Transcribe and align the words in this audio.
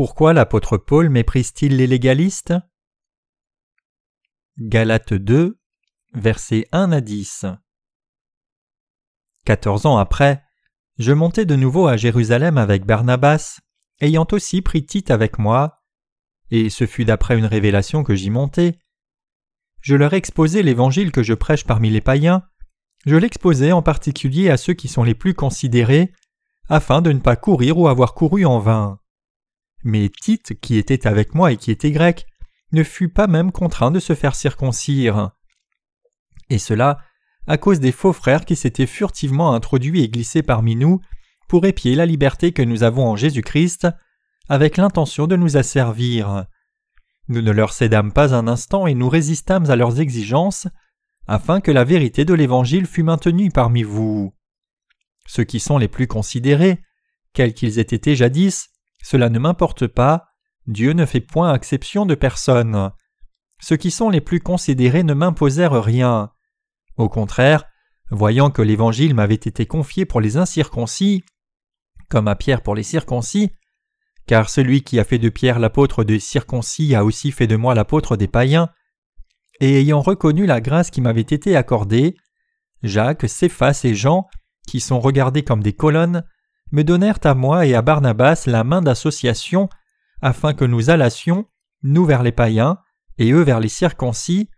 Pourquoi 0.00 0.32
l'apôtre 0.32 0.78
Paul 0.78 1.10
méprise-t-il 1.10 1.76
les 1.76 1.86
légalistes? 1.86 2.54
Galates 4.58 5.12
2, 5.12 5.60
versets 6.14 6.66
1 6.72 6.92
à 6.92 7.02
10 7.02 7.44
Quatorze 9.44 9.84
ans 9.84 9.98
après, 9.98 10.42
je 10.96 11.12
montai 11.12 11.44
de 11.44 11.54
nouveau 11.54 11.86
à 11.86 11.98
Jérusalem 11.98 12.56
avec 12.56 12.86
Barnabas, 12.86 13.60
ayant 14.00 14.26
aussi 14.32 14.62
pris 14.62 14.86
Tite 14.86 15.10
avec 15.10 15.38
moi, 15.38 15.82
et 16.50 16.70
ce 16.70 16.86
fut 16.86 17.04
d'après 17.04 17.36
une 17.36 17.44
révélation 17.44 18.02
que 18.02 18.14
j'y 18.14 18.30
montai. 18.30 18.78
Je 19.82 19.96
leur 19.96 20.14
exposai 20.14 20.62
l'évangile 20.62 21.12
que 21.12 21.22
je 21.22 21.34
prêche 21.34 21.66
parmi 21.66 21.90
les 21.90 22.00
païens, 22.00 22.48
je 23.04 23.16
l'exposai 23.16 23.72
en 23.72 23.82
particulier 23.82 24.48
à 24.48 24.56
ceux 24.56 24.72
qui 24.72 24.88
sont 24.88 25.04
les 25.04 25.14
plus 25.14 25.34
considérés, 25.34 26.10
afin 26.70 27.02
de 27.02 27.12
ne 27.12 27.20
pas 27.20 27.36
courir 27.36 27.76
ou 27.76 27.86
avoir 27.86 28.14
couru 28.14 28.46
en 28.46 28.60
vain. 28.60 28.98
Mais 29.82 30.08
Tite, 30.08 30.60
qui 30.60 30.76
était 30.76 31.06
avec 31.06 31.34
moi 31.34 31.52
et 31.52 31.56
qui 31.56 31.70
était 31.70 31.90
grec, 31.90 32.26
ne 32.72 32.82
fut 32.82 33.08
pas 33.08 33.26
même 33.26 33.52
contraint 33.52 33.90
de 33.90 34.00
se 34.00 34.14
faire 34.14 34.34
circoncire. 34.34 35.30
Et 36.48 36.58
cela 36.58 36.98
à 37.46 37.58
cause 37.58 37.80
des 37.80 37.92
faux 37.92 38.12
frères 38.12 38.44
qui 38.44 38.54
s'étaient 38.54 38.86
furtivement 38.86 39.54
introduits 39.54 40.02
et 40.02 40.08
glissés 40.08 40.42
parmi 40.42 40.76
nous 40.76 41.00
pour 41.48 41.66
épier 41.66 41.96
la 41.96 42.06
liberté 42.06 42.52
que 42.52 42.62
nous 42.62 42.84
avons 42.84 43.08
en 43.08 43.16
Jésus-Christ, 43.16 43.88
avec 44.48 44.76
l'intention 44.76 45.26
de 45.26 45.34
nous 45.34 45.56
asservir. 45.56 46.46
Nous 47.26 47.42
ne 47.42 47.50
leur 47.50 47.72
cédâmes 47.72 48.12
pas 48.12 48.34
un 48.34 48.46
instant 48.46 48.86
et 48.86 48.94
nous 48.94 49.08
résistâmes 49.08 49.68
à 49.68 49.74
leurs 49.74 50.00
exigences, 50.00 50.68
afin 51.26 51.60
que 51.60 51.72
la 51.72 51.82
vérité 51.82 52.24
de 52.24 52.34
l'Évangile 52.34 52.86
fût 52.86 53.02
maintenue 53.02 53.50
parmi 53.50 53.82
vous. 53.82 54.32
Ceux 55.26 55.44
qui 55.44 55.58
sont 55.58 55.78
les 55.78 55.88
plus 55.88 56.06
considérés, 56.06 56.80
quels 57.32 57.54
qu'ils 57.54 57.78
aient 57.78 57.82
été 57.82 58.14
jadis, 58.14 58.68
cela 59.02 59.28
ne 59.28 59.38
m'importe 59.38 59.86
pas, 59.86 60.26
Dieu 60.66 60.92
ne 60.92 61.06
fait 61.06 61.20
point 61.20 61.54
exception 61.54 62.06
de 62.06 62.14
personne. 62.14 62.90
Ceux 63.60 63.76
qui 63.76 63.90
sont 63.90 64.10
les 64.10 64.20
plus 64.20 64.40
considérés 64.40 65.02
ne 65.02 65.14
m'imposèrent 65.14 65.82
rien. 65.82 66.30
Au 66.96 67.08
contraire, 67.08 67.64
voyant 68.10 68.50
que 68.50 68.62
l'Évangile 68.62 69.14
m'avait 69.14 69.34
été 69.34 69.66
confié 69.66 70.04
pour 70.04 70.20
les 70.20 70.36
incirconcis, 70.36 71.24
comme 72.08 72.28
à 72.28 72.34
Pierre 72.34 72.62
pour 72.62 72.74
les 72.74 72.82
circoncis, 72.82 73.50
car 74.26 74.48
celui 74.48 74.82
qui 74.82 74.98
a 74.98 75.04
fait 75.04 75.18
de 75.18 75.28
Pierre 75.28 75.58
l'apôtre 75.58 76.04
des 76.04 76.20
circoncis 76.20 76.94
a 76.94 77.04
aussi 77.04 77.32
fait 77.32 77.46
de 77.46 77.56
moi 77.56 77.74
l'apôtre 77.74 78.16
des 78.16 78.28
païens, 78.28 78.70
et 79.60 79.80
ayant 79.80 80.00
reconnu 80.00 80.46
la 80.46 80.60
grâce 80.60 80.90
qui 80.90 81.00
m'avait 81.00 81.20
été 81.20 81.56
accordée, 81.56 82.16
Jacques, 82.82 83.28
Céphas 83.28 83.82
et 83.84 83.94
Jean, 83.94 84.26
qui 84.66 84.80
sont 84.80 85.00
regardés 85.00 85.42
comme 85.42 85.62
des 85.62 85.74
colonnes, 85.74 86.24
me 86.72 86.84
donnèrent 86.84 87.18
à 87.24 87.34
moi 87.34 87.66
et 87.66 87.74
à 87.74 87.82
Barnabas 87.82 88.44
la 88.46 88.64
main 88.64 88.82
d'association, 88.82 89.68
afin 90.20 90.54
que 90.54 90.64
nous 90.64 90.90
allassions, 90.90 91.48
nous 91.82 92.04
vers 92.04 92.22
les 92.22 92.32
païens, 92.32 92.78
et 93.18 93.32
eux 93.32 93.42
vers 93.42 93.60
les 93.60 93.68
circoncis, 93.68 94.48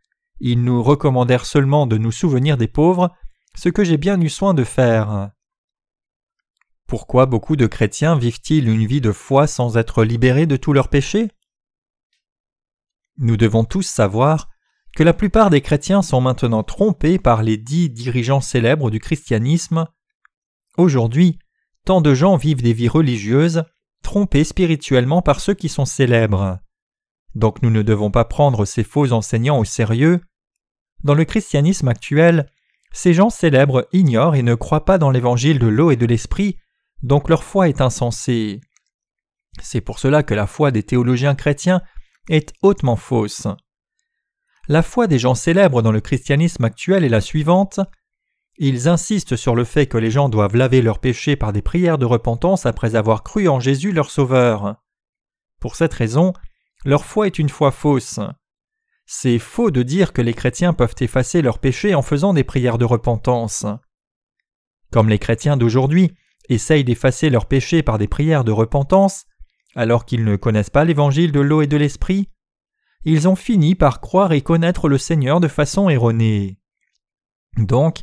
ils 0.40 0.62
nous 0.62 0.82
recommandèrent 0.82 1.46
seulement 1.46 1.86
de 1.86 1.98
nous 1.98 2.12
souvenir 2.12 2.56
des 2.56 2.68
pauvres, 2.68 3.14
ce 3.56 3.68
que 3.68 3.84
j'ai 3.84 3.96
bien 3.96 4.20
eu 4.20 4.28
soin 4.28 4.54
de 4.54 4.64
faire. 4.64 5.30
Pourquoi 6.86 7.26
beaucoup 7.26 7.56
de 7.56 7.66
chrétiens 7.66 8.16
vivent-ils 8.16 8.68
une 8.68 8.86
vie 8.86 9.00
de 9.00 9.12
foi 9.12 9.46
sans 9.46 9.76
être 9.76 10.04
libérés 10.04 10.46
de 10.46 10.56
tous 10.56 10.72
leurs 10.72 10.88
péchés? 10.88 11.30
Nous 13.18 13.36
devons 13.36 13.64
tous 13.64 13.86
savoir 13.86 14.48
que 14.94 15.02
la 15.02 15.14
plupart 15.14 15.48
des 15.48 15.60
chrétiens 15.60 16.02
sont 16.02 16.20
maintenant 16.20 16.62
trompés 16.62 17.18
par 17.18 17.42
les 17.42 17.56
dix 17.56 17.88
dirigeants 17.88 18.40
célèbres 18.40 18.90
du 18.90 19.00
christianisme. 19.00 19.86
Aujourd'hui, 20.76 21.38
tant 21.84 22.00
de 22.00 22.14
gens 22.14 22.36
vivent 22.36 22.62
des 22.62 22.72
vies 22.72 22.88
religieuses, 22.88 23.64
trompés 24.02 24.44
spirituellement 24.44 25.22
par 25.22 25.40
ceux 25.40 25.54
qui 25.54 25.68
sont 25.68 25.84
célèbres. 25.84 26.58
Donc 27.34 27.62
nous 27.62 27.70
ne 27.70 27.82
devons 27.82 28.10
pas 28.10 28.24
prendre 28.24 28.64
ces 28.64 28.84
faux 28.84 29.12
enseignants 29.12 29.58
au 29.58 29.64
sérieux. 29.64 30.20
Dans 31.04 31.14
le 31.14 31.24
christianisme 31.24 31.88
actuel, 31.88 32.46
ces 32.92 33.14
gens 33.14 33.30
célèbres 33.30 33.88
ignorent 33.92 34.34
et 34.34 34.42
ne 34.42 34.54
croient 34.54 34.84
pas 34.84 34.98
dans 34.98 35.10
l'évangile 35.10 35.58
de 35.58 35.66
l'eau 35.66 35.90
et 35.90 35.96
de 35.96 36.06
l'esprit, 36.06 36.58
donc 37.02 37.28
leur 37.28 37.42
foi 37.42 37.68
est 37.68 37.80
insensée. 37.80 38.60
C'est 39.60 39.80
pour 39.80 39.98
cela 39.98 40.22
que 40.22 40.34
la 40.34 40.46
foi 40.46 40.70
des 40.70 40.82
théologiens 40.82 41.34
chrétiens 41.34 41.82
est 42.28 42.52
hautement 42.62 42.96
fausse. 42.96 43.46
La 44.68 44.82
foi 44.82 45.06
des 45.06 45.18
gens 45.18 45.34
célèbres 45.34 45.82
dans 45.82 45.92
le 45.92 46.00
christianisme 46.00 46.64
actuel 46.64 47.04
est 47.04 47.08
la 47.08 47.20
suivante. 47.20 47.80
Ils 48.58 48.88
insistent 48.88 49.36
sur 49.36 49.54
le 49.54 49.64
fait 49.64 49.86
que 49.86 49.98
les 49.98 50.10
gens 50.10 50.28
doivent 50.28 50.56
laver 50.56 50.82
leurs 50.82 50.98
péchés 50.98 51.36
par 51.36 51.52
des 51.52 51.62
prières 51.62 51.98
de 51.98 52.04
repentance 52.04 52.66
après 52.66 52.94
avoir 52.94 53.22
cru 53.22 53.48
en 53.48 53.60
Jésus 53.60 53.92
leur 53.92 54.10
Sauveur. 54.10 54.76
Pour 55.60 55.76
cette 55.76 55.94
raison, 55.94 56.32
leur 56.84 57.04
foi 57.04 57.26
est 57.26 57.38
une 57.38 57.48
foi 57.48 57.70
fausse. 57.70 58.20
C'est 59.06 59.38
faux 59.38 59.70
de 59.70 59.82
dire 59.82 60.12
que 60.12 60.22
les 60.22 60.34
chrétiens 60.34 60.72
peuvent 60.72 60.94
effacer 61.00 61.42
leurs 61.42 61.58
péchés 61.58 61.94
en 61.94 62.02
faisant 62.02 62.34
des 62.34 62.44
prières 62.44 62.78
de 62.78 62.84
repentance. 62.84 63.66
Comme 64.90 65.08
les 65.08 65.18
chrétiens 65.18 65.56
d'aujourd'hui 65.56 66.12
essayent 66.48 66.84
d'effacer 66.84 67.30
leurs 67.30 67.46
péchés 67.46 67.82
par 67.82 67.98
des 67.98 68.08
prières 68.08 68.44
de 68.44 68.52
repentance, 68.52 69.24
alors 69.74 70.04
qu'ils 70.04 70.24
ne 70.24 70.36
connaissent 70.36 70.70
pas 70.70 70.84
l'évangile 70.84 71.32
de 71.32 71.40
l'eau 71.40 71.62
et 71.62 71.66
de 71.66 71.76
l'esprit, 71.76 72.28
ils 73.04 73.28
ont 73.28 73.36
fini 73.36 73.74
par 73.74 74.00
croire 74.00 74.32
et 74.32 74.42
connaître 74.42 74.88
le 74.88 74.98
Seigneur 74.98 75.40
de 75.40 75.48
façon 75.48 75.88
erronée. 75.88 76.58
Donc, 77.56 78.02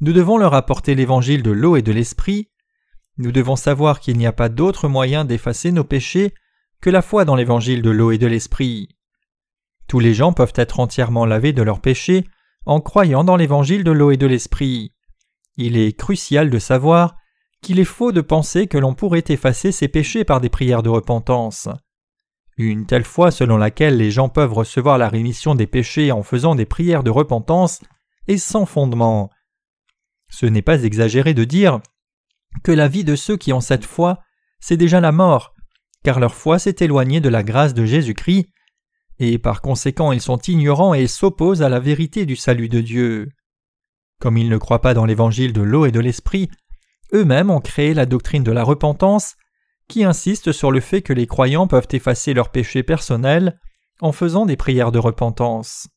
nous 0.00 0.12
devons 0.12 0.38
leur 0.38 0.54
apporter 0.54 0.94
l'évangile 0.94 1.42
de 1.42 1.50
l'eau 1.50 1.76
et 1.76 1.82
de 1.82 1.92
l'esprit, 1.92 2.48
nous 3.18 3.32
devons 3.32 3.56
savoir 3.56 4.00
qu'il 4.00 4.16
n'y 4.16 4.26
a 4.26 4.32
pas 4.32 4.48
d'autre 4.48 4.88
moyen 4.88 5.24
d'effacer 5.24 5.72
nos 5.72 5.84
péchés 5.84 6.32
que 6.80 6.88
la 6.88 7.02
foi 7.02 7.26
dans 7.26 7.36
l'évangile 7.36 7.82
de 7.82 7.90
l'eau 7.90 8.12
et 8.12 8.18
de 8.18 8.26
l'esprit. 8.26 8.88
Tous 9.88 9.98
les 9.98 10.14
gens 10.14 10.32
peuvent 10.32 10.54
être 10.54 10.80
entièrement 10.80 11.26
lavés 11.26 11.52
de 11.52 11.62
leurs 11.62 11.80
péchés 11.80 12.24
en 12.64 12.80
croyant 12.80 13.24
dans 13.24 13.36
l'évangile 13.36 13.84
de 13.84 13.90
l'eau 13.90 14.10
et 14.10 14.16
de 14.16 14.26
l'esprit. 14.26 14.94
Il 15.56 15.76
est 15.76 15.92
crucial 15.92 16.48
de 16.48 16.58
savoir 16.58 17.16
qu'il 17.60 17.78
est 17.78 17.84
faux 17.84 18.12
de 18.12 18.22
penser 18.22 18.66
que 18.66 18.78
l'on 18.78 18.94
pourrait 18.94 19.24
effacer 19.28 19.72
ses 19.72 19.88
péchés 19.88 20.24
par 20.24 20.40
des 20.40 20.48
prières 20.48 20.82
de 20.82 20.88
repentance. 20.88 21.68
Une 22.56 22.86
telle 22.86 23.04
foi 23.04 23.30
selon 23.30 23.58
laquelle 23.58 23.96
les 23.96 24.10
gens 24.10 24.28
peuvent 24.28 24.54
recevoir 24.54 24.96
la 24.96 25.08
rémission 25.08 25.54
des 25.54 25.66
péchés 25.66 26.12
en 26.12 26.22
faisant 26.22 26.54
des 26.54 26.66
prières 26.66 27.02
de 27.02 27.10
repentance 27.10 27.80
est 28.28 28.38
sans 28.38 28.64
fondement. 28.64 29.30
Ce 30.30 30.46
n'est 30.46 30.62
pas 30.62 30.82
exagéré 30.84 31.34
de 31.34 31.44
dire 31.44 31.80
que 32.64 32.72
la 32.72 32.88
vie 32.88 33.04
de 33.04 33.16
ceux 33.16 33.36
qui 33.36 33.52
ont 33.52 33.60
cette 33.60 33.84
foi, 33.84 34.20
c'est 34.60 34.76
déjà 34.76 35.00
la 35.00 35.12
mort, 35.12 35.54
car 36.04 36.20
leur 36.20 36.34
foi 36.34 36.58
s'est 36.58 36.76
éloignée 36.80 37.20
de 37.20 37.28
la 37.28 37.42
grâce 37.42 37.74
de 37.74 37.84
Jésus-Christ, 37.84 38.48
et 39.18 39.38
par 39.38 39.60
conséquent 39.60 40.12
ils 40.12 40.20
sont 40.20 40.38
ignorants 40.38 40.94
et 40.94 41.06
s'opposent 41.06 41.62
à 41.62 41.68
la 41.68 41.80
vérité 41.80 42.26
du 42.26 42.36
salut 42.36 42.68
de 42.68 42.80
Dieu. 42.80 43.28
Comme 44.20 44.36
ils 44.36 44.48
ne 44.48 44.58
croient 44.58 44.80
pas 44.80 44.94
dans 44.94 45.04
l'évangile 45.04 45.52
de 45.52 45.62
l'eau 45.62 45.86
et 45.86 45.92
de 45.92 46.00
l'esprit, 46.00 46.50
eux-mêmes 47.12 47.50
ont 47.50 47.60
créé 47.60 47.94
la 47.94 48.06
doctrine 48.06 48.44
de 48.44 48.52
la 48.52 48.62
repentance 48.62 49.34
qui 49.88 50.04
insiste 50.04 50.52
sur 50.52 50.70
le 50.70 50.80
fait 50.80 51.02
que 51.02 51.12
les 51.12 51.26
croyants 51.26 51.66
peuvent 51.66 51.88
effacer 51.90 52.32
leurs 52.32 52.50
péchés 52.50 52.82
personnels 52.82 53.58
en 54.00 54.12
faisant 54.12 54.46
des 54.46 54.56
prières 54.56 54.92
de 54.92 54.98
repentance. 54.98 55.88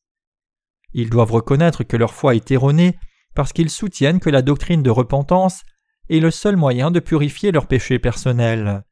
Ils 0.93 1.09
doivent 1.09 1.31
reconnaître 1.31 1.83
que 1.83 1.97
leur 1.97 2.13
foi 2.13 2.35
est 2.35 2.51
erronée 2.51 2.97
parce 3.35 3.53
qu'ils 3.53 3.69
soutiennent 3.69 4.19
que 4.19 4.29
la 4.29 4.41
doctrine 4.41 4.83
de 4.83 4.89
repentance 4.89 5.63
est 6.09 6.19
le 6.19 6.31
seul 6.31 6.57
moyen 6.57 6.91
de 6.91 6.99
purifier 6.99 7.51
leurs 7.51 7.67
péchés 7.67 7.99
personnels. 7.99 8.83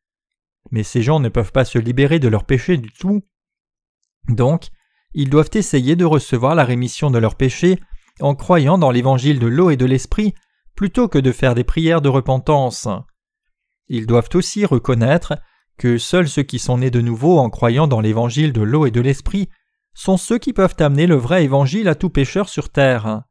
Mais 0.71 0.83
ces 0.83 1.01
gens 1.01 1.19
ne 1.19 1.29
peuvent 1.29 1.51
pas 1.51 1.65
se 1.65 1.79
libérer 1.79 2.19
de 2.19 2.27
leurs 2.27 2.45
péchés 2.45 2.77
du 2.77 2.91
tout. 2.91 3.21
Donc, 4.27 4.67
ils 5.13 5.29
doivent 5.29 5.49
essayer 5.53 5.95
de 5.95 6.05
recevoir 6.05 6.55
la 6.55 6.63
rémission 6.63 7.11
de 7.11 7.17
leurs 7.17 7.35
péchés 7.35 7.79
en 8.19 8.35
croyant 8.35 8.77
dans 8.77 8.91
l'évangile 8.91 9.39
de 9.39 9.47
l'eau 9.47 9.69
et 9.69 9.77
de 9.77 9.85
l'esprit 9.85 10.33
plutôt 10.75 11.07
que 11.07 11.19
de 11.19 11.31
faire 11.31 11.55
des 11.55 11.63
prières 11.63 12.01
de 12.01 12.09
repentance. 12.09 12.87
Ils 13.87 14.07
doivent 14.07 14.29
aussi 14.33 14.65
reconnaître 14.65 15.33
que 15.77 15.97
seuls 15.97 16.29
ceux 16.29 16.43
qui 16.43 16.59
sont 16.59 16.77
nés 16.77 16.91
de 16.91 17.01
nouveau 17.01 17.39
en 17.39 17.49
croyant 17.49 17.87
dans 17.87 18.01
l'évangile 18.01 18.53
de 18.53 18.61
l'eau 18.61 18.85
et 18.85 18.91
de 18.91 19.01
l'esprit 19.01 19.49
sont 19.93 20.17
ceux 20.17 20.37
qui 20.37 20.53
peuvent 20.53 20.75
amener 20.79 21.07
le 21.07 21.15
vrai 21.15 21.43
évangile 21.43 21.87
à 21.89 21.95
tout 21.95 22.09
pécheur 22.09 22.47
sur 22.47 22.69
terre. 22.69 23.23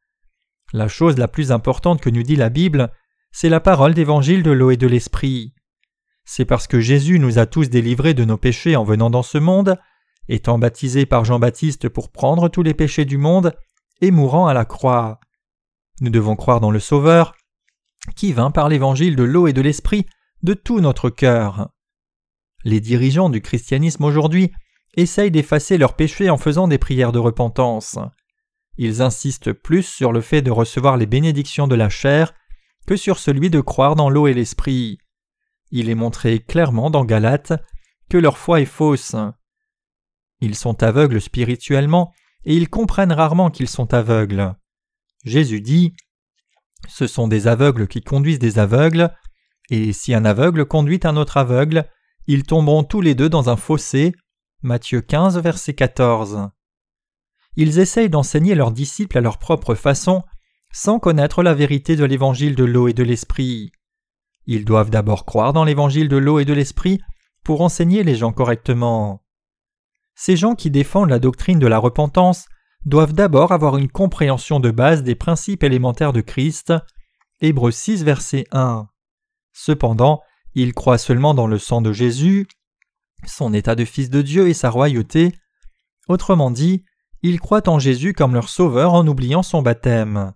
La 0.72 0.88
chose 0.88 1.18
la 1.18 1.28
plus 1.28 1.52
importante 1.52 2.00
que 2.00 2.10
nous 2.10 2.22
dit 2.22 2.36
la 2.36 2.48
Bible, 2.48 2.92
c'est 3.32 3.48
la 3.48 3.60
parole 3.60 3.94
d'évangile 3.94 4.42
de 4.42 4.50
l'eau 4.50 4.70
et 4.70 4.76
de 4.76 4.86
l'esprit. 4.86 5.54
C'est 6.24 6.44
parce 6.44 6.66
que 6.66 6.80
Jésus 6.80 7.18
nous 7.18 7.38
a 7.38 7.46
tous 7.46 7.70
délivrés 7.70 8.14
de 8.14 8.24
nos 8.24 8.36
péchés 8.36 8.76
en 8.76 8.84
venant 8.84 9.10
dans 9.10 9.22
ce 9.22 9.38
monde, 9.38 9.78
étant 10.28 10.58
baptisé 10.58 11.06
par 11.06 11.24
Jean-Baptiste 11.24 11.88
pour 11.88 12.10
prendre 12.10 12.48
tous 12.48 12.62
les 12.62 12.74
péchés 12.74 13.04
du 13.04 13.18
monde 13.18 13.56
et 14.00 14.10
mourant 14.10 14.46
à 14.46 14.54
la 14.54 14.64
croix. 14.64 15.18
Nous 16.00 16.10
devons 16.10 16.36
croire 16.36 16.60
dans 16.60 16.70
le 16.70 16.80
Sauveur, 16.80 17.34
qui 18.14 18.32
vint 18.32 18.50
par 18.50 18.68
l'évangile 18.68 19.16
de 19.16 19.24
l'eau 19.24 19.48
et 19.48 19.52
de 19.52 19.60
l'esprit 19.60 20.06
de 20.42 20.54
tout 20.54 20.80
notre 20.80 21.10
cœur. 21.10 21.70
Les 22.64 22.80
dirigeants 22.80 23.30
du 23.30 23.40
christianisme 23.40 24.04
aujourd'hui 24.04 24.52
essayent 24.94 25.30
d'effacer 25.30 25.78
leurs 25.78 25.94
péchés 25.94 26.30
en 26.30 26.38
faisant 26.38 26.68
des 26.68 26.78
prières 26.78 27.12
de 27.12 27.18
repentance. 27.18 27.98
Ils 28.76 29.02
insistent 29.02 29.52
plus 29.52 29.82
sur 29.82 30.12
le 30.12 30.20
fait 30.20 30.42
de 30.42 30.50
recevoir 30.50 30.96
les 30.96 31.06
bénédictions 31.06 31.68
de 31.68 31.74
la 31.74 31.88
chair 31.88 32.34
que 32.86 32.96
sur 32.96 33.18
celui 33.18 33.50
de 33.50 33.60
croire 33.60 33.94
dans 33.94 34.10
l'eau 34.10 34.26
et 34.26 34.34
l'esprit. 34.34 34.98
Il 35.70 35.88
est 35.88 35.94
montré 35.94 36.40
clairement 36.40 36.90
dans 36.90 37.04
Galates 37.04 37.52
que 38.08 38.18
leur 38.18 38.38
foi 38.38 38.60
est 38.60 38.66
fausse. 38.66 39.14
Ils 40.40 40.54
sont 40.54 40.82
aveugles 40.82 41.20
spirituellement 41.20 42.12
et 42.44 42.54
ils 42.54 42.68
comprennent 42.68 43.12
rarement 43.12 43.50
qu'ils 43.50 43.68
sont 43.68 43.92
aveugles. 43.94 44.54
Jésus 45.24 45.60
dit 45.60 45.94
Ce 46.88 47.06
sont 47.06 47.28
des 47.28 47.46
aveugles 47.46 47.86
qui 47.86 48.00
conduisent 48.00 48.38
des 48.38 48.58
aveugles, 48.58 49.14
et 49.68 49.92
si 49.92 50.14
un 50.14 50.24
aveugle 50.24 50.64
conduit 50.64 51.00
un 51.04 51.16
autre 51.16 51.36
aveugle, 51.36 51.88
ils 52.26 52.44
tomberont 52.44 52.84
tous 52.84 53.00
les 53.00 53.14
deux 53.14 53.28
dans 53.28 53.50
un 53.50 53.56
fossé. 53.56 54.14
Matthieu 54.62 55.00
15, 55.00 55.38
verset 55.38 55.74
14. 55.74 56.50
Ils 57.62 57.78
essayent 57.78 58.08
d'enseigner 58.08 58.54
leurs 58.54 58.72
disciples 58.72 59.18
à 59.18 59.20
leur 59.20 59.36
propre 59.36 59.74
façon, 59.74 60.22
sans 60.72 60.98
connaître 60.98 61.42
la 61.42 61.52
vérité 61.52 61.94
de 61.94 62.06
l'évangile 62.06 62.54
de 62.54 62.64
l'eau 62.64 62.88
et 62.88 62.94
de 62.94 63.02
l'esprit. 63.02 63.70
Ils 64.46 64.64
doivent 64.64 64.88
d'abord 64.88 65.26
croire 65.26 65.52
dans 65.52 65.64
l'évangile 65.64 66.08
de 66.08 66.16
l'eau 66.16 66.38
et 66.38 66.46
de 66.46 66.54
l'esprit 66.54 67.02
pour 67.44 67.60
enseigner 67.60 68.02
les 68.02 68.14
gens 68.14 68.32
correctement. 68.32 69.22
Ces 70.14 70.38
gens 70.38 70.54
qui 70.54 70.70
défendent 70.70 71.10
la 71.10 71.18
doctrine 71.18 71.58
de 71.58 71.66
la 71.66 71.76
repentance 71.76 72.46
doivent 72.86 73.12
d'abord 73.12 73.52
avoir 73.52 73.76
une 73.76 73.90
compréhension 73.90 74.58
de 74.58 74.70
base 74.70 75.02
des 75.02 75.14
principes 75.14 75.62
élémentaires 75.62 76.14
de 76.14 76.22
Christ. 76.22 76.72
Hébreux 77.42 77.72
6, 77.72 78.04
verset 78.04 78.46
1. 78.52 78.88
Cependant, 79.52 80.22
ils 80.54 80.72
croient 80.72 80.96
seulement 80.96 81.34
dans 81.34 81.46
le 81.46 81.58
sang 81.58 81.82
de 81.82 81.92
Jésus, 81.92 82.48
son 83.26 83.52
état 83.52 83.74
de 83.74 83.84
fils 83.84 84.08
de 84.08 84.22
Dieu 84.22 84.48
et 84.48 84.54
sa 84.54 84.70
royauté. 84.70 85.34
Autrement 86.08 86.50
dit, 86.50 86.86
ils 87.22 87.40
croient 87.40 87.68
en 87.68 87.78
Jésus 87.78 88.12
comme 88.12 88.34
leur 88.34 88.48
sauveur 88.48 88.94
en 88.94 89.06
oubliant 89.06 89.42
son 89.42 89.62
baptême. 89.62 90.32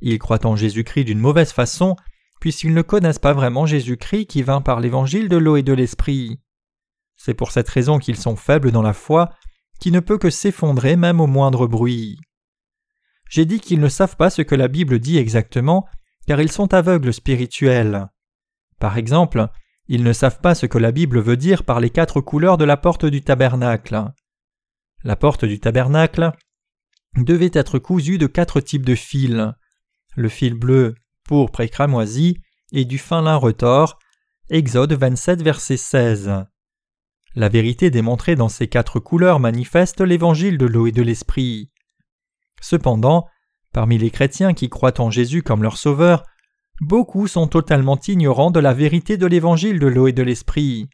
Ils 0.00 0.18
croient 0.18 0.44
en 0.46 0.56
Jésus-Christ 0.56 1.04
d'une 1.04 1.18
mauvaise 1.18 1.52
façon, 1.52 1.96
puisqu'ils 2.40 2.74
ne 2.74 2.82
connaissent 2.82 3.18
pas 3.18 3.32
vraiment 3.32 3.66
Jésus-Christ 3.66 4.26
qui 4.26 4.42
vint 4.42 4.60
par 4.60 4.80
l'évangile 4.80 5.28
de 5.28 5.36
l'eau 5.36 5.56
et 5.56 5.62
de 5.62 5.72
l'esprit. 5.72 6.40
C'est 7.16 7.34
pour 7.34 7.50
cette 7.50 7.68
raison 7.68 7.98
qu'ils 7.98 8.18
sont 8.18 8.36
faibles 8.36 8.72
dans 8.72 8.82
la 8.82 8.92
foi, 8.92 9.30
qui 9.80 9.92
ne 9.92 10.00
peut 10.00 10.18
que 10.18 10.30
s'effondrer 10.30 10.96
même 10.96 11.20
au 11.20 11.26
moindre 11.26 11.66
bruit. 11.66 12.18
J'ai 13.28 13.44
dit 13.44 13.60
qu'ils 13.60 13.80
ne 13.80 13.88
savent 13.88 14.16
pas 14.16 14.30
ce 14.30 14.42
que 14.42 14.54
la 14.54 14.68
Bible 14.68 14.98
dit 14.98 15.18
exactement, 15.18 15.86
car 16.26 16.40
ils 16.40 16.52
sont 16.52 16.74
aveugles 16.74 17.12
spirituels. 17.12 18.08
Par 18.78 18.98
exemple, 18.98 19.48
ils 19.88 20.02
ne 20.02 20.12
savent 20.12 20.40
pas 20.40 20.54
ce 20.54 20.66
que 20.66 20.78
la 20.78 20.92
Bible 20.92 21.20
veut 21.20 21.36
dire 21.36 21.64
par 21.64 21.80
les 21.80 21.90
quatre 21.90 22.20
couleurs 22.20 22.58
de 22.58 22.64
la 22.64 22.76
porte 22.76 23.06
du 23.06 23.22
tabernacle. 23.22 24.12
La 25.04 25.16
porte 25.16 25.44
du 25.44 25.60
tabernacle 25.60 26.32
devait 27.16 27.50
être 27.52 27.78
cousue 27.78 28.18
de 28.18 28.26
quatre 28.26 28.60
types 28.60 28.84
de 28.86 28.94
fils 28.94 29.52
le 30.16 30.28
fil 30.28 30.54
bleu, 30.54 30.94
pourpre 31.24 31.60
et 31.60 31.68
cramoisi, 31.68 32.40
et 32.72 32.84
du 32.84 32.98
fin 32.98 33.22
lin 33.22 33.36
retors. 33.36 33.98
Exode 34.48 34.92
27, 34.92 35.42
verset 35.42 35.76
16. 35.76 36.44
La 37.34 37.48
vérité 37.48 37.90
démontrée 37.90 38.34
dans 38.34 38.48
ces 38.48 38.66
quatre 38.66 38.98
couleurs 38.98 39.40
manifeste 39.40 40.00
l'évangile 40.00 40.56
de 40.56 40.66
l'eau 40.66 40.86
et 40.86 40.92
de 40.92 41.02
l'esprit. 41.02 41.70
Cependant, 42.62 43.26
parmi 43.72 43.98
les 43.98 44.10
chrétiens 44.10 44.54
qui 44.54 44.70
croient 44.70 45.00
en 45.00 45.10
Jésus 45.10 45.42
comme 45.42 45.62
leur 45.62 45.76
sauveur, 45.76 46.24
beaucoup 46.80 47.26
sont 47.26 47.46
totalement 47.46 47.98
ignorants 48.00 48.50
de 48.50 48.60
la 48.60 48.72
vérité 48.72 49.18
de 49.18 49.26
l'évangile 49.26 49.78
de 49.78 49.86
l'eau 49.86 50.06
et 50.06 50.12
de 50.12 50.22
l'esprit. 50.22 50.88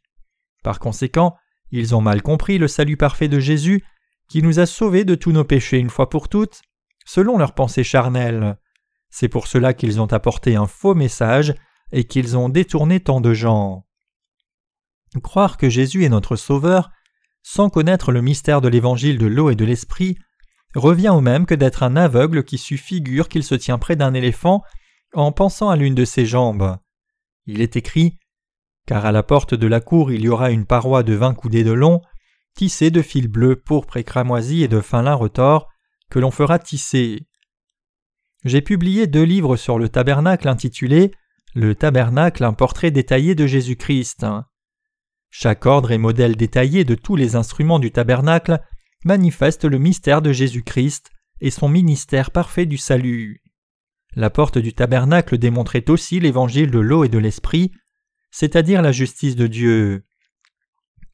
Par 0.64 0.80
conséquent, 0.80 1.36
ils 1.70 1.94
ont 1.94 2.00
mal 2.00 2.22
compris 2.22 2.58
le 2.58 2.68
salut 2.68 2.96
parfait 2.96 3.28
de 3.28 3.38
Jésus, 3.38 3.84
qui 4.32 4.42
nous 4.42 4.60
a 4.60 4.64
sauvés 4.64 5.04
de 5.04 5.14
tous 5.14 5.30
nos 5.30 5.44
péchés 5.44 5.76
une 5.76 5.90
fois 5.90 6.08
pour 6.08 6.30
toutes, 6.30 6.62
selon 7.04 7.36
leur 7.36 7.52
pensée 7.52 7.84
charnelle. 7.84 8.56
C'est 9.10 9.28
pour 9.28 9.46
cela 9.46 9.74
qu'ils 9.74 10.00
ont 10.00 10.10
apporté 10.10 10.56
un 10.56 10.66
faux 10.66 10.94
message 10.94 11.54
et 11.92 12.04
qu'ils 12.04 12.34
ont 12.38 12.48
détourné 12.48 13.00
tant 13.00 13.20
de 13.20 13.34
gens. 13.34 13.84
Croire 15.22 15.58
que 15.58 15.68
Jésus 15.68 16.06
est 16.06 16.08
notre 16.08 16.36
Sauveur, 16.36 16.90
sans 17.42 17.68
connaître 17.68 18.10
le 18.10 18.22
mystère 18.22 18.62
de 18.62 18.68
l'évangile 18.68 19.18
de 19.18 19.26
l'eau 19.26 19.50
et 19.50 19.54
de 19.54 19.66
l'esprit, 19.66 20.16
revient 20.74 21.10
au 21.10 21.20
même 21.20 21.44
que 21.44 21.54
d'être 21.54 21.82
un 21.82 21.94
aveugle 21.94 22.42
qui 22.42 22.56
sut 22.56 22.78
figure 22.78 23.28
qu'il 23.28 23.44
se 23.44 23.54
tient 23.54 23.76
près 23.76 23.96
d'un 23.96 24.14
éléphant 24.14 24.62
en 25.12 25.30
pensant 25.32 25.68
à 25.68 25.76
l'une 25.76 25.94
de 25.94 26.06
ses 26.06 26.24
jambes. 26.24 26.78
Il 27.44 27.60
est 27.60 27.76
écrit 27.76 28.18
Car 28.86 29.04
à 29.04 29.12
la 29.12 29.22
porte 29.22 29.52
de 29.52 29.66
la 29.66 29.82
cour 29.82 30.10
il 30.10 30.22
y 30.22 30.30
aura 30.30 30.50
une 30.50 30.64
paroi 30.64 31.02
de 31.02 31.12
vingt 31.12 31.34
coudées 31.34 31.64
de 31.64 31.72
long, 31.72 32.00
tissée 32.54 32.90
de 32.90 33.02
fils 33.02 33.28
bleus, 33.28 33.56
pourpre 33.56 33.96
et 33.96 34.04
cramoisi 34.04 34.62
et 34.62 34.68
de 34.68 34.80
fin 34.80 35.02
lin 35.02 35.14
retors, 35.14 35.68
que 36.10 36.18
l'on 36.18 36.30
fera 36.30 36.58
tisser. 36.58 37.26
J'ai 38.44 38.60
publié 38.60 39.06
deux 39.06 39.22
livres 39.22 39.56
sur 39.56 39.78
le 39.78 39.88
tabernacle 39.88 40.48
intitulés 40.48 41.12
Le 41.54 41.74
tabernacle, 41.74 42.44
un 42.44 42.52
portrait 42.52 42.90
détaillé 42.90 43.34
de 43.34 43.46
Jésus-Christ. 43.46 44.26
Chaque 45.30 45.64
ordre 45.64 45.92
et 45.92 45.98
modèle 45.98 46.36
détaillé 46.36 46.84
de 46.84 46.94
tous 46.94 47.16
les 47.16 47.36
instruments 47.36 47.78
du 47.78 47.90
tabernacle 47.90 48.60
manifeste 49.04 49.64
le 49.64 49.78
mystère 49.78 50.22
de 50.22 50.32
Jésus-Christ 50.32 51.10
et 51.40 51.50
son 51.50 51.68
ministère 51.68 52.30
parfait 52.30 52.66
du 52.66 52.78
salut. 52.78 53.42
La 54.14 54.28
porte 54.28 54.58
du 54.58 54.74
tabernacle 54.74 55.38
démontrait 55.38 55.88
aussi 55.88 56.20
l'évangile 56.20 56.70
de 56.70 56.78
l'eau 56.78 57.04
et 57.04 57.08
de 57.08 57.18
l'esprit, 57.18 57.72
c'est-à-dire 58.30 58.82
la 58.82 58.92
justice 58.92 59.36
de 59.36 59.46
Dieu. 59.46 60.04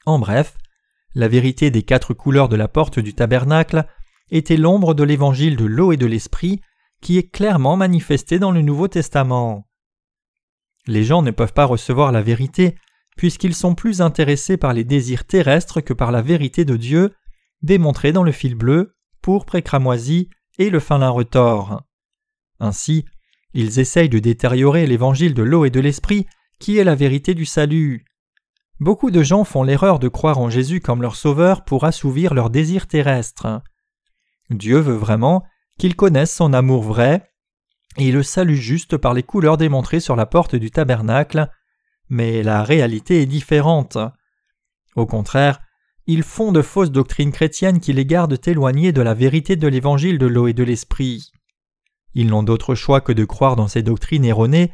En 0.04 0.18
bref, 0.18 0.56
la 1.14 1.28
vérité 1.28 1.70
des 1.70 1.82
quatre 1.82 2.14
couleurs 2.14 2.48
de 2.48 2.56
la 2.56 2.68
porte 2.68 2.98
du 2.98 3.14
tabernacle 3.14 3.86
était 4.30 4.56
l'ombre 4.56 4.94
de 4.94 5.02
l'évangile 5.02 5.56
de 5.56 5.64
l'eau 5.64 5.92
et 5.92 5.96
de 5.96 6.06
l'esprit 6.06 6.60
qui 7.00 7.18
est 7.18 7.30
clairement 7.30 7.76
manifesté 7.76 8.38
dans 8.38 8.50
le 8.50 8.62
Nouveau 8.62 8.88
Testament. 8.88 9.66
Les 10.86 11.04
gens 11.04 11.22
ne 11.22 11.30
peuvent 11.30 11.52
pas 11.52 11.64
recevoir 11.64 12.12
la 12.12 12.22
vérité 12.22 12.74
puisqu'ils 13.16 13.54
sont 13.54 13.74
plus 13.74 14.00
intéressés 14.00 14.56
par 14.56 14.72
les 14.72 14.84
désirs 14.84 15.26
terrestres 15.26 15.80
que 15.80 15.92
par 15.92 16.12
la 16.12 16.22
vérité 16.22 16.64
de 16.64 16.76
Dieu, 16.76 17.12
démontrée 17.62 18.12
dans 18.12 18.22
le 18.22 18.32
fil 18.32 18.54
bleu, 18.54 18.94
pourpre 19.20 19.56
et 19.56 19.62
cramoisi 19.62 20.30
et 20.58 20.70
le 20.70 20.78
fin 20.78 20.98
lin 20.98 21.10
retors. 21.10 21.82
Ainsi, 22.60 23.04
ils 23.54 23.80
essayent 23.80 24.08
de 24.08 24.20
détériorer 24.20 24.86
l'évangile 24.86 25.34
de 25.34 25.42
l'eau 25.42 25.64
et 25.64 25.70
de 25.70 25.80
l'esprit, 25.80 26.26
qui 26.60 26.78
est 26.78 26.84
la 26.84 26.94
vérité 26.94 27.34
du 27.34 27.44
salut. 27.44 28.04
Beaucoup 28.80 29.10
de 29.10 29.22
gens 29.22 29.44
font 29.44 29.64
l'erreur 29.64 29.98
de 29.98 30.08
croire 30.08 30.38
en 30.38 30.50
Jésus 30.50 30.80
comme 30.80 31.02
leur 31.02 31.16
sauveur 31.16 31.64
pour 31.64 31.84
assouvir 31.84 32.34
leurs 32.34 32.50
désirs 32.50 32.86
terrestres. 32.86 33.60
Dieu 34.50 34.78
veut 34.78 34.94
vraiment 34.94 35.44
qu'ils 35.78 35.96
connaissent 35.96 36.34
son 36.34 36.52
amour 36.52 36.82
vrai, 36.82 37.30
et 37.96 38.12
le 38.12 38.22
salut 38.22 38.56
juste 38.56 38.96
par 38.96 39.14
les 39.14 39.24
couleurs 39.24 39.56
démontrées 39.56 40.00
sur 40.00 40.14
la 40.14 40.26
porte 40.26 40.54
du 40.54 40.70
tabernacle, 40.70 41.50
mais 42.08 42.42
la 42.42 42.62
réalité 42.62 43.22
est 43.22 43.26
différente. 43.26 43.98
Au 44.94 45.06
contraire, 45.06 45.60
ils 46.06 46.22
font 46.22 46.52
de 46.52 46.62
fausses 46.62 46.92
doctrines 46.92 47.32
chrétiennes 47.32 47.80
qui 47.80 47.92
les 47.92 48.06
gardent 48.06 48.40
éloignés 48.46 48.92
de 48.92 49.02
la 49.02 49.14
vérité 49.14 49.56
de 49.56 49.68
l'évangile 49.68 50.18
de 50.18 50.26
l'eau 50.26 50.46
et 50.46 50.54
de 50.54 50.62
l'esprit. 50.62 51.32
Ils 52.14 52.28
n'ont 52.28 52.42
d'autre 52.42 52.74
choix 52.74 53.00
que 53.00 53.12
de 53.12 53.24
croire 53.24 53.56
dans 53.56 53.68
ces 53.68 53.82
doctrines 53.82 54.24
erronées 54.24 54.72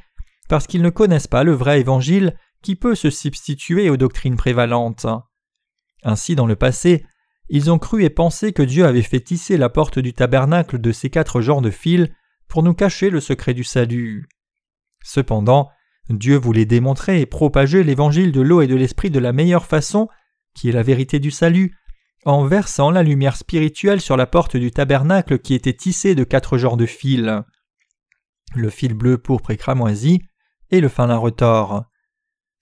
parce 0.48 0.66
qu'ils 0.66 0.82
ne 0.82 0.90
connaissent 0.90 1.26
pas 1.26 1.42
le 1.42 1.52
vrai 1.52 1.80
évangile 1.80 2.36
qui 2.64 2.76
peut 2.76 2.94
se 2.94 3.10
substituer 3.10 3.90
aux 3.90 3.96
doctrines 3.98 4.36
prévalentes. 4.36 5.06
Ainsi, 6.02 6.34
dans 6.34 6.46
le 6.46 6.56
passé, 6.56 7.04
ils 7.50 7.70
ont 7.70 7.78
cru 7.78 8.04
et 8.04 8.10
pensé 8.10 8.52
que 8.52 8.62
Dieu 8.62 8.86
avait 8.86 9.02
fait 9.02 9.20
tisser 9.20 9.58
la 9.58 9.68
porte 9.68 9.98
du 9.98 10.14
tabernacle 10.14 10.80
de 10.80 10.90
ces 10.90 11.10
quatre 11.10 11.42
genres 11.42 11.60
de 11.60 11.70
fils 11.70 12.08
pour 12.48 12.62
nous 12.62 12.72
cacher 12.72 13.10
le 13.10 13.20
secret 13.20 13.52
du 13.52 13.64
salut. 13.64 14.26
Cependant, 15.04 15.70
Dieu 16.08 16.36
voulait 16.36 16.64
démontrer 16.64 17.20
et 17.20 17.26
propager 17.26 17.84
l'évangile 17.84 18.32
de 18.32 18.40
l'eau 18.40 18.62
et 18.62 18.66
de 18.66 18.74
l'esprit 18.74 19.10
de 19.10 19.18
la 19.18 19.32
meilleure 19.32 19.66
façon, 19.66 20.08
qui 20.54 20.70
est 20.70 20.72
la 20.72 20.82
vérité 20.82 21.18
du 21.18 21.30
salut, 21.30 21.76
en 22.24 22.46
versant 22.46 22.90
la 22.90 23.02
lumière 23.02 23.36
spirituelle 23.36 24.00
sur 24.00 24.16
la 24.16 24.26
porte 24.26 24.56
du 24.56 24.70
tabernacle 24.70 25.38
qui 25.38 25.52
était 25.52 25.74
tissée 25.74 26.14
de 26.14 26.24
quatre 26.24 26.56
genres 26.56 26.78
de 26.78 26.86
fils. 26.86 27.30
Le 28.54 28.70
fil 28.70 28.94
bleu, 28.94 29.18
pourpre 29.18 29.50
et 29.50 29.58
cramoisi, 29.58 30.22
et 30.70 30.80
le 30.80 30.88
fin 30.88 31.06
lin 31.06 31.18
retors. 31.18 31.84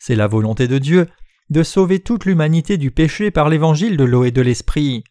C'est 0.05 0.17
la 0.17 0.27
volonté 0.27 0.67
de 0.67 0.79
Dieu 0.79 1.07
de 1.49 1.63
sauver 1.63 2.01
toute 2.01 2.25
l'humanité 2.25 2.77
du 2.77 2.91
péché 2.91 3.31
par 3.31 3.49
l'évangile 3.49 3.97
de 3.97 4.03
l'eau 4.03 4.25
et 4.25 4.33
de 4.33 4.43
l'esprit. 4.43 5.05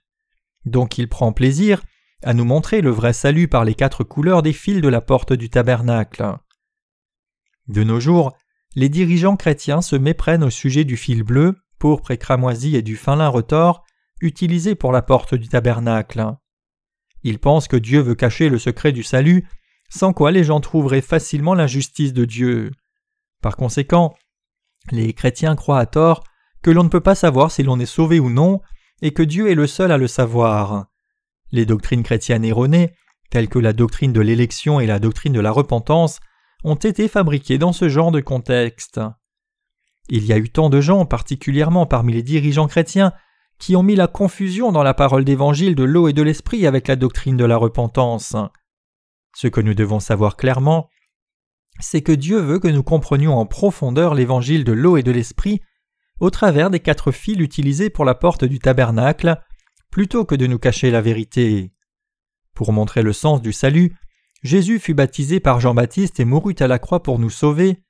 Donc 0.65 0.98
il 0.98 1.07
prend 1.07 1.31
plaisir 1.31 1.81
à 2.24 2.33
nous 2.33 2.43
montrer 2.43 2.81
le 2.81 2.89
vrai 2.89 3.13
salut 3.13 3.48
par 3.48 3.63
les 3.63 3.74
quatre 3.74 4.03
couleurs 4.03 4.41
des 4.41 4.51
fils 4.51 4.81
de 4.81 4.89
la 4.89 5.00
porte 5.00 5.31
du 5.31 5.50
tabernacle. 5.50 6.36
De 7.69 7.86
nos 7.86 8.01
jours, 8.01 8.36
les 8.75 8.89
dirigeants 8.89 9.38
chrétiens 9.38 9.81
se 9.81 9.95
méprennent 9.95 10.43
au 10.43 10.50
sujet 10.50 10.83
du 10.83 10.98
fil 10.98 11.24
bleu, 11.24 11.55
pourpre 11.79 12.12
et 12.12 12.17
cramoisi 12.17 12.75
et 12.75 12.81
du 12.81 12.98
fin 12.98 13.15
lin 13.15 13.29
retors 13.29 13.86
utilisé 14.19 14.75
pour 14.75 14.91
la 14.91 15.01
porte 15.01 15.36
du 15.36 15.48
tabernacle. 15.48 16.36
Ils 17.24 17.39
pensent 17.39 17.69
que 17.69 17.77
Dieu 17.77 18.01
veut 18.01 18.15
cacher 18.15 18.50
le 18.50 18.60
secret 18.60 18.91
du 18.91 19.03
salut, 19.03 19.48
sans 19.88 20.12
quoi 20.12 20.31
les 20.31 20.43
gens 20.43 20.60
trouveraient 20.60 21.00
facilement 21.00 21.53
la 21.53 21.67
justice 21.67 22.12
de 22.12 22.25
Dieu. 22.25 22.71
Par 23.41 23.55
conséquent, 23.55 24.13
les 24.89 25.13
chrétiens 25.13 25.55
croient 25.55 25.79
à 25.79 25.85
tort 25.85 26.23
que 26.61 26.71
l'on 26.71 26.83
ne 26.83 26.89
peut 26.89 27.01
pas 27.01 27.15
savoir 27.15 27.51
si 27.51 27.63
l'on 27.63 27.79
est 27.79 27.85
sauvé 27.85 28.19
ou 28.19 28.29
non, 28.29 28.61
et 29.01 29.11
que 29.11 29.23
Dieu 29.23 29.50
est 29.50 29.55
le 29.55 29.67
seul 29.67 29.91
à 29.91 29.97
le 29.97 30.07
savoir. 30.07 30.88
Les 31.51 31.65
doctrines 31.65 32.03
chrétiennes 32.03 32.45
erronées, 32.45 32.93
telles 33.29 33.50
que 33.50 33.59
la 33.59 33.73
doctrine 33.73 34.13
de 34.13 34.21
l'élection 34.21 34.79
et 34.79 34.85
la 34.85 35.00
doctrine 35.00 35.33
de 35.33 35.39
la 35.39 35.51
repentance, 35.51 36.19
ont 36.63 36.75
été 36.75 37.07
fabriqués 37.07 37.57
dans 37.57 37.73
ce 37.73 37.89
genre 37.89 38.11
de 38.11 38.21
contexte. 38.21 39.00
Il 40.09 40.25
y 40.25 40.33
a 40.33 40.38
eu 40.38 40.50
tant 40.50 40.69
de 40.69 40.81
gens, 40.81 41.05
particulièrement 41.05 41.85
parmi 41.85 42.13
les 42.13 42.23
dirigeants 42.23 42.67
chrétiens, 42.67 43.13
qui 43.57 43.75
ont 43.75 43.83
mis 43.83 43.95
la 43.95 44.07
confusion 44.07 44.71
dans 44.71 44.83
la 44.83 44.93
parole 44.93 45.23
d'évangile 45.23 45.75
de 45.75 45.83
l'eau 45.83 46.07
et 46.07 46.13
de 46.13 46.21
l'esprit 46.21 46.67
avec 46.67 46.88
la 46.88 46.95
doctrine 46.95 47.38
de 47.38 47.45
la 47.45 47.57
repentance. 47.57 48.35
Ce 49.35 49.47
que 49.47 49.61
nous 49.61 49.73
devons 49.73 50.00
savoir 50.00 50.35
clairement, 50.35 50.89
c'est 51.80 52.01
que 52.01 52.12
Dieu 52.12 52.40
veut 52.40 52.60
que 52.60 52.68
nous 52.68 52.84
comprenions 52.84 53.38
en 53.38 53.46
profondeur 53.46 54.13
l'évangile 54.13 54.63
de 54.63 54.72
l'eau 54.72 54.98
et 54.98 55.04
de 55.04 55.12
l'esprit 55.12 55.62
au 56.20 56.30
travers 56.30 56.70
des 56.70 56.80
quatre 56.80 57.12
fils 57.12 57.40
utilisés 57.40 57.90
pour 57.90 58.06
la 58.06 58.13
porte 58.13 58.46
du 58.46 58.60
tabernacle, 58.60 59.42
plutôt 59.90 60.24
que 60.24 60.36
de 60.36 60.46
nous 60.46 60.60
cacher 60.60 60.92
la 60.92 61.01
vérité. 61.01 61.74
Pour 62.54 62.74
montrer 62.74 63.01
le 63.01 63.13
sens 63.13 63.42
du 63.42 63.51
salut, 63.51 63.96
Jésus 64.44 64.80
fut 64.80 64.94
baptisé 64.94 65.40
par 65.40 65.60
Jean-Baptiste 65.60 66.20
et 66.20 66.25
mourut 66.25 66.56
à 66.60 66.68
la 66.68 66.80
croix 66.80 67.01
pour 67.01 67.18
nous 67.18 67.30
sauver. 67.30 67.84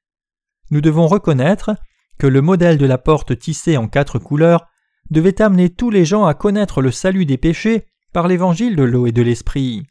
Nous 0.70 0.82
devons 0.82 1.08
reconnaître 1.08 1.76
que 2.18 2.28
le 2.28 2.42
modèle 2.42 2.78
de 2.78 2.86
la 2.86 2.98
porte 2.98 3.38
tissée 3.38 3.78
en 3.78 3.88
quatre 3.88 4.20
couleurs 4.20 4.68
devait 5.10 5.42
amener 5.42 5.70
tous 5.70 5.90
les 5.90 6.06
gens 6.06 6.26
à 6.26 6.34
connaître 6.34 6.82
le 6.82 6.92
salut 6.92 7.26
des 7.26 7.38
péchés 7.38 7.86
par 8.14 8.28
l'évangile 8.28 8.76
de 8.76 8.84
l'eau 8.84 9.08
et 9.08 9.12
de 9.12 9.22
l'esprit. 9.22 9.84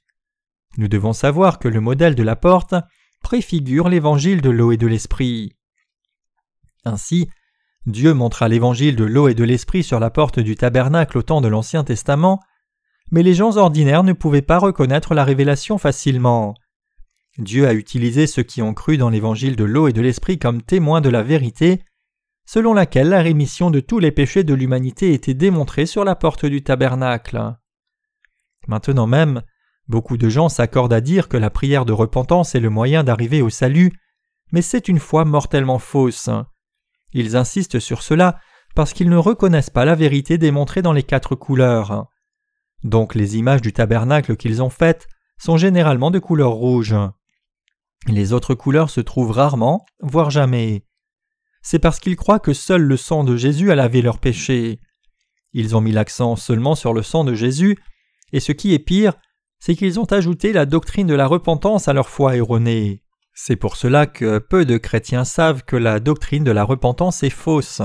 Nous 0.78 0.88
devons 0.88 1.12
savoir 1.12 1.58
que 1.58 1.68
le 1.68 1.80
modèle 1.80 2.14
de 2.14 2.22
la 2.22 2.36
porte 2.36 2.74
préfigure 3.22 3.88
l'évangile 3.88 4.40
de 4.40 4.50
l'eau 4.50 4.72
et 4.72 4.76
de 4.76 4.86
l'esprit. 4.86 5.52
Ainsi, 6.84 7.28
Dieu 7.86 8.12
montra 8.14 8.48
l'évangile 8.48 8.96
de 8.96 9.04
l'eau 9.04 9.28
et 9.28 9.34
de 9.34 9.44
l'esprit 9.44 9.82
sur 9.82 10.00
la 10.00 10.10
porte 10.10 10.38
du 10.38 10.54
tabernacle 10.54 11.18
au 11.18 11.22
temps 11.22 11.40
de 11.40 11.48
l'Ancien 11.48 11.84
Testament, 11.84 12.40
mais 13.10 13.22
les 13.22 13.34
gens 13.34 13.56
ordinaires 13.56 14.04
ne 14.04 14.12
pouvaient 14.12 14.42
pas 14.42 14.58
reconnaître 14.58 15.14
la 15.14 15.24
révélation 15.24 15.78
facilement. 15.78 16.54
Dieu 17.38 17.66
a 17.66 17.72
utilisé 17.72 18.26
ceux 18.26 18.42
qui 18.42 18.60
ont 18.62 18.74
cru 18.74 18.98
dans 18.98 19.10
l'évangile 19.10 19.56
de 19.56 19.64
l'eau 19.64 19.88
et 19.88 19.92
de 19.92 20.00
l'esprit 20.00 20.38
comme 20.38 20.62
témoins 20.62 21.00
de 21.00 21.08
la 21.08 21.22
vérité, 21.22 21.82
selon 22.44 22.74
laquelle 22.74 23.08
la 23.08 23.22
rémission 23.22 23.70
de 23.70 23.80
tous 23.80 23.98
les 23.98 24.12
péchés 24.12 24.44
de 24.44 24.54
l'humanité 24.54 25.14
était 25.14 25.34
démontrée 25.34 25.86
sur 25.86 26.04
la 26.04 26.16
porte 26.16 26.44
du 26.44 26.62
tabernacle. 26.62 27.56
Maintenant 28.66 29.06
même, 29.06 29.42
beaucoup 29.88 30.16
de 30.16 30.28
gens 30.28 30.48
s'accordent 30.48 30.92
à 30.92 31.00
dire 31.00 31.28
que 31.28 31.36
la 31.36 31.50
prière 31.50 31.84
de 31.84 31.92
repentance 31.92 32.54
est 32.54 32.60
le 32.60 32.70
moyen 32.70 33.04
d'arriver 33.04 33.42
au 33.42 33.50
salut, 33.50 33.92
mais 34.52 34.62
c'est 34.62 34.88
une 34.88 34.98
foi 34.98 35.24
mortellement 35.24 35.78
fausse. 35.78 36.30
Ils 37.12 37.36
insistent 37.36 37.80
sur 37.80 38.02
cela 38.02 38.38
parce 38.74 38.92
qu'ils 38.92 39.10
ne 39.10 39.16
reconnaissent 39.16 39.70
pas 39.70 39.84
la 39.84 39.94
vérité 39.94 40.38
démontrée 40.38 40.82
dans 40.82 40.92
les 40.92 41.02
quatre 41.02 41.34
couleurs. 41.34 42.06
Donc 42.84 43.14
les 43.14 43.36
images 43.36 43.62
du 43.62 43.72
tabernacle 43.72 44.36
qu'ils 44.36 44.62
ont 44.62 44.70
faites 44.70 45.08
sont 45.38 45.56
généralement 45.56 46.10
de 46.10 46.18
couleur 46.18 46.52
rouge. 46.52 46.94
Les 48.06 48.32
autres 48.32 48.54
couleurs 48.54 48.90
se 48.90 49.00
trouvent 49.00 49.32
rarement, 49.32 49.84
voire 50.00 50.30
jamais. 50.30 50.84
C'est 51.62 51.78
parce 51.78 52.00
qu'ils 52.00 52.16
croient 52.16 52.40
que 52.40 52.54
seul 52.54 52.82
le 52.82 52.96
sang 52.96 53.24
de 53.24 53.36
Jésus 53.36 53.70
a 53.70 53.74
lavé 53.74 54.00
leurs 54.02 54.18
péchés. 54.18 54.80
Ils 55.52 55.76
ont 55.76 55.80
mis 55.80 55.92
l'accent 55.92 56.36
seulement 56.36 56.74
sur 56.74 56.94
le 56.94 57.02
sang 57.02 57.24
de 57.24 57.34
Jésus, 57.34 57.76
et 58.32 58.40
ce 58.40 58.52
qui 58.52 58.72
est 58.72 58.78
pire, 58.78 59.14
c'est 59.60 59.76
qu'ils 59.76 60.00
ont 60.00 60.06
ajouté 60.06 60.52
la 60.52 60.66
doctrine 60.66 61.06
de 61.06 61.14
la 61.14 61.26
repentance 61.26 61.86
à 61.86 61.92
leur 61.92 62.08
foi 62.08 62.36
erronée. 62.36 63.02
C'est 63.34 63.56
pour 63.56 63.76
cela 63.76 64.06
que 64.06 64.38
peu 64.38 64.64
de 64.64 64.78
chrétiens 64.78 65.24
savent 65.24 65.62
que 65.64 65.76
la 65.76 66.00
doctrine 66.00 66.44
de 66.44 66.50
la 66.50 66.64
repentance 66.64 67.22
est 67.22 67.30
fausse. 67.30 67.82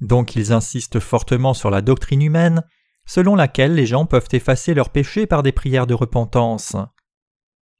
Donc 0.00 0.36
ils 0.36 0.52
insistent 0.52 1.00
fortement 1.00 1.54
sur 1.54 1.70
la 1.70 1.80
doctrine 1.80 2.22
humaine, 2.22 2.62
selon 3.06 3.34
laquelle 3.34 3.74
les 3.74 3.86
gens 3.86 4.06
peuvent 4.06 4.28
effacer 4.32 4.74
leurs 4.74 4.90
péchés 4.90 5.26
par 5.26 5.42
des 5.42 5.52
prières 5.52 5.86
de 5.86 5.94
repentance. 5.94 6.76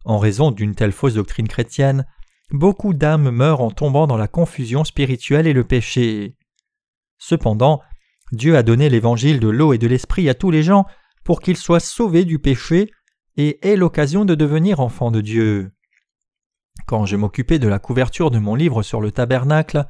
En 0.05 0.19
raison 0.19 0.50
d'une 0.50 0.75
telle 0.75 0.93
fausse 0.93 1.14
doctrine 1.14 1.49
chrétienne, 1.49 2.07
beaucoup 2.50 2.95
d'âmes 2.95 3.31
meurent 3.31 3.61
en 3.61 3.71
tombant 3.71 4.07
dans 4.07 4.17
la 4.17 4.28
confusion 4.28 4.85
spirituelle 4.85 5.47
et 5.47 5.52
le 5.52 5.64
péché. 5.64 6.37
Cependant, 7.19 7.83
Dieu 8.33 8.57
a 8.57 8.62
donné 8.62 8.88
l'évangile 8.88 9.40
de 9.40 9.49
l'eau 9.49 9.73
et 9.73 9.78
de 9.78 9.87
l'esprit 9.87 10.28
à 10.28 10.35
tous 10.35 10.50
les 10.50 10.62
gens 10.62 10.87
pour 11.29 11.43
qu'ils 11.43 11.59
soient 11.59 11.79
sauvés 11.79 12.25
du 12.25 12.39
péché 12.39 12.91
et 13.37 13.59
aient 13.61 13.77
l'occasion 13.77 14.25
de 14.25 14.35
devenir 14.35 14.81
enfants 14.81 15.11
de 15.11 15.21
Dieu. 15.21 15.73
Quand 16.87 17.05
je 17.05 17.17
m'occupais 17.17 17.59
de 17.59 17.69
la 17.69 17.79
couverture 17.79 18.31
de 18.31 18.39
mon 18.39 18.55
livre 18.55 18.83
sur 18.83 19.03
le 19.03 19.13
tabernacle, 19.13 19.85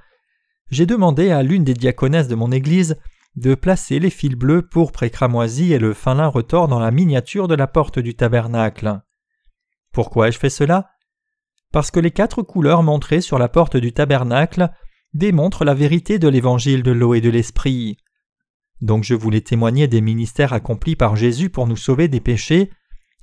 j'ai 0.68 0.84
demandé 0.84 1.30
à 1.30 1.44
l'une 1.44 1.62
des 1.62 1.74
diaconesses 1.74 2.26
de 2.26 2.34
mon 2.34 2.50
église 2.50 2.96
de 3.36 3.54
placer 3.54 4.00
les 4.00 4.10
fils 4.10 4.34
bleus 4.34 4.66
pourpre 4.66 5.04
et 5.04 5.12
et 5.12 5.78
le 5.78 5.94
fin 5.94 6.16
lin 6.16 6.26
retors 6.26 6.66
dans 6.66 6.80
la 6.80 6.90
miniature 6.90 7.46
de 7.46 7.54
la 7.54 7.68
porte 7.68 8.00
du 8.00 8.16
tabernacle. 8.16 9.00
Pourquoi 9.92 10.26
ai-je 10.26 10.40
fait 10.40 10.50
cela? 10.50 10.90
Parce 11.70 11.92
que 11.92 12.00
les 12.00 12.10
quatre 12.10 12.42
couleurs 12.42 12.82
montrées 12.82 13.20
sur 13.20 13.38
la 13.38 13.48
porte 13.48 13.76
du 13.76 13.92
tabernacle 13.92 14.72
démontrent 15.14 15.64
la 15.64 15.74
vérité 15.74 16.18
de 16.18 16.26
l'évangile 16.26 16.82
de 16.82 16.90
l'eau 16.90 17.14
et 17.14 17.20
de 17.20 17.30
l'esprit. 17.30 17.96
Donc 18.80 19.04
je 19.04 19.14
voulais 19.14 19.40
témoigner 19.40 19.88
des 19.88 20.00
ministères 20.00 20.52
accomplis 20.52 20.96
par 20.96 21.16
Jésus 21.16 21.50
pour 21.50 21.66
nous 21.66 21.76
sauver 21.76 22.08
des 22.08 22.20
péchés 22.20 22.70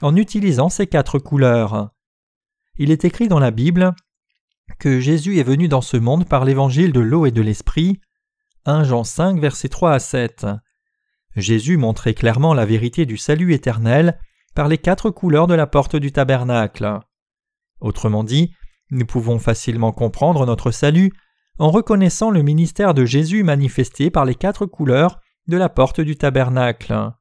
en 0.01 0.15
utilisant 0.15 0.69
ces 0.69 0.87
quatre 0.87 1.19
couleurs. 1.19 1.89
Il 2.77 2.91
est 2.91 3.05
écrit 3.05 3.27
dans 3.27 3.39
la 3.39 3.51
Bible 3.51 3.95
que 4.79 4.99
Jésus 4.99 5.39
est 5.39 5.43
venu 5.43 5.67
dans 5.67 5.81
ce 5.81 5.97
monde 5.97 6.27
par 6.27 6.43
l'évangile 6.43 6.91
de 6.91 6.99
l'eau 6.99 7.25
et 7.25 7.31
de 7.31 7.41
l'esprit, 7.41 8.01
1 8.65 8.83
Jean 8.83 9.03
5, 9.03 9.39
versets 9.39 9.69
3 9.69 9.93
à 9.93 9.99
7. 9.99 10.47
Jésus 11.35 11.77
montrait 11.77 12.13
clairement 12.13 12.53
la 12.53 12.65
vérité 12.65 13.05
du 13.05 13.17
salut 13.17 13.53
éternel 13.53 14.19
par 14.55 14.67
les 14.67 14.77
quatre 14.77 15.09
couleurs 15.09 15.47
de 15.47 15.53
la 15.53 15.67
porte 15.67 15.95
du 15.95 16.11
tabernacle. 16.11 16.99
Autrement 17.79 18.23
dit, 18.23 18.53
nous 18.89 19.05
pouvons 19.05 19.39
facilement 19.39 19.91
comprendre 19.91 20.45
notre 20.45 20.71
salut 20.71 21.11
en 21.59 21.69
reconnaissant 21.69 22.31
le 22.31 22.41
ministère 22.41 22.93
de 22.93 23.05
Jésus 23.05 23.43
manifesté 23.43 24.09
par 24.09 24.25
les 24.25 24.35
quatre 24.35 24.65
couleurs 24.65 25.19
de 25.47 25.57
la 25.57 25.69
porte 25.69 26.01
du 26.01 26.15
tabernacle. 26.15 27.11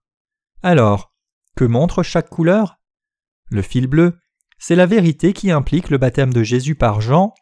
Alors, 0.63 1.13
que 1.57 1.65
montre 1.65 2.03
chaque 2.03 2.31
couleur? 2.31 2.81
Le 3.51 3.63
fil 3.63 3.87
bleu, 3.87 4.19
c'est 4.59 4.77
la 4.77 4.87
vérité 4.87 5.33
qui 5.33 5.51
implique 5.51 5.91
le 5.91 5.99
baptême 5.99 6.33
de 6.33 6.43
Jésus 6.43 6.75
par 6.75 7.01
Jean, 7.01 7.35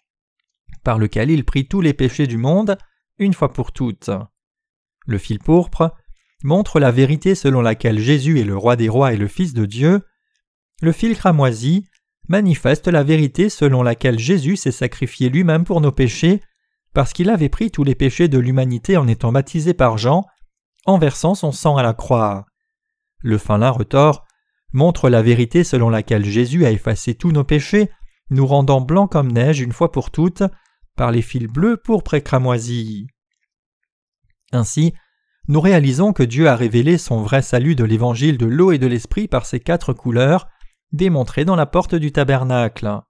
par 0.83 0.99
lequel 0.99 1.31
il 1.31 1.45
prit 1.45 1.69
tous 1.69 1.81
les 1.81 1.95
péchés 1.95 2.27
du 2.27 2.37
monde, 2.37 2.77
une 3.19 3.35
fois 3.35 3.53
pour 3.53 3.73
toutes. 3.73 4.11
Le 5.07 5.19
fil 5.19 5.39
pourpre 5.39 5.95
montre 6.43 6.81
la 6.81 6.91
vérité 6.91 7.35
selon 7.35 7.61
laquelle 7.61 7.99
Jésus 7.99 8.41
est 8.41 8.45
le 8.45 8.57
roi 8.57 8.77
des 8.77 8.89
rois 8.89 9.13
et 9.13 9.17
le 9.17 9.29
Fils 9.29 9.55
de 9.55 9.67
Dieu. 9.67 10.03
Le 10.81 10.93
fil 10.93 11.17
cramoisi 11.17 11.87
manifeste 12.29 12.89
la 12.89 13.05
vérité 13.05 13.49
selon 13.49 13.83
laquelle 13.83 14.19
Jésus 14.19 14.57
s'est 14.57 14.73
sacrifié 14.73 15.29
lui-même 15.29 15.65
pour 15.65 15.81
nos 15.81 15.93
péchés, 15.93 16.41
parce 16.93 17.13
qu'il 17.13 17.31
avait 17.31 17.49
pris 17.49 17.71
tous 17.71 17.85
les 17.85 17.95
péchés 17.95 18.29
de 18.29 18.39
l'humanité 18.39 18.97
en 18.97 19.07
étant 19.07 19.33
baptisé 19.33 19.75
par 19.75 19.99
Jean, 19.99 20.27
en 20.87 20.99
versant 20.99 21.35
son 21.35 21.53
sang 21.53 21.77
à 21.77 21.83
la 21.83 21.95
croix. 21.95 22.47
Le 23.21 23.39
fin 23.39 23.59
lin 23.59 23.71
retors 23.71 24.25
montre 24.73 25.09
la 25.09 25.23
vérité 25.23 25.65
selon 25.65 25.91
laquelle 25.91 26.25
Jésus 26.25 26.65
a 26.65 26.71
effacé 26.71 27.15
tous 27.15 27.31
nos 27.31 27.45
péchés, 27.45 27.91
nous 28.31 28.47
rendant 28.47 28.81
blancs 28.81 29.11
comme 29.11 29.31
neige 29.31 29.61
une 29.61 29.73
fois 29.73 29.93
pour 29.93 30.11
toutes, 30.11 30.43
par 30.97 31.11
les 31.11 31.23
fils 31.23 31.47
bleus 31.47 31.77
pour 31.77 32.03
cramoisis. 32.03 33.07
Ainsi, 34.53 34.95
nous 35.49 35.61
réalisons 35.61 36.13
que 36.13 36.23
Dieu 36.23 36.49
a 36.49 36.57
révélé 36.57 36.99
son 36.99 37.23
vrai 37.23 37.43
salut 37.43 37.75
de 37.75 37.85
l'évangile 37.85 38.39
de 38.39 38.47
l'eau 38.47 38.73
et 38.73 38.79
de 38.79 38.87
l'esprit 38.87 39.29
par 39.29 39.47
ces 39.47 39.61
quatre 39.61 39.93
couleurs, 39.93 40.49
démontrées 40.93 41.45
dans 41.45 41.57
la 41.57 41.67
porte 41.67 41.95
du 41.95 42.13
tabernacle. 42.13 43.01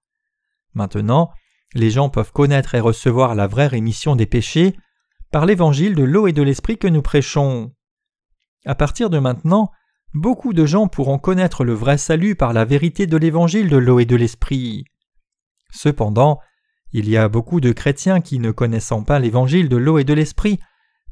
Maintenant, 0.75 1.31
les 1.75 1.91
gens 1.91 2.09
peuvent 2.09 2.33
connaître 2.33 2.75
et 2.75 2.81
recevoir 2.81 3.35
la 3.35 3.47
vraie 3.47 3.67
rémission 3.67 4.17
des 4.17 4.27
péchés 4.27 4.77
par 5.33 5.47
l'évangile 5.47 5.95
de 5.95 6.05
l'eau 6.05 6.27
et 6.27 6.33
de 6.33 6.43
l'esprit 6.43 6.77
que 6.77 6.87
nous 6.87 7.03
prêchons. 7.03 7.73
À 8.67 8.75
partir 8.75 9.09
de 9.09 9.19
maintenant, 9.19 9.71
beaucoup 10.13 10.53
de 10.53 10.67
gens 10.67 10.89
pourront 10.89 11.19
connaître 11.19 11.65
le 11.65 11.73
vrai 11.73 11.97
salut 11.97 12.37
par 12.37 12.53
la 12.53 12.67
vérité 12.67 13.07
de 13.07 13.17
l'évangile 13.17 13.71
de 13.71 13.79
l'eau 13.79 13.99
et 13.99 14.05
de 14.05 14.15
l'esprit. 14.15 14.85
Cependant, 15.71 16.39
il 16.93 17.09
y 17.09 17.17
a 17.17 17.31
beaucoup 17.31 17.61
de 17.61 17.73
chrétiens 17.73 18.21
qui, 18.21 18.39
ne 18.39 18.51
connaissant 18.51 19.03
pas 19.03 19.19
l'évangile 19.19 19.71
de 19.71 19.79
l'eau 19.79 19.97
et 19.97 20.05
de 20.05 20.13
l'esprit, 20.13 20.61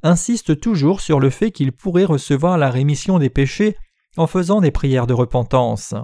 insistent 0.03 0.61
toujours 0.61 1.01
sur 1.01 1.19
le 1.19 1.31
fait 1.31 1.51
qu'ils 1.51 1.73
pourraient 1.73 2.05
recevoir 2.05 2.59
la 2.59 2.71
rémission 2.71 3.19
des 3.19 3.31
péchés 3.31 3.77
en 4.19 4.27
faisant 4.27 4.61
des 4.61 4.71
prières 4.71 5.07
de 5.07 5.15
repentance. 5.15 5.95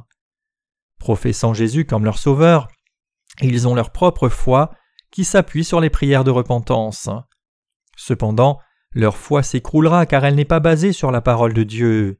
Professant 0.99 1.53
Jésus 1.53 1.85
comme 1.85 2.07
leur 2.07 2.17
sauveur, 2.17 2.69
ils 3.43 3.69
ont 3.69 3.75
leur 3.75 3.93
propre 3.93 4.31
foi 4.31 4.71
qui 5.11 5.25
s'appuie 5.25 5.65
sur 5.65 5.81
les 5.81 5.91
prières 5.91 6.25
de 6.25 6.31
repentance. 6.31 7.11
Cependant, 7.97 8.61
leur 8.93 9.17
foi 9.17 9.43
s'écroulera 9.43 10.07
car 10.07 10.25
elle 10.25 10.37
n'est 10.37 10.45
pas 10.45 10.61
basée 10.61 10.93
sur 10.93 11.11
la 11.11 11.21
parole 11.21 11.55
de 11.55 11.65
Dieu. 11.65 12.19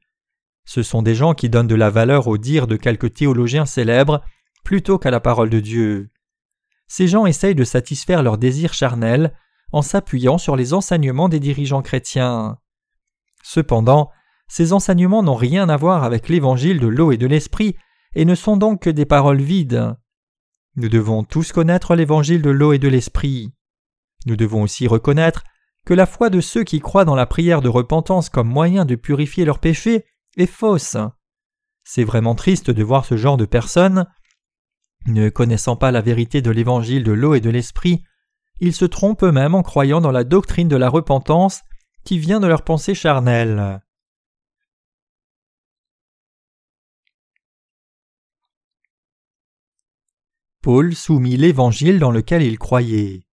Ce 0.65 0.83
sont 0.83 1.03
des 1.03 1.15
gens 1.15 1.35
qui 1.35 1.49
donnent 1.49 1.69
de 1.69 1.75
la 1.77 1.91
valeur 1.91 2.27
au 2.27 2.39
dire 2.39 2.67
de 2.67 2.77
quelques 2.77 3.15
théologiens 3.15 3.67
célèbres 3.67 4.23
plutôt 4.65 4.99
qu'à 4.99 5.13
la 5.13 5.21
parole 5.21 5.51
de 5.51 5.61
Dieu 5.61 6.11
ces 6.89 7.09
gens 7.09 7.27
essayent 7.27 7.55
de 7.55 7.65
satisfaire 7.65 8.23
leurs 8.23 8.39
désirs 8.39 8.75
charnels 8.75 9.35
en 9.73 9.83
s'appuyant 9.83 10.39
sur 10.39 10.57
les 10.57 10.73
enseignements 10.73 11.29
des 11.29 11.41
dirigeants 11.41 11.83
chrétiens. 11.83 12.59
Cependant, 13.43 14.11
ces 14.49 14.73
enseignements 14.73 15.23
n'ont 15.23 15.35
rien 15.35 15.69
à 15.69 15.77
voir 15.77 16.05
avec 16.05 16.29
l'évangile 16.29 16.79
de 16.79 16.87
l'eau 16.87 17.11
et 17.11 17.17
de 17.17 17.27
l'esprit 17.27 17.77
et 18.15 18.25
ne 18.25 18.35
sont 18.35 18.57
donc 18.57 18.83
que 18.83 18.91
des 18.91 19.05
paroles 19.05 19.41
vides. 19.41 19.95
Nous 20.77 20.89
devons 20.89 21.25
tous 21.25 21.53
connaître 21.53 21.95
l'évangile 21.95 22.43
de 22.43 22.51
l'eau 22.51 22.73
et 22.73 22.79
de 22.79 22.89
l'esprit. 22.89 23.53
Nous 24.27 24.37
devons 24.37 24.63
aussi 24.63 24.87
reconnaître 24.87 25.43
que 25.87 25.95
la 25.95 26.05
foi 26.05 26.29
de 26.31 26.41
ceux 26.41 26.65
qui 26.65 26.81
croient 26.81 27.05
dans 27.05 27.15
la 27.15 27.27
prière 27.27 27.63
de 27.63 27.69
repentance 27.69 28.29
comme 28.29 28.49
moyen 28.49 28.85
de 28.85 28.97
purifier 28.97 29.45
leurs 29.45 29.61
péchés 29.61 30.05
est 30.37 30.47
fausse. 30.47 30.97
C'est 31.85 32.05
vraiment 32.05 32.35
triste 32.35 32.71
de 32.71 32.83
voir 32.83 33.05
ce 33.05 33.17
genre 33.17 33.37
de 33.37 33.47
personnes. 33.47 34.07
Ne 35.07 35.29
connaissant 35.29 35.77
pas 35.77 35.93
la 35.93 36.01
vérité 36.01 36.43
de 36.43 36.51
l'évangile 36.51 37.05
de 37.05 37.13
l'eau 37.13 37.35
et 37.35 37.41
de 37.41 37.51
l'esprit, 37.51 38.03
ils 38.59 38.75
se 38.75 38.85
trompent 38.85 39.23
eux-mêmes 39.23 39.55
en 39.55 39.63
croyant 39.63 40.01
dans 40.01 40.11
la 40.11 40.25
doctrine 40.25 40.67
de 40.67 40.77
la 40.77 40.89
repentance 40.89 41.63
qui 42.05 42.19
vient 42.19 42.41
de 42.41 42.49
leur 42.49 42.63
pensée 42.63 42.95
charnelle. 42.95 43.81
Paul 50.63 50.97
soumit 50.97 51.37
l'évangile 51.37 52.01
dans 52.01 52.11
lequel 52.11 52.43
il 52.43 52.59
croyait. 52.59 53.26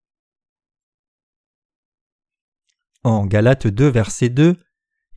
En 3.03 3.25
Galates 3.25 3.67
2, 3.67 3.88
verset 3.88 4.29
2, 4.29 4.57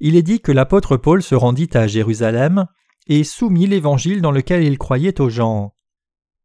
il 0.01 0.17
est 0.17 0.23
dit 0.23 0.41
que 0.41 0.53
l'apôtre 0.53 0.97
Paul 0.97 1.23
se 1.23 1.35
rendit 1.35 1.71
à 1.75 1.87
Jérusalem 1.87 2.67
et 3.07 3.25
soumit 3.25 3.67
l'évangile 3.67 4.21
dans 4.21 4.33
lequel 4.33 4.65
il 4.65 4.79
croyait 4.79 5.21
aux 5.21 5.31
gens. 5.31 5.75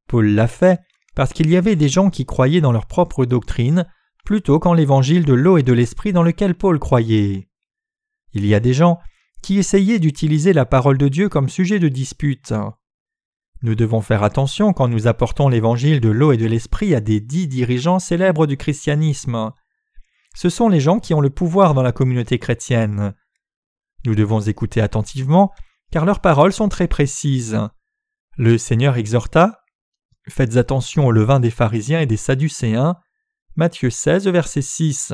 Paul 0.08 0.28
l'a 0.28 0.48
fait 0.48 0.80
parce 1.16 1.34
qu'il 1.34 1.50
y 1.50 1.58
avait 1.58 1.76
des 1.76 1.90
gens 1.90 2.10
qui 2.10 2.26
croyaient 2.26 2.62
dans 2.62 2.72
leur 2.72 2.86
propre 2.86 3.26
doctrine 3.26 3.86
plutôt 4.24 4.60
qu'en 4.60 4.74
l'évangile 4.74 5.26
de 5.26 5.34
l'eau 5.34 5.58
et 5.58 5.64
de 5.64 5.74
l'esprit 5.74 6.14
dans 6.14 6.24
lequel 6.24 6.56
Paul 6.56 6.80
croyait. 6.80 7.50
Il 8.34 8.46
y 8.46 8.54
a 8.54 8.60
des 8.60 8.74
gens 8.74 9.00
qui 9.42 9.58
essayaient 9.58 10.00
d'utiliser 10.00 10.54
la 10.54 10.66
parole 10.66 10.98
de 10.98 11.08
Dieu 11.08 11.28
comme 11.28 11.50
sujet 11.50 11.80
de 11.80 11.90
dispute. 11.90 12.54
Nous 13.64 13.76
devons 13.76 14.02
faire 14.02 14.24
attention 14.24 14.74
quand 14.74 14.88
nous 14.88 15.08
apportons 15.08 15.50
l'évangile 15.50 16.00
de 16.02 16.10
l'eau 16.10 16.32
et 16.32 16.38
de 16.38 16.46
l'esprit 16.46 16.96
à 16.96 17.02
des 17.02 17.20
dix 17.20 17.48
dirigeants 17.48 18.00
célèbres 18.00 18.48
du 18.48 18.58
christianisme. 18.58 19.52
Ce 20.36 20.50
sont 20.50 20.70
les 20.70 20.80
gens 20.80 21.00
qui 21.00 21.14
ont 21.14 21.22
le 21.22 21.30
pouvoir 21.30 21.74
dans 21.74 21.84
la 21.84 21.92
communauté 21.92 22.40
chrétienne. 22.40 23.14
Nous 24.06 24.16
devons 24.16 24.40
écouter 24.42 24.82
attentivement, 24.82 25.52
car 25.92 26.06
leurs 26.06 26.22
paroles 26.22 26.54
sont 26.54 26.70
très 26.70 26.88
précises. 26.88 27.60
Le 28.38 28.58
Seigneur 28.58 28.98
exhorta 28.98 29.62
Faites 30.30 30.56
attention 30.56 31.08
au 31.08 31.12
levain 31.12 31.40
des 31.40 31.50
pharisiens 31.50 32.00
et 32.00 32.06
des 32.06 32.18
sadducéens. 32.18 32.98
Matthieu 33.56 33.90
16, 33.90 34.28
verset 34.28 34.62
6. 34.62 35.14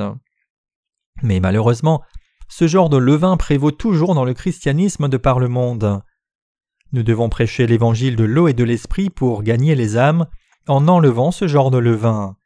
Mais 1.22 1.40
malheureusement, 1.40 2.02
ce 2.48 2.66
genre 2.66 2.88
de 2.88 2.98
levain 2.98 3.36
prévaut 3.36 3.70
toujours 3.70 4.14
dans 4.14 4.24
le 4.24 4.34
christianisme 4.34 5.08
de 5.08 5.16
par 5.16 5.38
le 5.38 5.48
monde. 5.48 6.02
Nous 6.92 7.02
devons 7.02 7.28
prêcher 7.28 7.66
l'évangile 7.66 8.16
de 8.16 8.24
l'eau 8.24 8.48
et 8.48 8.54
de 8.54 8.64
l'esprit 8.64 9.10
pour 9.10 9.42
gagner 9.42 9.74
les 9.74 9.96
âmes 9.96 10.26
en 10.66 10.88
enlevant 10.88 11.30
ce 11.30 11.48
genre 11.48 11.70
de 11.70 11.78
levain. 11.78 12.36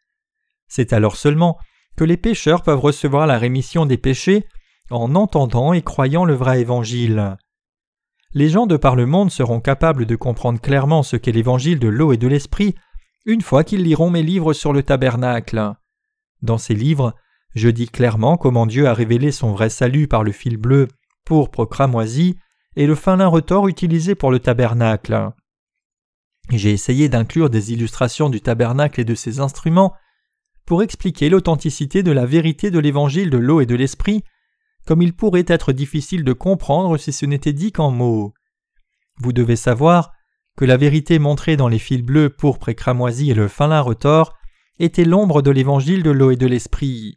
C'est 0.66 0.92
alors 0.92 1.16
seulement 1.16 1.58
que 2.02 2.06
les 2.08 2.16
pécheurs 2.16 2.64
peuvent 2.64 2.80
recevoir 2.80 3.28
la 3.28 3.38
rémission 3.38 3.86
des 3.86 3.96
péchés 3.96 4.44
en 4.90 5.14
entendant 5.14 5.72
et 5.72 5.82
croyant 5.82 6.24
le 6.24 6.34
vrai 6.34 6.60
évangile. 6.60 7.36
Les 8.34 8.48
gens 8.48 8.66
de 8.66 8.76
par 8.76 8.96
le 8.96 9.06
monde 9.06 9.30
seront 9.30 9.60
capables 9.60 10.04
de 10.04 10.16
comprendre 10.16 10.60
clairement 10.60 11.04
ce 11.04 11.14
qu'est 11.14 11.30
l'évangile 11.30 11.78
de 11.78 11.86
l'eau 11.86 12.12
et 12.12 12.16
de 12.16 12.26
l'esprit 12.26 12.74
une 13.24 13.40
fois 13.40 13.62
qu'ils 13.62 13.84
liront 13.84 14.10
mes 14.10 14.24
livres 14.24 14.52
sur 14.52 14.72
le 14.72 14.82
tabernacle. 14.82 15.74
Dans 16.42 16.58
ces 16.58 16.74
livres, 16.74 17.14
je 17.54 17.68
dis 17.68 17.86
clairement 17.86 18.36
comment 18.36 18.66
Dieu 18.66 18.88
a 18.88 18.94
révélé 18.94 19.30
son 19.30 19.52
vrai 19.52 19.70
salut 19.70 20.08
par 20.08 20.24
le 20.24 20.32
fil 20.32 20.56
bleu, 20.56 20.88
pourpre 21.24 21.66
cramoisi 21.66 22.36
et 22.74 22.88
le 22.88 22.96
fin 22.96 23.14
lin 23.14 23.28
retors 23.28 23.68
utilisé 23.68 24.16
pour 24.16 24.32
le 24.32 24.40
tabernacle. 24.40 25.30
J'ai 26.50 26.72
essayé 26.72 27.08
d'inclure 27.08 27.48
des 27.48 27.72
illustrations 27.72 28.28
du 28.28 28.40
tabernacle 28.40 29.00
et 29.00 29.04
de 29.04 29.14
ses 29.14 29.38
instruments 29.38 29.94
pour 30.66 30.82
expliquer 30.82 31.28
l'authenticité 31.28 32.02
de 32.02 32.12
la 32.12 32.26
vérité 32.26 32.70
de 32.70 32.78
l'évangile 32.78 33.30
de 33.30 33.38
l'eau 33.38 33.60
et 33.60 33.66
de 33.66 33.74
l'esprit, 33.74 34.22
comme 34.86 35.02
il 35.02 35.14
pourrait 35.14 35.44
être 35.46 35.72
difficile 35.72 36.24
de 36.24 36.32
comprendre 36.32 36.96
si 36.96 37.12
ce 37.12 37.26
n'était 37.26 37.52
dit 37.52 37.72
qu'en 37.72 37.90
mots. 37.90 38.34
Vous 39.18 39.32
devez 39.32 39.56
savoir 39.56 40.12
que 40.56 40.64
la 40.64 40.76
vérité 40.76 41.18
montrée 41.18 41.56
dans 41.56 41.68
les 41.68 41.78
fils 41.78 42.02
bleus, 42.02 42.30
pourpre 42.30 42.68
et 42.68 42.74
cramoisi 42.74 43.30
et 43.30 43.34
le 43.34 43.48
fin 43.48 43.68
lin 43.68 43.80
retors 43.80 44.34
était 44.78 45.04
l'ombre 45.04 45.42
de 45.42 45.50
l'évangile 45.50 46.02
de 46.02 46.10
l'eau 46.10 46.30
et 46.30 46.36
de 46.36 46.46
l'esprit. 46.46 47.16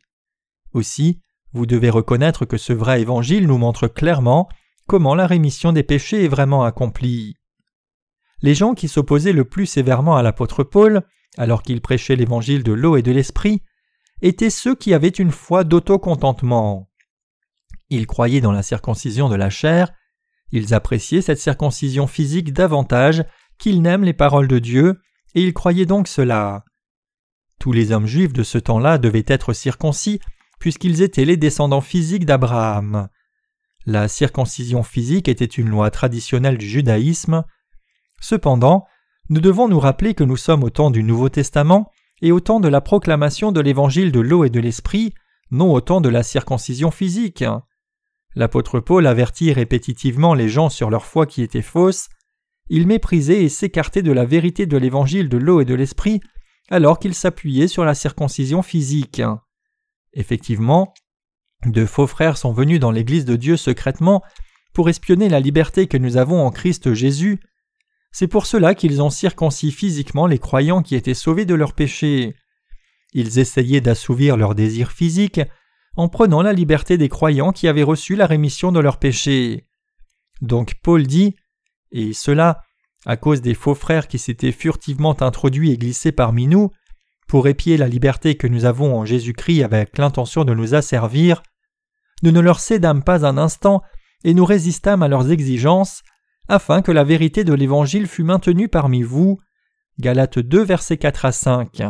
Aussi, 0.74 1.20
vous 1.54 1.66
devez 1.66 1.90
reconnaître 1.90 2.46
que 2.46 2.58
ce 2.58 2.74
vrai 2.74 3.02
évangile 3.02 3.48
nous 3.48 3.58
montre 3.58 3.88
clairement 3.88 4.50
comment 4.88 5.16
la 5.16 5.28
rémission 5.28 5.72
des 5.72 5.84
péchés 5.84 6.26
est 6.26 6.30
vraiment 6.30 6.64
accomplie. 6.64 7.36
Les 8.42 8.54
gens 8.54 8.74
qui 8.74 8.88
s'opposaient 8.88 9.34
le 9.34 9.46
plus 9.46 9.66
sévèrement 9.66 10.18
à 10.18 10.22
l'apôtre 10.22 10.64
Paul 10.64 11.04
alors 11.38 11.64
qu'il 11.64 11.82
prêchait 11.82 12.16
l'évangile 12.16 12.64
de 12.64 12.74
l'eau 12.74 12.98
et 12.98 13.02
de 13.02 13.12
l'esprit, 13.12 13.62
étaient 14.22 14.50
ceux 14.50 14.76
qui 14.76 14.94
avaient 14.94 15.08
une 15.10 15.32
foi 15.32 15.64
d'autocontentement. 15.64 16.90
Ils 17.90 18.08
croyaient 18.08 18.42
dans 18.42 18.52
la 18.52 18.64
circoncision 18.64 19.30
de 19.30 19.36
la 19.36 19.50
chair, 19.50 19.92
ils 20.52 20.74
appréciaient 20.74 21.22
cette 21.22 21.40
circoncision 21.40 22.08
physique 22.08 22.54
davantage 22.54 23.26
qu'ils 23.58 23.82
n'aiment 23.82 24.04
les 24.04 24.14
paroles 24.14 24.48
de 24.48 24.60
Dieu, 24.60 25.00
et 25.34 25.44
ils 25.44 25.54
croyaient 25.54 25.86
donc 25.86 26.08
cela. 26.08 26.64
Tous 27.60 27.72
les 27.72 27.92
hommes 27.92 28.08
juifs 28.08 28.34
de 28.34 28.44
ce 28.44 28.58
temps-là 28.58 28.98
devaient 28.98 29.26
être 29.28 29.54
circoncis, 29.54 30.20
puisqu'ils 30.60 31.02
étaient 31.02 31.26
les 31.26 31.38
descendants 31.38 31.82
physiques 31.82 32.26
d'Abraham. 32.26 33.10
La 33.86 34.08
circoncision 34.08 34.84
physique 34.84 35.28
était 35.28 35.46
une 35.46 35.70
loi 35.70 35.92
traditionnelle 35.92 36.58
du 36.58 36.68
judaïsme. 36.68 37.44
Cependant, 38.20 38.86
nous 39.30 39.42
devons 39.42 39.68
nous 39.68 39.80
rappeler 39.80 40.14
que 40.14 40.24
nous 40.24 40.38
sommes 40.38 40.64
au 40.64 40.70
temps 40.70 40.92
du 40.92 41.04
Nouveau 41.04 41.30
Testament 41.30 41.92
et 42.22 42.32
au 42.32 42.40
temps 42.40 42.60
de 42.60 42.68
la 42.68 42.82
proclamation 42.82 43.52
de 43.52 43.60
l'évangile 43.60 44.12
de 44.12 44.20
l'eau 44.20 44.44
et 44.44 44.50
de 44.50 44.60
l'esprit, 44.60 45.14
non 45.52 45.74
au 45.74 45.82
temps 45.82 46.02
de 46.02 46.10
la 46.10 46.24
circoncision 46.24 46.92
physique. 46.92 47.44
L'apôtre 48.36 48.80
Paul 48.80 49.08
avertit 49.08 49.54
répétitivement 49.54 50.34
les 50.34 50.50
gens 50.50 50.70
sur 50.70 50.90
leur 50.90 51.06
foi 51.06 51.26
qui 51.26 51.42
était 51.42 51.62
fausse. 51.62 52.10
Il 52.70 52.88
méprisait 52.88 53.44
et 53.44 53.50
s'écartait 53.50 54.02
de 54.02 54.12
la 54.12 54.26
vérité 54.26 54.66
de 54.66 54.78
l'évangile 54.78 55.30
de 55.30 55.38
l'eau 55.38 55.62
et 55.62 55.66
de 55.66 55.76
l'esprit 55.76 56.22
alors 56.70 57.00
qu'il 57.00 57.14
s'appuyait 57.14 57.68
sur 57.68 57.86
la 57.86 57.96
circoncision 57.96 58.62
physique. 58.62 59.22
Effectivement, 60.14 60.94
de 61.66 61.86
faux 61.86 62.08
frères 62.08 62.38
sont 62.38 62.54
venus 62.54 62.80
dans 62.80 62.92
l'Église 62.92 63.26
de 63.26 63.36
Dieu 63.36 63.58
secrètement 63.58 64.24
pour 64.74 64.90
espionner 64.90 65.30
la 65.30 65.40
liberté 65.40 65.88
que 65.88 65.98
nous 65.98 66.18
avons 66.18 66.46
en 66.46 66.52
Christ 66.52 66.94
Jésus 66.94 67.40
c'est 68.18 68.30
pour 68.30 68.46
cela 68.46 68.76
qu'ils 68.76 69.02
ont 69.02 69.10
circoncis 69.10 69.74
physiquement 69.74 70.26
les 70.26 70.40
croyants 70.40 70.82
qui 70.82 70.96
étaient 70.96 71.14
sauvés 71.14 71.44
de 71.44 71.54
leurs 71.54 71.74
péchés. 71.74 72.34
Ils 73.12 73.40
essayaient 73.40 73.82
d'assouvir 73.82 74.38
leurs 74.38 74.56
désirs 74.56 74.94
physiques 74.94 75.42
en 75.98 76.08
prenant 76.08 76.42
la 76.42 76.54
liberté 76.54 76.98
des 76.98 77.10
croyants 77.10 77.52
qui 77.52 77.68
avaient 77.68 77.84
reçu 77.84 78.16
la 78.16 78.26
rémission 78.26 78.72
de 78.72 78.80
leurs 78.80 79.00
péchés. 79.00 79.68
Donc 80.40 80.76
Paul 80.82 81.06
dit 81.06 81.36
Et 81.92 82.14
cela, 82.14 82.62
à 83.06 83.18
cause 83.18 83.42
des 83.42 83.54
faux 83.54 83.76
frères 83.76 84.08
qui 84.08 84.18
s'étaient 84.18 84.54
furtivement 84.54 85.22
introduits 85.22 85.72
et 85.72 85.78
glissés 85.78 86.14
parmi 86.14 86.48
nous, 86.48 86.72
pour 87.28 87.50
épier 87.50 87.76
la 87.76 87.90
liberté 87.90 88.36
que 88.36 88.48
nous 88.48 88.64
avons 88.64 88.98
en 88.98 89.04
Jésus-Christ 89.04 89.62
avec 89.62 89.98
l'intention 89.98 90.46
de 90.46 90.54
nous 90.54 90.74
asservir, 90.74 91.44
nous 92.24 92.32
ne 92.32 92.40
leur 92.40 92.62
cédâmes 92.62 93.04
pas 93.04 93.26
un 93.26 93.38
instant 93.38 93.82
et 94.24 94.34
nous 94.34 94.46
résistâmes 94.46 95.04
à 95.04 95.10
leurs 95.10 95.32
exigences, 95.32 96.02
afin 96.48 96.82
que 96.82 96.92
la 96.92 97.04
vérité 97.04 97.44
de 97.44 97.54
l'Évangile 97.54 98.08
fût 98.08 98.24
maintenue 98.24 98.68
parmi 98.68 99.02
vous. 99.02 99.40
Galates 100.00 100.40
2, 100.40 100.64
versets 100.64 100.98
4 100.98 101.26
à 101.26 101.32
5. 101.32 101.84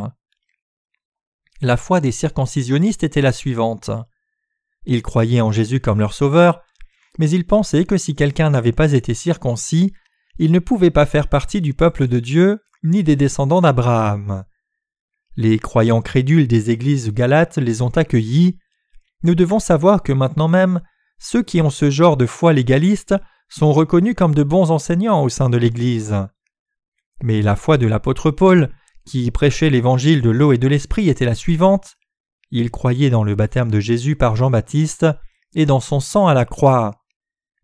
La 1.61 1.77
foi 1.77 2.01
des 2.01 2.11
circoncisionnistes 2.11 3.03
était 3.03 3.21
la 3.21 3.31
suivante. 3.31 3.89
Ils 4.85 5.01
croyaient 5.01 5.41
en 5.41 5.51
Jésus 5.51 5.79
comme 5.79 5.99
leur 5.99 6.13
sauveur, 6.13 6.61
mais 7.17 7.29
ils 7.29 7.45
pensaient 7.45 7.85
que 7.85 7.97
si 7.97 8.15
quelqu'un 8.15 8.49
n'avait 8.49 8.71
pas 8.71 8.93
été 8.93 9.13
circoncis, 9.13 9.93
il 10.37 10.51
ne 10.51 10.59
pouvait 10.59 10.91
pas 10.91 11.05
faire 11.05 11.27
partie 11.27 11.61
du 11.61 11.73
peuple 11.73 12.07
de 12.07 12.19
Dieu 12.19 12.59
ni 12.83 13.03
des 13.03 13.15
descendants 13.15 13.61
d'Abraham. 13.61 14.43
Les 15.37 15.59
croyants 15.59 16.01
crédules 16.01 16.47
des 16.47 16.71
églises 16.71 17.11
galates 17.11 17.57
les 17.57 17.81
ont 17.81 17.89
accueillis. 17.89 18.57
Nous 19.23 19.35
devons 19.35 19.59
savoir 19.59 20.03
que 20.03 20.13
maintenant 20.13 20.47
même, 20.47 20.81
ceux 21.17 21.41
qui 21.41 21.61
ont 21.61 21.69
ce 21.69 21.89
genre 21.89 22.17
de 22.17 22.25
foi 22.25 22.53
légaliste 22.53 23.15
sont 23.49 23.71
reconnus 23.73 24.15
comme 24.15 24.35
de 24.35 24.43
bons 24.43 24.71
enseignants 24.71 25.23
au 25.23 25.29
sein 25.29 25.49
de 25.49 25.57
l'Église. 25.57 26.15
Mais 27.21 27.41
la 27.41 27.55
foi 27.55 27.77
de 27.77 27.87
l'apôtre 27.87 28.31
Paul, 28.31 28.69
qui 29.05 29.29
prêchait 29.31 29.69
l'évangile 29.69 30.21
de 30.21 30.29
l'eau 30.29 30.51
et 30.51 30.57
de 30.57 30.67
l'esprit, 30.67 31.09
était 31.09 31.25
la 31.25 31.35
suivante. 31.35 31.95
Il 32.51 32.71
croyait 32.71 33.09
dans 33.09 33.23
le 33.23 33.35
baptême 33.35 33.71
de 33.71 33.79
Jésus 33.79 34.15
par 34.15 34.35
Jean-Baptiste 34.35 35.05
et 35.53 35.65
dans 35.65 35.79
son 35.79 35.99
sang 35.99 36.27
à 36.27 36.33
la 36.33 36.45
croix. 36.45 36.91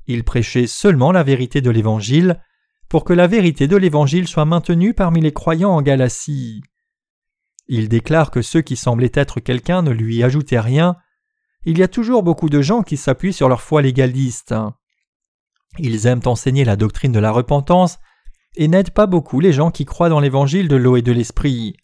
Il 0.07 0.23
prêchait 0.23 0.67
seulement 0.67 1.11
la 1.11 1.23
vérité 1.23 1.61
de 1.61 1.69
l'évangile 1.69 2.41
pour 2.89 3.05
que 3.05 3.13
la 3.13 3.27
vérité 3.27 3.67
de 3.67 3.77
l'évangile 3.77 4.27
soit 4.27 4.45
maintenue 4.45 4.93
parmi 4.93 5.21
les 5.21 5.31
croyants 5.31 5.71
en 5.71 5.81
Galatie. 5.81 6.61
Il 7.67 7.87
déclare 7.87 8.31
que 8.31 8.41
ceux 8.41 8.61
qui 8.61 8.75
semblaient 8.75 9.11
être 9.13 9.39
quelqu'un 9.39 9.81
ne 9.81 9.91
lui 9.91 10.23
ajoutaient 10.23 10.59
rien. 10.59 10.97
Il 11.63 11.77
y 11.77 11.83
a 11.83 11.87
toujours 11.87 12.23
beaucoup 12.23 12.49
de 12.49 12.61
gens 12.61 12.81
qui 12.81 12.97
s'appuient 12.97 13.31
sur 13.31 13.47
leur 13.47 13.61
foi 13.61 13.81
légaliste. 13.81 14.53
Ils 15.79 16.05
aiment 16.05 16.21
enseigner 16.25 16.65
la 16.65 16.75
doctrine 16.75 17.11
de 17.11 17.19
la 17.19 17.31
repentance 17.31 17.99
et 18.55 18.67
n'aident 18.67 18.91
pas 18.91 19.07
beaucoup 19.07 19.39
les 19.39 19.53
gens 19.53 19.71
qui 19.71 19.85
croient 19.85 20.09
dans 20.09 20.19
l'évangile 20.19 20.67
de 20.67 20.75
l'eau 20.75 20.97
et 20.97 21.01
de 21.01 21.11
l'esprit. 21.11 21.75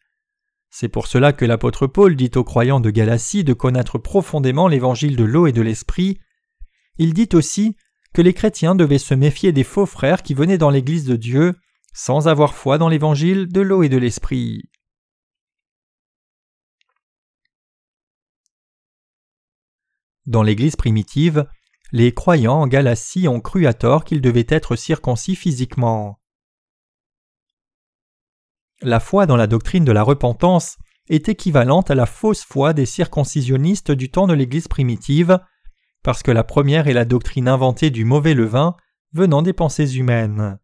C'est 0.69 0.89
pour 0.89 1.07
cela 1.07 1.31
que 1.31 1.45
l'apôtre 1.45 1.87
Paul 1.87 2.15
dit 2.15 2.31
aux 2.35 2.43
croyants 2.43 2.81
de 2.81 2.89
Galatie 2.89 3.43
de 3.43 3.53
connaître 3.53 3.97
profondément 3.97 4.67
l'évangile 4.67 5.15
de 5.15 5.23
l'eau 5.23 5.47
et 5.47 5.53
de 5.53 5.61
l'esprit. 5.61 6.19
Il 6.97 7.13
dit 7.13 7.29
aussi 7.33 7.77
que 8.13 8.21
les 8.21 8.33
chrétiens 8.33 8.75
devaient 8.75 8.97
se 8.97 9.13
méfier 9.13 9.51
des 9.51 9.63
faux 9.63 9.85
frères 9.85 10.23
qui 10.23 10.33
venaient 10.33 10.57
dans 10.57 10.69
l'Église 10.69 11.05
de 11.05 11.15
Dieu 11.15 11.55
sans 11.93 12.27
avoir 12.27 12.53
foi 12.53 12.77
dans 12.77 12.89
l'évangile 12.89 13.47
de 13.47 13.61
l'eau 13.61 13.83
et 13.83 13.89
de 13.89 13.97
l'esprit. 13.97 14.69
Dans 20.25 20.43
l'Église 20.43 20.75
primitive, 20.75 21.47
les 21.91 22.13
croyants 22.13 22.61
en 22.61 22.67
Galatie 22.67 23.27
ont 23.27 23.39
cru 23.39 23.65
à 23.65 23.73
tort 23.73 24.03
qu'ils 24.03 24.21
devaient 24.21 24.47
être 24.49 24.75
circoncis 24.75 25.35
physiquement. 25.35 26.19
La 28.81 28.99
foi 28.99 29.25
dans 29.25 29.37
la 29.37 29.47
doctrine 29.47 29.85
de 29.85 29.91
la 29.91 30.03
repentance 30.03 30.77
est 31.09 31.29
équivalente 31.29 31.89
à 31.89 31.95
la 31.95 32.05
fausse 32.05 32.43
foi 32.43 32.73
des 32.73 32.85
circoncisionnistes 32.85 33.91
du 33.91 34.11
temps 34.11 34.27
de 34.27 34.33
l'Église 34.33 34.67
primitive, 34.67 35.39
parce 36.03 36.21
que 36.21 36.31
la 36.31 36.43
première 36.43 36.87
est 36.87 36.93
la 36.93 37.05
doctrine 37.05 37.47
inventée 37.47 37.89
du 37.89 38.05
mauvais 38.05 38.33
levain 38.33 38.75
venant 39.13 39.41
des 39.41 39.53
pensées 39.53 39.95
humaines. 39.95 40.59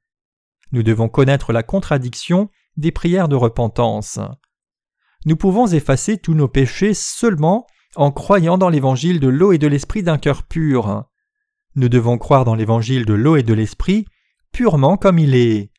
Nous 0.72 0.84
devons 0.84 1.10
connaître 1.10 1.54
la 1.54 1.64
contradiction 1.64 2.50
des 2.78 2.92
prières 2.92 3.30
de 3.30 3.36
repentance. 3.36 4.20
Nous 5.26 5.38
pouvons 5.38 5.68
effacer 5.68 6.18
tous 6.18 6.34
nos 6.34 6.48
péchés 6.48 6.94
seulement 6.94 7.66
en 7.96 8.12
croyant 8.12 8.58
dans 8.58 8.70
l'évangile 8.70 9.20
de 9.20 9.28
l'eau 9.28 9.54
et 9.54 9.58
de 9.58 9.68
l'esprit 9.68 10.04
d'un 10.04 10.18
cœur 10.18 10.44
pur. 10.44 11.06
Nous 11.76 11.90
devons 11.90 12.18
croire 12.18 12.46
dans 12.46 12.56
l'évangile 12.56 13.06
de 13.06 13.14
l'eau 13.14 13.36
et 13.36 13.44
de 13.44 13.54
l'esprit 13.54 14.06
purement 14.52 14.98
comme 14.98 15.20
il 15.20 15.36
est. 15.36 15.72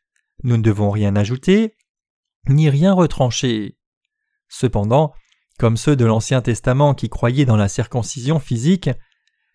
Nous 0.42 0.56
ne 0.56 0.62
devons 0.62 0.90
rien 0.90 1.14
ajouter, 1.14 1.74
ni 2.48 2.68
rien 2.68 2.92
retrancher. 2.92 3.78
Cependant, 4.48 5.14
comme 5.58 5.76
ceux 5.76 5.96
de 5.96 6.04
l'Ancien 6.04 6.42
Testament 6.42 6.94
qui 6.94 7.08
croyaient 7.08 7.44
dans 7.44 7.56
la 7.56 7.68
circoncision 7.68 8.40
physique, 8.40 8.90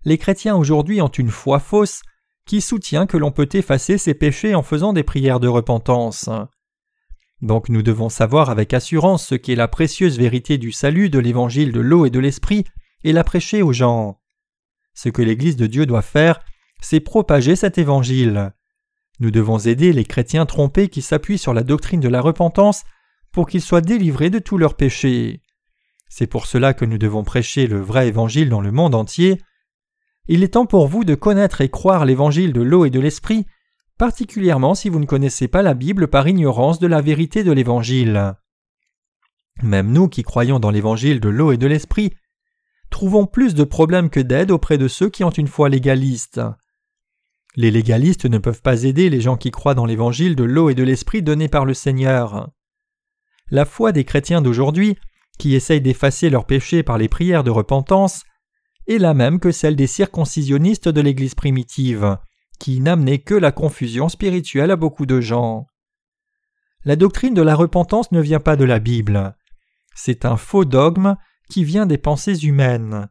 les 0.05 0.17
chrétiens 0.17 0.55
aujourd'hui 0.55 1.01
ont 1.01 1.09
une 1.09 1.29
foi 1.29 1.59
fausse 1.59 2.01
qui 2.45 2.61
soutient 2.61 3.05
que 3.05 3.17
l'on 3.17 3.31
peut 3.31 3.49
effacer 3.51 3.97
ses 3.97 4.13
péchés 4.13 4.55
en 4.55 4.63
faisant 4.63 4.93
des 4.93 5.03
prières 5.03 5.41
de 5.41 5.49
repentance. 5.49 6.29
Donc 7.41 7.69
nous 7.69 7.83
devons 7.83 8.09
savoir 8.09 8.49
avec 8.49 8.73
assurance 8.73 9.27
ce 9.27 9.35
qu'est 9.35 9.55
la 9.55 9.67
précieuse 9.67 10.17
vérité 10.17 10.57
du 10.57 10.71
salut 10.71 11.09
de 11.09 11.19
l'évangile 11.19 11.71
de 11.71 11.79
l'eau 11.79 12.05
et 12.05 12.09
de 12.09 12.19
l'esprit 12.19 12.65
et 13.03 13.13
la 13.13 13.23
prêcher 13.23 13.61
aux 13.61 13.73
gens. 13.73 14.18
Ce 15.01 15.07
que 15.07 15.21
l'Église 15.21 15.55
de 15.55 15.65
Dieu 15.65 15.85
doit 15.85 16.01
faire, 16.01 16.41
c'est 16.81 16.99
propager 16.99 17.55
cet 17.55 17.77
évangile. 17.77 18.51
Nous 19.21 19.31
devons 19.31 19.57
aider 19.57 19.93
les 19.93 20.03
chrétiens 20.03 20.45
trompés 20.45 20.89
qui 20.89 21.01
s'appuient 21.01 21.37
sur 21.37 21.53
la 21.53 21.63
doctrine 21.63 22.01
de 22.01 22.09
la 22.09 22.19
repentance 22.19 22.83
pour 23.31 23.47
qu'ils 23.47 23.61
soient 23.61 23.79
délivrés 23.79 24.29
de 24.29 24.39
tous 24.39 24.57
leurs 24.57 24.75
péchés. 24.75 25.41
C'est 26.09 26.27
pour 26.27 26.47
cela 26.47 26.73
que 26.73 26.83
nous 26.83 26.97
devons 26.97 27.23
prêcher 27.23 27.65
le 27.65 27.79
vrai 27.79 28.09
évangile 28.09 28.49
dans 28.49 28.59
le 28.59 28.73
monde 28.73 28.93
entier. 28.93 29.41
Il 30.27 30.43
est 30.43 30.55
temps 30.55 30.65
pour 30.65 30.89
vous 30.89 31.05
de 31.05 31.15
connaître 31.15 31.61
et 31.61 31.69
croire 31.69 32.03
l'évangile 32.03 32.51
de 32.51 32.61
l'eau 32.61 32.83
et 32.83 32.89
de 32.89 32.99
l'esprit, 32.99 33.45
particulièrement 33.97 34.75
si 34.75 34.89
vous 34.89 34.99
ne 34.99 35.05
connaissez 35.05 35.47
pas 35.47 35.61
la 35.61 35.75
Bible 35.75 36.09
par 36.09 36.27
ignorance 36.27 36.77
de 36.77 36.87
la 36.87 36.99
vérité 36.99 37.45
de 37.45 37.53
l'évangile. 37.53 38.33
Même 39.63 39.93
nous 39.93 40.09
qui 40.09 40.23
croyons 40.23 40.59
dans 40.59 40.71
l'évangile 40.71 41.21
de 41.21 41.29
l'eau 41.29 41.53
et 41.53 41.57
de 41.57 41.67
l'esprit, 41.67 42.11
trouvons 42.89 43.25
plus 43.25 43.53
de 43.53 43.63
problèmes 43.63 44.09
que 44.09 44.19
d'aide 44.19 44.51
auprès 44.51 44.77
de 44.77 44.87
ceux 44.87 45.09
qui 45.09 45.23
ont 45.23 45.29
une 45.29 45.47
foi 45.47 45.69
légaliste. 45.69 46.41
Les 47.55 47.71
légalistes 47.71 48.25
ne 48.25 48.37
peuvent 48.37 48.61
pas 48.61 48.83
aider 48.83 49.09
les 49.09 49.21
gens 49.21 49.37
qui 49.37 49.51
croient 49.51 49.73
dans 49.73 49.85
l'évangile 49.85 50.35
de 50.35 50.43
l'eau 50.43 50.69
et 50.69 50.75
de 50.75 50.83
l'esprit 50.83 51.21
donné 51.21 51.47
par 51.47 51.65
le 51.65 51.73
Seigneur. 51.73 52.49
La 53.51 53.65
foi 53.65 53.91
des 53.91 54.05
chrétiens 54.05 54.41
d'aujourd'hui, 54.41 54.97
qui 55.39 55.55
essayent 55.55 55.81
d'effacer 55.81 56.29
leurs 56.29 56.45
péchés 56.45 56.83
par 56.83 56.97
les 56.97 57.09
prières 57.09 57.43
de 57.43 57.49
repentance, 57.49 58.23
est 58.87 58.97
la 58.97 59.13
même 59.13 59.39
que 59.39 59.51
celle 59.51 59.75
des 59.75 59.87
circoncisionnistes 59.87 60.89
de 60.89 61.01
l'Église 61.01 61.35
primitive, 61.35 62.17
qui 62.59 62.81
n'amenaient 62.81 63.19
que 63.19 63.35
la 63.35 63.51
confusion 63.51 64.09
spirituelle 64.09 64.71
à 64.71 64.75
beaucoup 64.75 65.05
de 65.05 65.21
gens. 65.21 65.65
La 66.85 66.95
doctrine 66.95 67.33
de 67.33 67.41
la 67.41 67.55
repentance 67.55 68.11
ne 68.11 68.21
vient 68.21 68.39
pas 68.39 68.55
de 68.55 68.65
la 68.65 68.79
Bible. 68.79 69.35
C'est 69.95 70.25
un 70.25 70.37
faux 70.37 70.65
dogme 70.65 71.17
qui 71.49 71.63
vient 71.63 71.85
des 71.85 71.97
pensées 71.97 72.45
humaines. 72.45 73.09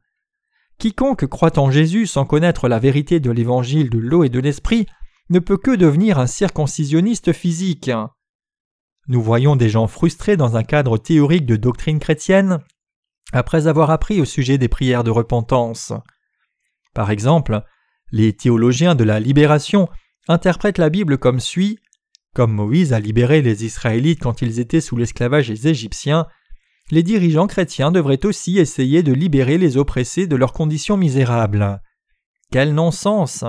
Quiconque 0.78 1.26
croit 1.26 1.58
en 1.58 1.70
Jésus 1.70 2.06
sans 2.06 2.24
connaître 2.24 2.68
la 2.68 2.78
vérité 2.78 3.18
de 3.20 3.30
l'évangile 3.30 3.90
de 3.90 3.98
l'eau 3.98 4.22
et 4.22 4.28
de 4.28 4.38
l'esprit 4.38 4.86
ne 5.28 5.40
peut 5.40 5.58
que 5.58 5.74
devenir 5.74 6.18
un 6.18 6.26
circoncisionniste 6.26 7.32
physique. 7.32 7.90
Nous 9.08 9.22
voyons 9.22 9.56
des 9.56 9.68
gens 9.68 9.86
frustrés 9.86 10.36
dans 10.36 10.56
un 10.56 10.62
cadre 10.62 10.98
théorique 10.98 11.46
de 11.46 11.56
doctrine 11.56 11.98
chrétienne 11.98 12.60
après 13.32 13.66
avoir 13.66 13.90
appris 13.90 14.20
au 14.20 14.24
sujet 14.24 14.56
des 14.56 14.68
prières 14.68 15.04
de 15.04 15.10
repentance. 15.10 15.92
Par 16.94 17.10
exemple, 17.10 17.62
les 18.10 18.32
théologiens 18.34 18.94
de 18.94 19.04
la 19.04 19.20
libération 19.20 19.88
interprètent 20.28 20.78
la 20.78 20.90
Bible 20.90 21.18
comme 21.18 21.40
suit 21.40 21.78
Comme 22.34 22.52
Moïse 22.52 22.92
a 22.92 23.00
libéré 23.00 23.42
les 23.42 23.64
Israélites 23.64 24.20
quand 24.22 24.42
ils 24.42 24.60
étaient 24.60 24.80
sous 24.80 24.96
l'esclavage 24.96 25.48
des 25.48 25.68
Égyptiens, 25.68 26.26
les 26.90 27.02
dirigeants 27.02 27.46
chrétiens 27.46 27.90
devraient 27.90 28.24
aussi 28.24 28.58
essayer 28.58 29.02
de 29.02 29.12
libérer 29.12 29.58
les 29.58 29.76
oppressés 29.76 30.26
de 30.26 30.36
leurs 30.36 30.52
conditions 30.52 30.96
misérables. 30.96 31.82
Quel 32.50 32.74
non-sens 32.74 33.44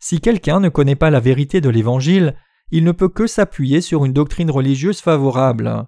Si 0.00 0.20
quelqu'un 0.20 0.60
ne 0.60 0.68
connaît 0.68 0.96
pas 0.96 1.10
la 1.10 1.20
vérité 1.20 1.60
de 1.60 1.68
l'Évangile, 1.68 2.36
il 2.70 2.84
ne 2.84 2.92
peut 2.92 3.08
que 3.08 3.26
s'appuyer 3.26 3.80
sur 3.80 4.04
une 4.04 4.12
doctrine 4.12 4.50
religieuse 4.50 5.00
favorable. 5.00 5.86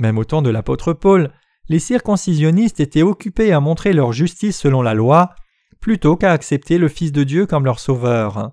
Même 0.00 0.16
au 0.16 0.24
temps 0.24 0.42
de 0.42 0.50
l'apôtre 0.50 0.94
Paul, 0.94 1.30
les 1.68 1.78
circoncisionnistes 1.78 2.80
étaient 2.80 3.02
occupés 3.02 3.52
à 3.52 3.60
montrer 3.60 3.92
leur 3.92 4.12
justice 4.12 4.58
selon 4.58 4.80
la 4.80 4.94
loi, 4.94 5.34
plutôt 5.78 6.16
qu'à 6.16 6.32
accepter 6.32 6.78
le 6.78 6.88
Fils 6.88 7.12
de 7.12 7.22
Dieu 7.22 7.46
comme 7.46 7.64
leur 7.64 7.78
sauveur. 7.78 8.52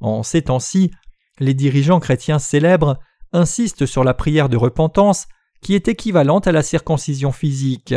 En 0.00 0.22
ces 0.22 0.42
temps-ci, 0.42 0.90
les 1.38 1.54
dirigeants 1.54 2.00
chrétiens 2.00 2.38
célèbres 2.38 2.98
insistent 3.32 3.86
sur 3.86 4.04
la 4.04 4.14
prière 4.14 4.48
de 4.48 4.56
repentance 4.56 5.26
qui 5.60 5.74
est 5.74 5.88
équivalente 5.88 6.46
à 6.46 6.52
la 6.52 6.62
circoncision 6.62 7.32
physique. 7.32 7.94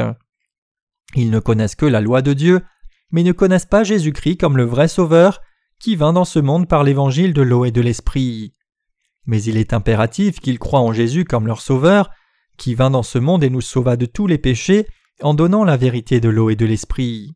Ils 1.16 1.30
ne 1.30 1.40
connaissent 1.40 1.76
que 1.76 1.86
la 1.86 2.02
loi 2.02 2.22
de 2.22 2.34
Dieu, 2.34 2.62
mais 3.12 3.24
ne 3.24 3.32
connaissent 3.32 3.66
pas 3.66 3.84
Jésus-Christ 3.84 4.38
comme 4.38 4.58
le 4.58 4.66
vrai 4.66 4.88
Sauveur 4.88 5.42
qui 5.80 5.96
vint 5.96 6.14
dans 6.14 6.26
ce 6.26 6.40
monde 6.40 6.68
par 6.68 6.84
l'évangile 6.84 7.34
de 7.34 7.42
l'eau 7.42 7.66
et 7.66 7.72
de 7.72 7.82
l'Esprit. 7.82 8.54
Mais 9.26 9.42
il 9.44 9.58
est 9.58 9.74
impératif 9.74 10.40
qu'ils 10.40 10.60
croient 10.60 10.82
en 10.82 10.94
Jésus 10.94 11.24
comme 11.24 11.48
leur 11.48 11.62
Sauveur, 11.62 12.10
qui 12.58 12.76
vint 12.76 12.90
dans 12.90 13.04
ce 13.04 13.18
monde 13.18 13.44
et 13.44 13.50
nous 13.50 13.62
sauva 13.62 13.96
de 13.96 14.06
tous 14.06 14.28
les 14.28 14.38
péchés 14.38 14.86
en 15.22 15.34
donnant 15.34 15.64
la 15.64 15.78
vérité 15.78 16.20
de 16.20 16.30
l'eau 16.30 16.50
et 16.50 16.56
de 16.56 16.66
l'Esprit. 16.66 17.36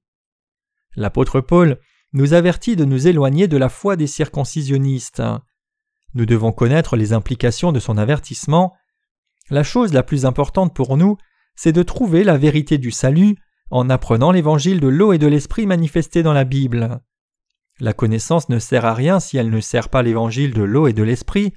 L'apôtre 0.95 1.39
Paul 1.39 1.79
nous 2.11 2.33
avertit 2.33 2.75
de 2.75 2.85
nous 2.85 3.07
éloigner 3.07 3.47
de 3.47 3.57
la 3.57 3.69
foi 3.69 3.95
des 3.95 4.07
circoncisionnistes. 4.07 5.23
Nous 6.13 6.25
devons 6.25 6.51
connaître 6.51 6.95
les 6.95 7.13
implications 7.13 7.71
de 7.71 7.79
son 7.79 7.97
avertissement 7.97 8.73
la 9.49 9.63
chose 9.63 9.93
la 9.93 10.03
plus 10.03 10.25
importante 10.25 10.73
pour 10.75 10.97
nous, 10.97 11.17
c'est 11.55 11.71
de 11.71 11.83
trouver 11.83 12.23
la 12.23 12.37
vérité 12.37 12.77
du 12.77 12.91
salut 12.91 13.35
en 13.69 13.89
apprenant 13.89 14.31
l'évangile 14.31 14.79
de 14.79 14.87
l'eau 14.87 15.13
et 15.13 15.17
de 15.17 15.27
l'esprit 15.27 15.65
manifesté 15.65 16.23
dans 16.23 16.33
la 16.33 16.43
Bible. 16.43 17.01
La 17.79 17.93
connaissance 17.93 18.49
ne 18.49 18.59
sert 18.59 18.85
à 18.85 18.93
rien 18.93 19.19
si 19.19 19.37
elle 19.37 19.49
ne 19.49 19.59
sert 19.59 19.89
pas 19.89 20.03
l'évangile 20.03 20.53
de 20.53 20.61
l'eau 20.61 20.87
et 20.87 20.93
de 20.93 21.03
l'esprit. 21.03 21.53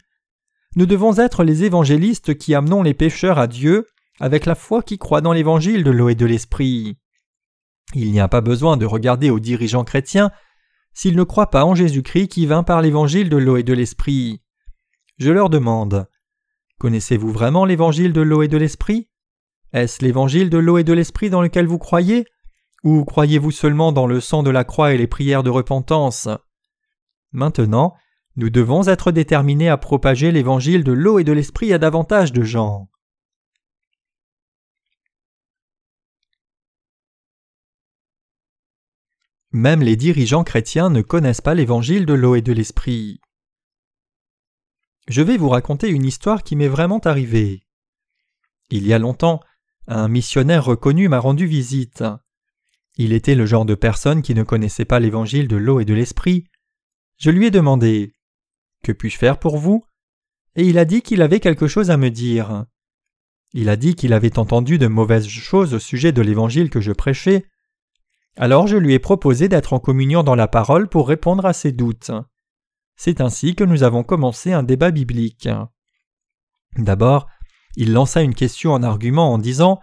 Nous 0.74 0.86
devons 0.86 1.18
être 1.18 1.44
les 1.44 1.64
évangélistes 1.64 2.36
qui 2.36 2.54
amenons 2.54 2.82
les 2.82 2.94
pécheurs 2.94 3.38
à 3.38 3.46
Dieu 3.46 3.86
avec 4.18 4.46
la 4.46 4.54
foi 4.54 4.82
qui 4.82 4.98
croit 4.98 5.20
dans 5.20 5.32
l'évangile 5.32 5.84
de 5.84 5.90
l'eau 5.90 6.08
et 6.08 6.14
de 6.14 6.26
l'esprit. 6.26 6.98
Il 7.94 8.10
n'y 8.12 8.20
a 8.20 8.28
pas 8.28 8.40
besoin 8.40 8.76
de 8.76 8.86
regarder 8.86 9.30
aux 9.30 9.40
dirigeants 9.40 9.84
chrétiens 9.84 10.30
s'ils 10.94 11.16
ne 11.16 11.22
croient 11.22 11.50
pas 11.50 11.64
en 11.64 11.74
Jésus-Christ 11.74 12.28
qui 12.28 12.46
vint 12.46 12.62
par 12.62 12.80
l'évangile 12.80 13.28
de 13.28 13.36
l'eau 13.36 13.58
et 13.58 13.62
de 13.62 13.74
l'esprit. 13.74 14.42
Je 15.18 15.30
leur 15.30 15.50
demande 15.50 16.08
Connaissez-vous 16.78 17.32
vraiment 17.32 17.64
l'évangile 17.64 18.12
de 18.12 18.20
l'eau 18.20 18.42
et 18.42 18.48
de 18.48 18.58
l'esprit? 18.58 19.08
Est-ce 19.72 20.04
l'évangile 20.04 20.50
de 20.50 20.58
l'eau 20.58 20.78
et 20.78 20.84
de 20.84 20.92
l'esprit 20.92 21.30
dans 21.30 21.40
lequel 21.40 21.66
vous 21.66 21.78
croyez? 21.78 22.26
Ou 22.84 23.04
croyez-vous 23.04 23.50
seulement 23.50 23.92
dans 23.92 24.06
le 24.06 24.20
sang 24.20 24.42
de 24.42 24.50
la 24.50 24.64
croix 24.64 24.92
et 24.92 24.98
les 24.98 25.06
prières 25.06 25.42
de 25.42 25.50
repentance? 25.50 26.28
Maintenant, 27.32 27.94
nous 28.36 28.50
devons 28.50 28.86
être 28.88 29.10
déterminés 29.10 29.70
à 29.70 29.78
propager 29.78 30.30
l'évangile 30.32 30.84
de 30.84 30.92
l'eau 30.92 31.18
et 31.18 31.24
de 31.24 31.32
l'esprit 31.32 31.72
à 31.72 31.78
davantage 31.78 32.32
de 32.32 32.42
gens. 32.42 32.88
Même 39.52 39.80
les 39.80 39.96
dirigeants 39.96 40.44
chrétiens 40.44 40.90
ne 40.90 41.00
connaissent 41.00 41.40
pas 41.40 41.54
l'évangile 41.54 42.04
de 42.04 42.12
l'eau 42.12 42.34
et 42.34 42.42
de 42.42 42.52
l'esprit. 42.52 43.20
Je 45.08 45.22
vais 45.22 45.36
vous 45.36 45.48
raconter 45.48 45.88
une 45.88 46.04
histoire 46.04 46.42
qui 46.42 46.56
m'est 46.56 46.68
vraiment 46.68 46.98
arrivée. 46.98 47.62
Il 48.70 48.86
y 48.86 48.92
a 48.92 48.98
longtemps, 48.98 49.40
un 49.86 50.08
missionnaire 50.08 50.64
reconnu 50.64 51.08
m'a 51.08 51.20
rendu 51.20 51.46
visite. 51.46 52.02
Il 52.96 53.12
était 53.12 53.36
le 53.36 53.46
genre 53.46 53.64
de 53.64 53.76
personne 53.76 54.22
qui 54.22 54.34
ne 54.34 54.42
connaissait 54.42 54.84
pas 54.84 54.98
l'évangile 54.98 55.46
de 55.46 55.56
l'eau 55.56 55.78
et 55.78 55.84
de 55.84 55.94
l'esprit. 55.94 56.44
Je 57.18 57.30
lui 57.30 57.46
ai 57.46 57.50
demandé 57.52 58.14
Que 58.82 58.90
puis-je 58.90 59.18
faire 59.18 59.38
pour 59.38 59.58
vous? 59.58 59.84
Et 60.56 60.64
il 60.64 60.76
a 60.78 60.84
dit 60.84 61.02
qu'il 61.02 61.22
avait 61.22 61.40
quelque 61.40 61.68
chose 61.68 61.90
à 61.90 61.96
me 61.96 62.10
dire. 62.10 62.64
Il 63.52 63.68
a 63.68 63.76
dit 63.76 63.94
qu'il 63.94 64.12
avait 64.12 64.40
entendu 64.40 64.78
de 64.78 64.88
mauvaises 64.88 65.28
choses 65.28 65.72
au 65.72 65.78
sujet 65.78 66.10
de 66.10 66.22
l'évangile 66.22 66.68
que 66.68 66.80
je 66.80 66.92
prêchais. 66.92 67.44
Alors 68.36 68.66
je 68.66 68.76
lui 68.76 68.94
ai 68.94 68.98
proposé 68.98 69.48
d'être 69.48 69.72
en 69.72 69.78
communion 69.78 70.24
dans 70.24 70.34
la 70.34 70.48
parole 70.48 70.88
pour 70.88 71.06
répondre 71.06 71.46
à 71.46 71.52
ses 71.52 71.70
doutes. 71.70 72.10
C'est 72.96 73.20
ainsi 73.20 73.54
que 73.54 73.64
nous 73.64 73.82
avons 73.82 74.02
commencé 74.02 74.52
un 74.52 74.62
débat 74.62 74.90
biblique. 74.90 75.48
D'abord, 76.76 77.26
il 77.76 77.92
lança 77.92 78.22
une 78.22 78.34
question 78.34 78.72
en 78.72 78.82
argument 78.82 79.32
en 79.32 79.38
disant 79.38 79.80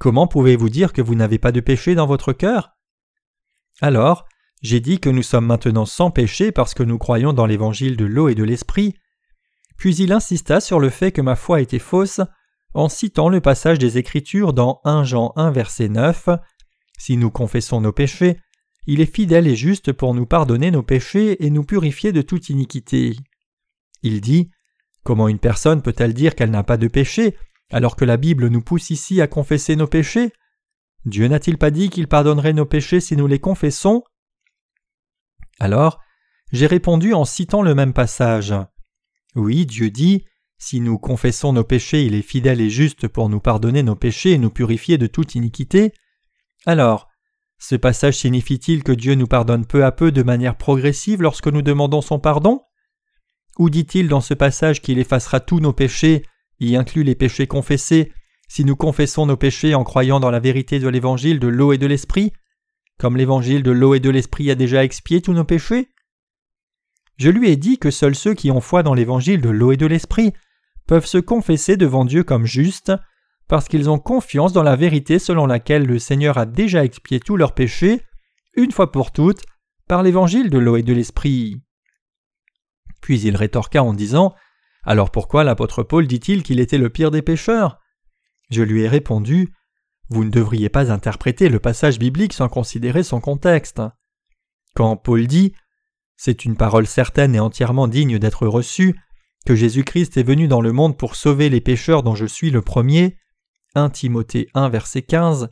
Comment 0.00 0.26
pouvez-vous 0.26 0.68
dire 0.68 0.92
que 0.92 1.02
vous 1.02 1.14
n'avez 1.14 1.38
pas 1.38 1.52
de 1.52 1.60
péché 1.60 1.94
dans 1.94 2.06
votre 2.06 2.32
cœur? 2.32 2.76
Alors, 3.80 4.26
j'ai 4.62 4.80
dit 4.80 4.98
que 4.98 5.10
nous 5.10 5.22
sommes 5.22 5.46
maintenant 5.46 5.86
sans 5.86 6.10
péché 6.10 6.52
parce 6.52 6.74
que 6.74 6.82
nous 6.82 6.98
croyons 6.98 7.32
dans 7.32 7.46
l'évangile 7.46 7.96
de 7.96 8.04
l'eau 8.04 8.28
et 8.28 8.34
de 8.34 8.44
l'esprit. 8.44 8.94
Puis 9.76 9.96
il 9.96 10.12
insista 10.12 10.60
sur 10.60 10.80
le 10.80 10.90
fait 10.90 11.12
que 11.12 11.20
ma 11.20 11.36
foi 11.36 11.60
était 11.60 11.78
fausse 11.78 12.20
en 12.74 12.88
citant 12.88 13.28
le 13.28 13.40
passage 13.40 13.78
des 13.78 13.98
Écritures 13.98 14.52
dans 14.52 14.80
1 14.84 15.04
Jean 15.04 15.32
1 15.36 15.50
verset 15.50 15.88
9 15.88 16.28
Si 16.98 17.16
nous 17.16 17.30
confessons 17.30 17.80
nos 17.80 17.92
péchés, 17.92 18.38
il 18.90 19.02
est 19.02 19.14
fidèle 19.14 19.46
et 19.46 19.54
juste 19.54 19.92
pour 19.92 20.14
nous 20.14 20.24
pardonner 20.24 20.70
nos 20.70 20.82
péchés 20.82 21.44
et 21.44 21.50
nous 21.50 21.62
purifier 21.62 22.10
de 22.10 22.22
toute 22.22 22.48
iniquité. 22.48 23.14
Il 24.02 24.22
dit 24.22 24.50
Comment 25.04 25.28
une 25.28 25.38
personne 25.38 25.82
peut-elle 25.82 26.14
dire 26.14 26.34
qu'elle 26.34 26.50
n'a 26.50 26.62
pas 26.62 26.78
de 26.78 26.88
péché 26.88 27.36
alors 27.70 27.96
que 27.96 28.06
la 28.06 28.16
Bible 28.16 28.48
nous 28.48 28.62
pousse 28.62 28.88
ici 28.88 29.20
à 29.20 29.26
confesser 29.26 29.76
nos 29.76 29.86
péchés? 29.86 30.32
Dieu 31.04 31.28
n'a-t-il 31.28 31.58
pas 31.58 31.70
dit 31.70 31.90
qu'il 31.90 32.08
pardonnerait 32.08 32.54
nos 32.54 32.64
péchés 32.64 33.00
si 33.00 33.14
nous 33.14 33.26
les 33.26 33.38
confessons? 33.38 34.04
Alors, 35.60 36.00
j'ai 36.50 36.66
répondu 36.66 37.12
en 37.12 37.26
citant 37.26 37.60
le 37.60 37.74
même 37.74 37.92
passage. 37.92 38.54
Oui, 39.34 39.66
Dieu 39.66 39.90
dit 39.90 40.24
Si 40.56 40.80
nous 40.80 40.98
confessons 40.98 41.52
nos 41.52 41.64
péchés, 41.64 42.06
il 42.06 42.14
est 42.14 42.22
fidèle 42.22 42.62
et 42.62 42.70
juste 42.70 43.06
pour 43.06 43.28
nous 43.28 43.40
pardonner 43.40 43.82
nos 43.82 43.96
péchés 43.96 44.32
et 44.32 44.38
nous 44.38 44.48
purifier 44.48 44.96
de 44.96 45.06
toute 45.06 45.34
iniquité. 45.34 45.92
Alors, 46.64 47.07
ce 47.58 47.76
passage 47.76 48.18
signifie-t-il 48.18 48.84
que 48.84 48.92
Dieu 48.92 49.14
nous 49.14 49.26
pardonne 49.26 49.66
peu 49.66 49.84
à 49.84 49.92
peu 49.92 50.12
de 50.12 50.22
manière 50.22 50.56
progressive 50.56 51.22
lorsque 51.22 51.48
nous 51.48 51.62
demandons 51.62 52.00
son 52.00 52.18
pardon? 52.18 52.62
Ou 53.58 53.70
dit-il 53.70 54.08
dans 54.08 54.20
ce 54.20 54.34
passage 54.34 54.80
qu'il 54.80 54.98
effacera 54.98 55.40
tous 55.40 55.60
nos 55.60 55.72
péchés 55.72 56.22
y 56.60 56.76
inclut 56.76 57.04
les 57.04 57.14
péchés 57.14 57.46
confessés, 57.46 58.12
si 58.48 58.64
nous 58.64 58.76
confessons 58.76 59.26
nos 59.26 59.36
péchés 59.36 59.74
en 59.74 59.84
croyant 59.84 60.20
dans 60.20 60.30
la 60.30 60.40
vérité 60.40 60.78
de 60.78 60.88
l'évangile 60.88 61.38
de 61.38 61.48
l'eau 61.48 61.72
et 61.72 61.78
de 61.78 61.86
l'esprit, 61.86 62.32
comme 62.98 63.16
l'évangile 63.16 63.62
de 63.62 63.70
l'eau 63.70 63.94
et 63.94 64.00
de 64.00 64.10
l'esprit 64.10 64.50
a 64.50 64.54
déjà 64.54 64.84
expié 64.84 65.20
tous 65.20 65.32
nos 65.32 65.44
péchés? 65.44 65.88
Je 67.16 67.30
lui 67.30 67.50
ai 67.50 67.56
dit 67.56 67.78
que 67.78 67.90
seuls 67.90 68.14
ceux 68.14 68.34
qui 68.34 68.50
ont 68.50 68.60
foi 68.60 68.82
dans 68.82 68.94
l'évangile 68.94 69.40
de 69.40 69.50
l'eau 69.50 69.72
et 69.72 69.76
de 69.76 69.86
l'esprit 69.86 70.32
peuvent 70.86 71.06
se 71.06 71.18
confesser 71.18 71.76
devant 71.76 72.04
Dieu 72.04 72.24
comme 72.24 72.46
justes, 72.46 72.92
parce 73.48 73.66
qu'ils 73.66 73.90
ont 73.90 73.98
confiance 73.98 74.52
dans 74.52 74.62
la 74.62 74.76
vérité 74.76 75.18
selon 75.18 75.46
laquelle 75.46 75.86
le 75.86 75.98
Seigneur 75.98 76.38
a 76.38 76.46
déjà 76.46 76.84
expié 76.84 77.18
tous 77.18 77.36
leurs 77.36 77.54
péchés, 77.54 78.02
une 78.54 78.72
fois 78.72 78.92
pour 78.92 79.10
toutes, 79.10 79.44
par 79.88 80.02
l'évangile 80.02 80.50
de 80.50 80.58
l'eau 80.58 80.76
et 80.76 80.82
de 80.82 80.92
l'esprit. 80.92 81.62
Puis 83.00 83.20
il 83.22 83.36
rétorqua 83.36 83.82
en 83.82 83.94
disant 83.94 84.34
alors 84.88 85.10
pourquoi 85.10 85.44
l'apôtre 85.44 85.82
Paul 85.82 86.06
dit-il 86.06 86.42
qu'il 86.42 86.60
était 86.60 86.78
le 86.78 86.88
pire 86.88 87.10
des 87.10 87.20
pécheurs? 87.20 87.78
Je 88.50 88.62
lui 88.62 88.82
ai 88.82 88.88
répondu 88.88 89.52
Vous 90.08 90.24
ne 90.24 90.30
devriez 90.30 90.70
pas 90.70 90.90
interpréter 90.90 91.50
le 91.50 91.58
passage 91.58 91.98
biblique 91.98 92.32
sans 92.32 92.48
considérer 92.48 93.02
son 93.02 93.20
contexte. 93.20 93.82
Quand 94.74 94.96
Paul 94.96 95.26
dit 95.26 95.52
C'est 96.16 96.46
une 96.46 96.56
parole 96.56 96.86
certaine 96.86 97.34
et 97.34 97.40
entièrement 97.40 97.86
digne 97.86 98.18
d'être 98.18 98.46
reçue, 98.46 98.98
que 99.44 99.54
Jésus-Christ 99.54 100.16
est 100.16 100.22
venu 100.22 100.48
dans 100.48 100.62
le 100.62 100.72
monde 100.72 100.96
pour 100.96 101.16
sauver 101.16 101.50
les 101.50 101.60
pécheurs 101.60 102.02
dont 102.02 102.14
je 102.14 102.26
suis 102.26 102.50
le 102.50 102.62
premier, 102.62 103.18
1 103.78 103.90
Timothée 103.90 104.48
1 104.54 104.68
verset 104.68 105.02
15, 105.02 105.48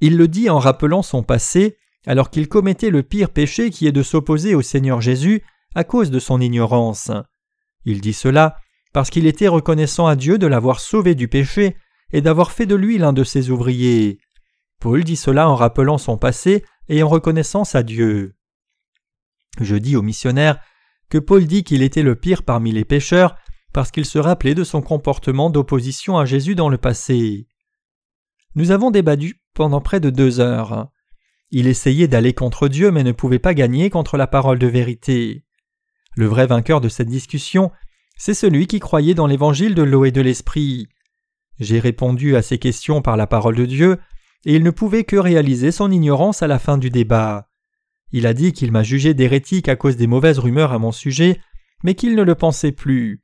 il 0.00 0.16
le 0.16 0.28
dit 0.28 0.50
en 0.50 0.58
rappelant 0.58 1.02
son 1.02 1.22
passé 1.22 1.78
alors 2.06 2.30
qu'il 2.30 2.48
commettait 2.48 2.90
le 2.90 3.02
pire 3.02 3.30
péché 3.30 3.70
qui 3.70 3.86
est 3.86 3.92
de 3.92 4.02
s'opposer 4.02 4.54
au 4.54 4.62
Seigneur 4.62 5.00
Jésus 5.00 5.42
à 5.74 5.84
cause 5.84 6.10
de 6.10 6.18
son 6.18 6.40
ignorance. 6.40 7.10
Il 7.84 8.00
dit 8.00 8.12
cela 8.12 8.56
parce 8.92 9.10
qu'il 9.10 9.26
était 9.26 9.48
reconnaissant 9.48 10.06
à 10.06 10.16
Dieu 10.16 10.38
de 10.38 10.46
l'avoir 10.46 10.80
sauvé 10.80 11.14
du 11.14 11.28
péché 11.28 11.76
et 12.12 12.20
d'avoir 12.20 12.52
fait 12.52 12.66
de 12.66 12.74
lui 12.74 12.98
l'un 12.98 13.12
de 13.12 13.24
ses 13.24 13.50
ouvriers. 13.50 14.18
Paul 14.80 15.02
dit 15.04 15.16
cela 15.16 15.48
en 15.48 15.54
rappelant 15.54 15.98
son 15.98 16.18
passé 16.18 16.64
et 16.88 17.02
en 17.02 17.08
reconnaissance 17.08 17.74
à 17.74 17.82
Dieu. 17.82 18.36
Je 19.60 19.76
dis 19.76 19.96
aux 19.96 20.02
missionnaires 20.02 20.60
que 21.08 21.18
Paul 21.18 21.46
dit 21.46 21.64
qu'il 21.64 21.82
était 21.82 22.02
le 22.02 22.14
pire 22.16 22.42
parmi 22.42 22.72
les 22.72 22.84
pécheurs 22.84 23.36
parce 23.76 23.90
qu'il 23.90 24.06
se 24.06 24.18
rappelait 24.18 24.54
de 24.54 24.64
son 24.64 24.80
comportement 24.80 25.50
d'opposition 25.50 26.16
à 26.16 26.24
Jésus 26.24 26.54
dans 26.54 26.70
le 26.70 26.78
passé. 26.78 27.46
Nous 28.54 28.70
avons 28.70 28.90
débattu 28.90 29.42
pendant 29.52 29.82
près 29.82 30.00
de 30.00 30.08
deux 30.08 30.40
heures. 30.40 30.88
Il 31.50 31.66
essayait 31.66 32.08
d'aller 32.08 32.32
contre 32.32 32.68
Dieu 32.68 32.90
mais 32.90 33.04
ne 33.04 33.12
pouvait 33.12 33.38
pas 33.38 33.52
gagner 33.52 33.90
contre 33.90 34.16
la 34.16 34.26
parole 34.26 34.58
de 34.58 34.66
vérité. 34.66 35.44
Le 36.14 36.24
vrai 36.24 36.46
vainqueur 36.46 36.80
de 36.80 36.88
cette 36.88 37.10
discussion, 37.10 37.70
c'est 38.16 38.32
celui 38.32 38.66
qui 38.66 38.80
croyait 38.80 39.12
dans 39.12 39.26
l'évangile 39.26 39.74
de 39.74 39.82
l'eau 39.82 40.06
et 40.06 40.10
de 40.10 40.22
l'esprit. 40.22 40.88
J'ai 41.60 41.78
répondu 41.78 42.34
à 42.34 42.40
ces 42.40 42.56
questions 42.56 43.02
par 43.02 43.18
la 43.18 43.26
parole 43.26 43.56
de 43.56 43.66
Dieu, 43.66 43.98
et 44.46 44.54
il 44.54 44.62
ne 44.62 44.70
pouvait 44.70 45.04
que 45.04 45.16
réaliser 45.16 45.70
son 45.70 45.90
ignorance 45.90 46.42
à 46.42 46.46
la 46.46 46.58
fin 46.58 46.78
du 46.78 46.88
débat. 46.88 47.50
Il 48.10 48.26
a 48.26 48.32
dit 48.32 48.54
qu'il 48.54 48.72
m'a 48.72 48.82
jugé 48.82 49.12
d'hérétique 49.12 49.68
à 49.68 49.76
cause 49.76 49.98
des 49.98 50.06
mauvaises 50.06 50.38
rumeurs 50.38 50.72
à 50.72 50.78
mon 50.78 50.92
sujet, 50.92 51.42
mais 51.84 51.94
qu'il 51.94 52.14
ne 52.14 52.22
le 52.22 52.34
pensait 52.34 52.72
plus. 52.72 53.20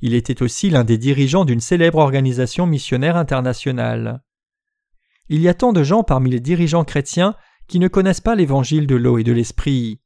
Il 0.00 0.14
était 0.14 0.42
aussi 0.42 0.70
l'un 0.70 0.84
des 0.84 0.98
dirigeants 0.98 1.44
d'une 1.44 1.60
célèbre 1.60 1.98
organisation 1.98 2.66
missionnaire 2.66 3.16
internationale. 3.16 4.22
Il 5.28 5.40
y 5.40 5.48
a 5.48 5.54
tant 5.54 5.72
de 5.72 5.82
gens 5.82 6.02
parmi 6.02 6.30
les 6.30 6.40
dirigeants 6.40 6.84
chrétiens 6.84 7.34
qui 7.66 7.78
ne 7.78 7.88
connaissent 7.88 8.20
pas 8.20 8.34
l'évangile 8.34 8.86
de 8.86 8.96
l'eau 8.96 9.18
et 9.18 9.24
de 9.24 9.32
l'esprit. 9.32 10.00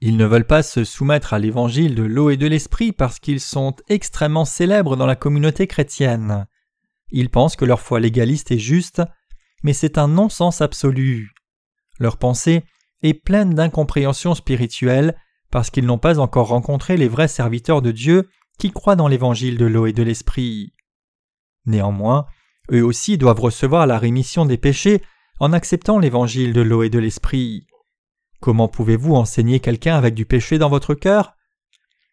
Ils 0.00 0.16
ne 0.16 0.26
veulent 0.26 0.46
pas 0.46 0.62
se 0.62 0.84
soumettre 0.84 1.34
à 1.34 1.38
l'évangile 1.38 1.94
de 1.94 2.02
l'eau 2.02 2.30
et 2.30 2.36
de 2.36 2.46
l'esprit 2.46 2.92
parce 2.92 3.18
qu'ils 3.18 3.40
sont 3.40 3.76
extrêmement 3.88 4.44
célèbres 4.44 4.96
dans 4.96 5.06
la 5.06 5.16
communauté 5.16 5.66
chrétienne. 5.66 6.46
Ils 7.10 7.28
pensent 7.28 7.56
que 7.56 7.64
leur 7.64 7.80
foi 7.80 8.00
légaliste 8.00 8.50
est 8.50 8.58
juste, 8.58 9.02
mais 9.62 9.72
c'est 9.74 9.98
un 9.98 10.08
non-sens 10.08 10.60
absolu. 10.60 11.30
Leur 12.00 12.16
pensée 12.16 12.64
est 13.02 13.14
pleine 13.14 13.54
d'incompréhension 13.54 14.34
spirituelle 14.34 15.16
parce 15.50 15.70
qu'ils 15.70 15.84
n'ont 15.84 15.98
pas 15.98 16.18
encore 16.18 16.48
rencontré 16.48 16.96
les 16.96 17.08
vrais 17.08 17.28
serviteurs 17.28 17.82
de 17.82 17.92
Dieu 17.92 18.28
croient 18.70 18.96
dans 18.96 19.08
l'évangile 19.08 19.58
de 19.58 19.66
l'eau 19.66 19.86
et 19.86 19.92
de 19.92 20.02
l'esprit. 20.02 20.74
Néanmoins, 21.66 22.26
eux 22.70 22.84
aussi 22.84 23.18
doivent 23.18 23.40
recevoir 23.40 23.86
la 23.86 23.98
rémission 23.98 24.44
des 24.44 24.58
péchés 24.58 25.02
en 25.40 25.52
acceptant 25.52 25.98
l'évangile 25.98 26.52
de 26.52 26.60
l'eau 26.60 26.82
et 26.82 26.90
de 26.90 26.98
l'esprit. 26.98 27.66
Comment 28.40 28.68
pouvez-vous 28.68 29.14
enseigner 29.14 29.60
quelqu'un 29.60 29.96
avec 29.96 30.14
du 30.14 30.26
péché 30.26 30.58
dans 30.58 30.68
votre 30.68 30.94
cœur? 30.94 31.34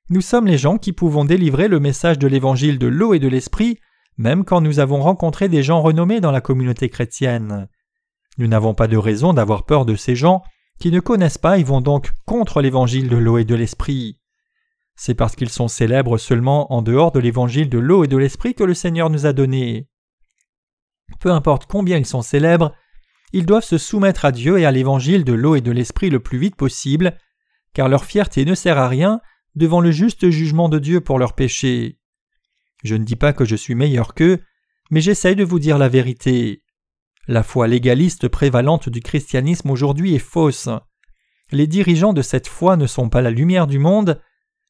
Nous 0.10 0.22
sommes 0.22 0.48
les 0.48 0.58
gens 0.58 0.78
qui 0.78 0.94
pouvons 0.94 1.26
délivrer 1.26 1.68
le 1.68 1.80
message 1.80 2.18
de 2.18 2.28
l'évangile 2.28 2.80
de 2.80 2.88
l'eau 2.88 3.14
et 3.14 3.20
de 3.20 3.28
l'esprit, 3.28 3.80
même 4.18 4.44
quand 4.44 4.62
nous 4.62 4.80
avons 4.80 5.02
rencontré 5.02 5.50
des 5.50 5.62
gens 5.62 5.82
renommés 5.82 6.20
dans 6.20 6.32
la 6.32 6.42
communauté 6.42 6.90
chrétienne. 6.90 7.68
Nous 8.38 8.48
n'avons 8.48 8.74
pas 8.74 8.88
de 8.88 8.98
raison 8.98 9.34
d'avoir 9.34 9.66
peur 9.66 9.86
de 9.86 9.96
ces 9.96 10.16
gens 10.16 10.42
qui 10.80 10.92
ne 10.92 11.00
connaissent 11.00 11.38
pas 11.38 11.58
et 11.58 11.64
vont 11.64 11.82
donc 11.82 12.12
contre 12.26 12.62
l'évangile 12.62 13.10
de 13.10 13.18
l'eau 13.18 13.38
et 13.38 13.46
de 13.46 13.56
l'esprit. 13.56 14.20
C'est 15.02 15.16
parce 15.16 15.38
qu'ils 15.38 15.50
sont 15.50 15.70
célèbres 15.70 16.18
seulement 16.18 16.74
en 16.74 16.82
dehors 16.82 17.14
de 17.14 17.22
l'évangile 17.22 17.70
de 17.70 17.80
l'eau 17.80 18.04
et 18.04 18.10
de 18.10 18.18
l'esprit 18.18 18.54
que 18.54 18.66
le 18.66 18.74
Seigneur 18.74 19.10
nous 19.10 19.26
a 19.26 19.32
donné. 19.32 19.88
Peu 21.22 21.32
importe 21.32 21.68
combien 21.68 21.98
ils 21.98 22.06
sont 22.06 22.22
célèbres, 22.22 22.76
ils 23.32 23.46
doivent 23.46 23.64
se 23.64 23.78
soumettre 23.78 24.26
à 24.26 24.34
Dieu 24.34 24.60
et 24.60 24.66
à 24.66 24.72
l'évangile 24.72 25.24
de 25.24 25.32
l'eau 25.32 25.56
et 25.56 25.62
de 25.62 25.72
l'esprit 25.72 26.10
le 26.10 26.20
plus 26.20 26.38
vite 26.38 26.58
possible, 26.58 27.18
car 27.74 27.88
leur 27.88 28.04
fierté 28.04 28.44
ne 28.44 28.54
sert 28.54 28.78
à 28.78 28.90
rien 28.90 29.22
devant 29.56 29.80
le 29.80 29.92
juste 29.92 30.30
jugement 30.32 30.68
de 30.68 30.80
Dieu 30.80 31.00
pour 31.00 31.18
leurs 31.18 31.34
péchés. 31.34 31.98
Je 32.84 32.96
ne 32.96 33.06
dis 33.06 33.16
pas 33.16 33.32
que 33.32 33.46
je 33.46 33.56
suis 33.56 33.76
meilleur 33.76 34.14
qu'eux, 34.14 34.42
mais 34.92 35.00
j'essaye 35.00 35.38
de 35.38 35.46
vous 35.46 35.60
dire 35.60 35.78
la 35.78 35.88
vérité. 35.88 36.62
La 37.26 37.44
foi 37.44 37.70
légaliste 37.70 38.28
prévalente 38.28 38.90
du 38.90 39.00
christianisme 39.00 39.70
aujourd'hui 39.70 40.14
est 40.14 40.20
fausse. 40.20 40.68
Les 41.54 41.68
dirigeants 41.68 42.14
de 42.14 42.22
cette 42.22 42.50
foi 42.50 42.76
ne 42.76 42.86
sont 42.86 43.08
pas 43.08 43.22
la 43.22 43.32
lumière 43.32 43.66
du 43.66 43.80
monde 43.80 44.20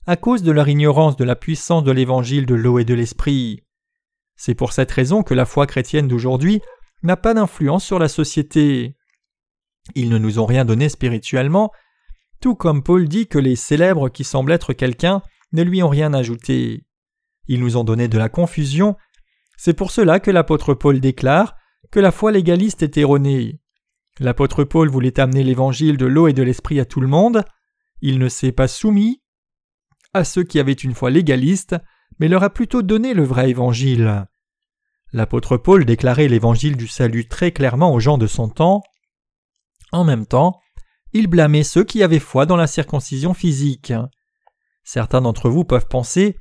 à 0.09 0.15
cause 0.15 0.41
de 0.41 0.51
leur 0.51 0.67
ignorance 0.67 1.17
de 1.17 1.23
la 1.23 1.35
puissance 1.35 1.83
de 1.83 1.91
l'évangile 1.91 2.47
de 2.47 2.55
l'eau 2.55 2.79
et 2.79 2.83
de 2.83 2.95
l'esprit. 2.95 3.61
C'est 4.35 4.55
pour 4.55 4.73
cette 4.73 4.89
raison 4.89 5.21
que 5.21 5.35
la 5.35 5.45
foi 5.45 5.67
chrétienne 5.67 6.07
d'aujourd'hui 6.07 6.61
n'a 7.03 7.15
pas 7.15 7.35
d'influence 7.35 7.85
sur 7.85 7.99
la 7.99 8.07
société. 8.07 8.95
Ils 9.93 10.09
ne 10.09 10.17
nous 10.17 10.39
ont 10.39 10.47
rien 10.47 10.65
donné 10.65 10.89
spirituellement, 10.89 11.71
tout 12.41 12.55
comme 12.55 12.81
Paul 12.81 13.07
dit 13.07 13.27
que 13.27 13.37
les 13.37 13.55
célèbres 13.55 14.09
qui 14.09 14.23
semblent 14.23 14.51
être 14.51 14.73
quelqu'un 14.73 15.21
ne 15.51 15.61
lui 15.61 15.83
ont 15.83 15.89
rien 15.89 16.11
ajouté. 16.15 16.87
Ils 17.47 17.59
nous 17.59 17.77
ont 17.77 17.83
donné 17.83 18.07
de 18.07 18.17
la 18.17 18.29
confusion, 18.29 18.95
c'est 19.57 19.75
pour 19.75 19.91
cela 19.91 20.19
que 20.19 20.31
l'apôtre 20.31 20.73
Paul 20.73 20.99
déclare 20.99 21.55
que 21.91 21.99
la 21.99 22.11
foi 22.11 22.31
légaliste 22.31 22.81
est 22.81 22.97
erronée. 22.97 23.59
L'apôtre 24.19 24.63
Paul 24.63 24.89
voulait 24.89 25.19
amener 25.19 25.43
l'évangile 25.43 25.97
de 25.97 26.07
l'eau 26.07 26.27
et 26.27 26.33
de 26.33 26.41
l'esprit 26.41 26.79
à 26.79 26.85
tout 26.85 26.99
le 26.99 27.07
monde, 27.07 27.43
il 28.01 28.17
ne 28.17 28.27
s'est 28.27 28.51
pas 28.51 28.67
soumis 28.67 29.21
à 30.13 30.23
ceux 30.23 30.43
qui 30.43 30.59
avaient 30.59 30.73
une 30.73 30.95
foi 30.95 31.09
légaliste, 31.09 31.75
mais 32.19 32.27
leur 32.27 32.43
a 32.43 32.49
plutôt 32.49 32.81
donné 32.81 33.13
le 33.13 33.23
vrai 33.23 33.49
évangile. 33.49 34.25
L'apôtre 35.11 35.57
Paul 35.57 35.85
déclarait 35.85 36.27
l'évangile 36.27 36.77
du 36.77 36.87
salut 36.87 37.27
très 37.27 37.51
clairement 37.51 37.93
aux 37.93 37.99
gens 37.99 38.17
de 38.17 38.27
son 38.27 38.49
temps. 38.49 38.83
En 39.91 40.03
même 40.03 40.25
temps, 40.25 40.59
il 41.13 41.27
blâmait 41.27 41.63
ceux 41.63 41.83
qui 41.83 42.03
avaient 42.03 42.19
foi 42.19 42.45
dans 42.45 42.57
la 42.57 42.67
circoncision 42.67 43.33
physique. 43.33 43.93
Certains 44.83 45.21
d'entre 45.21 45.49
vous 45.49 45.65
peuvent 45.65 45.87
penser 45.87 46.35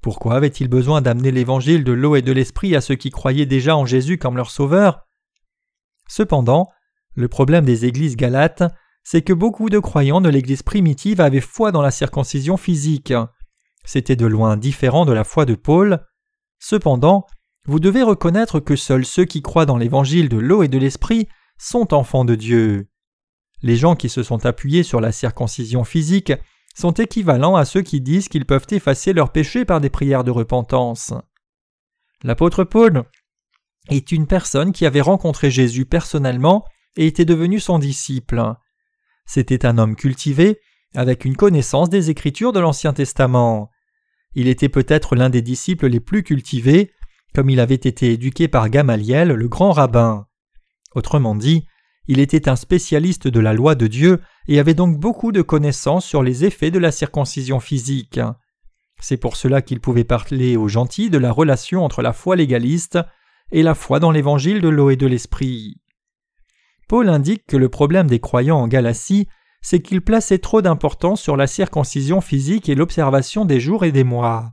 pourquoi 0.00 0.36
avait-il 0.36 0.68
besoin 0.68 1.02
d'amener 1.02 1.30
l'évangile 1.30 1.84
de 1.84 1.92
l'eau 1.92 2.14
et 2.14 2.22
de 2.22 2.32
l'esprit 2.32 2.76
à 2.76 2.80
ceux 2.80 2.94
qui 2.94 3.10
croyaient 3.10 3.46
déjà 3.46 3.76
en 3.76 3.84
Jésus 3.84 4.18
comme 4.18 4.36
leur 4.36 4.50
sauveur? 4.50 5.06
Cependant, 6.08 6.68
le 7.14 7.28
problème 7.28 7.64
des 7.64 7.84
églises 7.84 8.16
galates, 8.16 8.62
c'est 9.10 9.22
que 9.22 9.32
beaucoup 9.32 9.70
de 9.70 9.78
croyants 9.78 10.20
de 10.20 10.28
l'église 10.28 10.62
primitive 10.62 11.22
avaient 11.22 11.40
foi 11.40 11.72
dans 11.72 11.80
la 11.80 11.90
circoncision 11.90 12.58
physique. 12.58 13.14
C'était 13.82 14.16
de 14.16 14.26
loin 14.26 14.58
différent 14.58 15.06
de 15.06 15.14
la 15.14 15.24
foi 15.24 15.46
de 15.46 15.54
Paul. 15.54 16.04
Cependant, 16.58 17.24
vous 17.64 17.80
devez 17.80 18.02
reconnaître 18.02 18.60
que 18.60 18.76
seuls 18.76 19.06
ceux 19.06 19.24
qui 19.24 19.40
croient 19.40 19.64
dans 19.64 19.78
l'évangile 19.78 20.28
de 20.28 20.36
l'eau 20.36 20.62
et 20.62 20.68
de 20.68 20.76
l'esprit 20.76 21.26
sont 21.56 21.94
enfants 21.94 22.26
de 22.26 22.34
Dieu. 22.34 22.90
Les 23.62 23.76
gens 23.76 23.96
qui 23.96 24.10
se 24.10 24.22
sont 24.22 24.44
appuyés 24.44 24.82
sur 24.82 25.00
la 25.00 25.10
circoncision 25.10 25.84
physique 25.84 26.34
sont 26.76 26.92
équivalents 26.92 27.56
à 27.56 27.64
ceux 27.64 27.80
qui 27.80 28.02
disent 28.02 28.28
qu'ils 28.28 28.44
peuvent 28.44 28.66
effacer 28.72 29.14
leurs 29.14 29.32
péchés 29.32 29.64
par 29.64 29.80
des 29.80 29.88
prières 29.88 30.22
de 30.22 30.32
repentance. 30.32 31.14
L'apôtre 32.24 32.62
Paul 32.62 33.04
est 33.88 34.12
une 34.12 34.26
personne 34.26 34.72
qui 34.72 34.84
avait 34.84 35.00
rencontré 35.00 35.50
Jésus 35.50 35.86
personnellement 35.86 36.66
et 36.98 37.06
était 37.06 37.24
devenu 37.24 37.58
son 37.58 37.78
disciple. 37.78 38.54
C'était 39.28 39.66
un 39.66 39.76
homme 39.76 39.94
cultivé, 39.94 40.58
avec 40.94 41.26
une 41.26 41.36
connaissance 41.36 41.90
des 41.90 42.08
Écritures 42.08 42.54
de 42.54 42.60
l'Ancien 42.60 42.94
Testament. 42.94 43.70
Il 44.34 44.48
était 44.48 44.70
peut-être 44.70 45.16
l'un 45.16 45.28
des 45.28 45.42
disciples 45.42 45.86
les 45.86 46.00
plus 46.00 46.22
cultivés, 46.22 46.92
comme 47.34 47.50
il 47.50 47.60
avait 47.60 47.74
été 47.74 48.10
éduqué 48.10 48.48
par 48.48 48.70
Gamaliel, 48.70 49.28
le 49.28 49.48
grand 49.48 49.72
rabbin. 49.72 50.26
Autrement 50.94 51.34
dit, 51.34 51.66
il 52.06 52.20
était 52.20 52.48
un 52.48 52.56
spécialiste 52.56 53.28
de 53.28 53.38
la 53.38 53.52
loi 53.52 53.74
de 53.74 53.86
Dieu 53.86 54.22
et 54.48 54.58
avait 54.58 54.72
donc 54.72 54.98
beaucoup 54.98 55.30
de 55.30 55.42
connaissances 55.42 56.06
sur 56.06 56.22
les 56.22 56.46
effets 56.46 56.70
de 56.70 56.78
la 56.78 56.90
circoncision 56.90 57.60
physique. 57.60 58.18
C'est 58.98 59.18
pour 59.18 59.36
cela 59.36 59.60
qu'il 59.60 59.80
pouvait 59.80 60.04
parler 60.04 60.56
aux 60.56 60.68
gentils 60.68 61.10
de 61.10 61.18
la 61.18 61.32
relation 61.32 61.84
entre 61.84 62.00
la 62.00 62.14
foi 62.14 62.34
légaliste 62.34 62.98
et 63.52 63.62
la 63.62 63.74
foi 63.74 64.00
dans 64.00 64.10
l'évangile 64.10 64.62
de 64.62 64.68
l'eau 64.68 64.88
et 64.88 64.96
de 64.96 65.06
l'esprit. 65.06 65.76
Paul 66.88 67.08
indique 67.10 67.46
que 67.46 67.56
le 67.56 67.68
problème 67.68 68.06
des 68.06 68.18
croyants 68.18 68.58
en 68.58 68.66
Galatie, 68.66 69.28
c'est 69.60 69.80
qu'ils 69.80 70.00
plaçaient 70.00 70.38
trop 70.38 70.62
d'importance 70.62 71.20
sur 71.20 71.36
la 71.36 71.46
circoncision 71.46 72.20
physique 72.20 72.68
et 72.68 72.74
l'observation 72.74 73.44
des 73.44 73.60
jours 73.60 73.84
et 73.84 73.92
des 73.92 74.04
mois. 74.04 74.52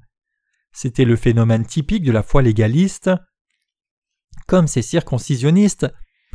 C'était 0.73 1.05
le 1.05 1.15
phénomène 1.15 1.65
typique 1.65 2.03
de 2.03 2.11
la 2.11 2.23
foi 2.23 2.41
légaliste. 2.41 3.09
Comme 4.47 4.67
ces 4.67 4.81
circoncisionnistes, 4.81 5.87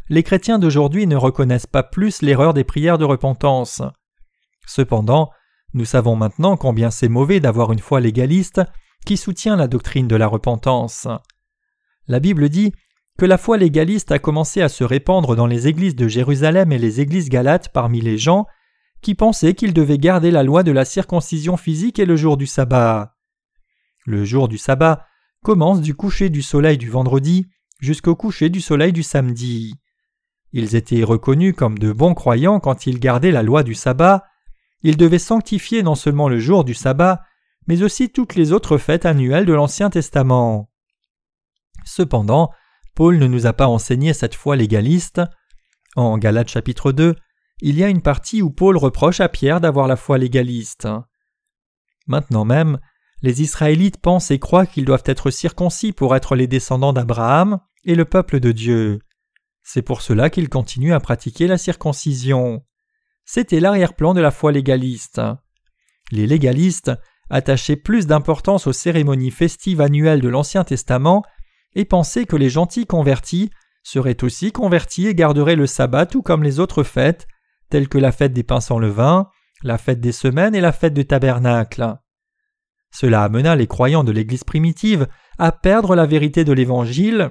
les 0.09 0.23
chrétiens 0.23 0.59
d'aujourd'hui 0.59 1.07
ne 1.07 1.17
reconnaissent 1.17 1.67
pas 1.67 1.83
plus 1.83 2.23
l'erreur 2.23 2.55
des 2.55 2.65
prières 2.65 2.99
de 2.99 3.05
repentance. 3.05 3.83
Cependant, 4.67 5.31
nous 5.75 5.85
savons 5.85 6.17
maintenant 6.17 6.57
combien 6.57 6.91
c'est 6.91 7.09
mauvais 7.09 7.39
d'avoir 7.39 7.73
une 7.73 7.79
foi 7.79 8.01
légaliste 8.01 8.63
qui 9.05 9.17
soutient 9.17 9.57
la 9.57 9.69
doctrine 9.69 10.09
de 10.09 10.17
la 10.17 10.27
repentance. 10.27 11.07
La 12.09 12.19
Bible 12.19 12.49
dit 12.49 12.73
la 13.27 13.39
foi 13.39 13.57
légaliste 13.57 14.13
a 14.13 14.19
commencé 14.19 14.63
à 14.63 14.69
se 14.69 14.85
répandre 14.85 15.37
dans 15.37 15.47
les 15.47 15.69
églises 15.69 15.97
de 15.97 16.09
Jérusalem 16.09 16.73
et 16.73 16.79
les 16.79 17.01
églises 17.01 17.29
galates 17.29 17.73
parmi 17.73 18.01
les 18.01 18.19
gens 18.19 18.47
qui 19.03 19.15
pensaient 19.15 19.55
qu'ils 19.55 19.75
devaient 19.75 19.99
garder 19.99 20.31
la 20.31 20.43
loi 20.43 20.63
de 20.63 20.73
la 20.73 20.85
circoncision 20.85 21.57
physique 21.57 21.99
et 21.99 22.05
le 22.05 22.17
jour 22.17 22.37
du 22.37 22.47
sabbat. 22.47 23.17
Le 24.07 24.25
jour 24.25 24.49
du 24.49 24.59
sabbat 24.59 25.07
commence 25.43 25.81
du 25.81 25.95
coucher 25.95 26.29
du 26.29 26.43
soleil 26.43 26.79
du 26.79 26.91
vendredi 26.91 27.47
jusqu'au 27.79 28.15
coucher 28.15 28.49
du 28.49 28.61
soleil 28.61 28.93
du 28.93 29.03
samedi. 29.03 29.75
Ils 30.53 30.75
étaient 30.75 31.05
reconnus 31.05 31.55
comme 31.57 31.79
de 31.79 31.93
bons 31.93 32.15
croyants 32.15 32.61
quand 32.61 32.87
ils 32.87 32.99
gardaient 32.99 33.31
la 33.31 33.43
loi 33.43 33.63
du 33.63 33.75
sabbat. 33.75 34.25
Ils 34.83 34.97
devaient 34.97 35.19
sanctifier 35.19 35.83
non 35.83 35.95
seulement 35.95 36.29
le 36.29 36.39
jour 36.39 36.65
du 36.65 36.75
sabbat, 36.75 37.23
mais 37.67 37.83
aussi 37.83 38.11
toutes 38.11 38.35
les 38.35 38.53
autres 38.53 38.79
fêtes 38.79 39.07
annuelles 39.07 39.47
de 39.47 39.53
l'Ancien 39.53 39.91
Testament. 39.91 40.71
Cependant, 41.85 42.51
Paul 42.95 43.19
ne 43.19 43.27
nous 43.27 43.47
a 43.47 43.53
pas 43.53 43.69
enseigné 43.69 44.13
cette 44.13 44.35
foi 44.35 44.57
légaliste. 44.57 45.21
En 45.97 46.19
Galates 46.19 46.51
chapitre 46.51 46.93
2, 46.93 47.15
il 47.61 47.77
y 47.77 47.85
a 47.85 47.89
une 47.89 48.03
partie 48.03 48.43
où 48.43 48.51
Paul 48.51 48.77
reproche 48.77 49.21
à 49.21 49.29
Pierre 49.29 49.61
d'avoir 49.61 49.87
la 49.87 49.97
foi 49.97 50.19
légaliste. 50.19 50.89
Maintenant 52.07 52.45
même, 52.45 52.79
les 53.23 53.43
Israélites 53.43 53.99
pensent 53.99 54.31
et 54.31 54.39
croient 54.39 54.67
qu'ils 54.67 54.85
doivent 54.85 55.05
être 55.05 55.31
circoncis 55.31 55.93
pour 55.93 56.17
être 56.17 56.35
les 56.37 56.47
descendants 56.47 56.93
d'Abraham 56.93 57.61
et 57.85 57.95
le 57.95 58.05
peuple 58.05 58.41
de 58.41 58.53
Dieu. 58.53 59.01
C'est 59.63 59.83
pour 59.83 60.01
cela 60.03 60.31
qu'ils 60.31 60.49
continuent 60.49 60.95
à 60.95 61.01
pratiquer 61.01 61.47
la 61.47 61.59
circoncision. 61.59 62.65
C'était 63.25 63.61
l'arrière-plan 63.61 64.15
de 64.15 64.21
la 64.21 64.31
foi 64.31 64.53
légaliste. 64.53 65.21
Les 66.11 66.27
légalistes 66.27 66.91
attachaient 67.29 67.77
plus 67.77 68.07
d'importance 68.07 68.67
aux 68.67 68.73
cérémonies 68.73 69.31
festives 69.31 69.81
annuelles 69.81 70.21
de 70.21 70.29
l'Ancien 70.29 70.65
Testament 70.65 71.23
et 71.75 71.85
pensaient 71.85 72.27
que 72.27 72.37
les 72.37 72.51
gentils 72.51 72.87
convertis 72.87 73.51
seraient 73.83 74.23
aussi 74.25 74.53
convertis 74.53 75.07
et 75.07 75.15
garderaient 75.15 75.57
le 75.57 75.67
sabbat 75.67 76.07
tout 76.07 76.23
comme 76.23 76.43
les 76.43 76.61
autres 76.61 76.83
fêtes, 76.83 77.27
telles 77.71 77.89
que 77.89 77.99
la 77.99 78.13
fête 78.13 78.33
des 78.33 78.43
pains 78.43 78.61
sans 78.61 78.79
levain, 78.79 79.29
la 79.63 79.79
fête 79.79 80.01
des 80.01 80.13
semaines 80.13 80.55
et 80.55 80.61
la 80.61 80.73
fête 80.73 80.95
du 80.95 81.07
tabernacle. 81.07 81.97
Cela 82.91 83.23
amena 83.23 83.57
les 83.57 83.67
croyants 83.67 84.05
de 84.05 84.13
l'Église 84.13 84.45
primitive 84.45 85.07
à 85.39 85.53
perdre 85.53 85.95
la 85.95 86.07
vérité 86.07 86.45
de 86.45 86.53
l'Évangile, 86.53 87.31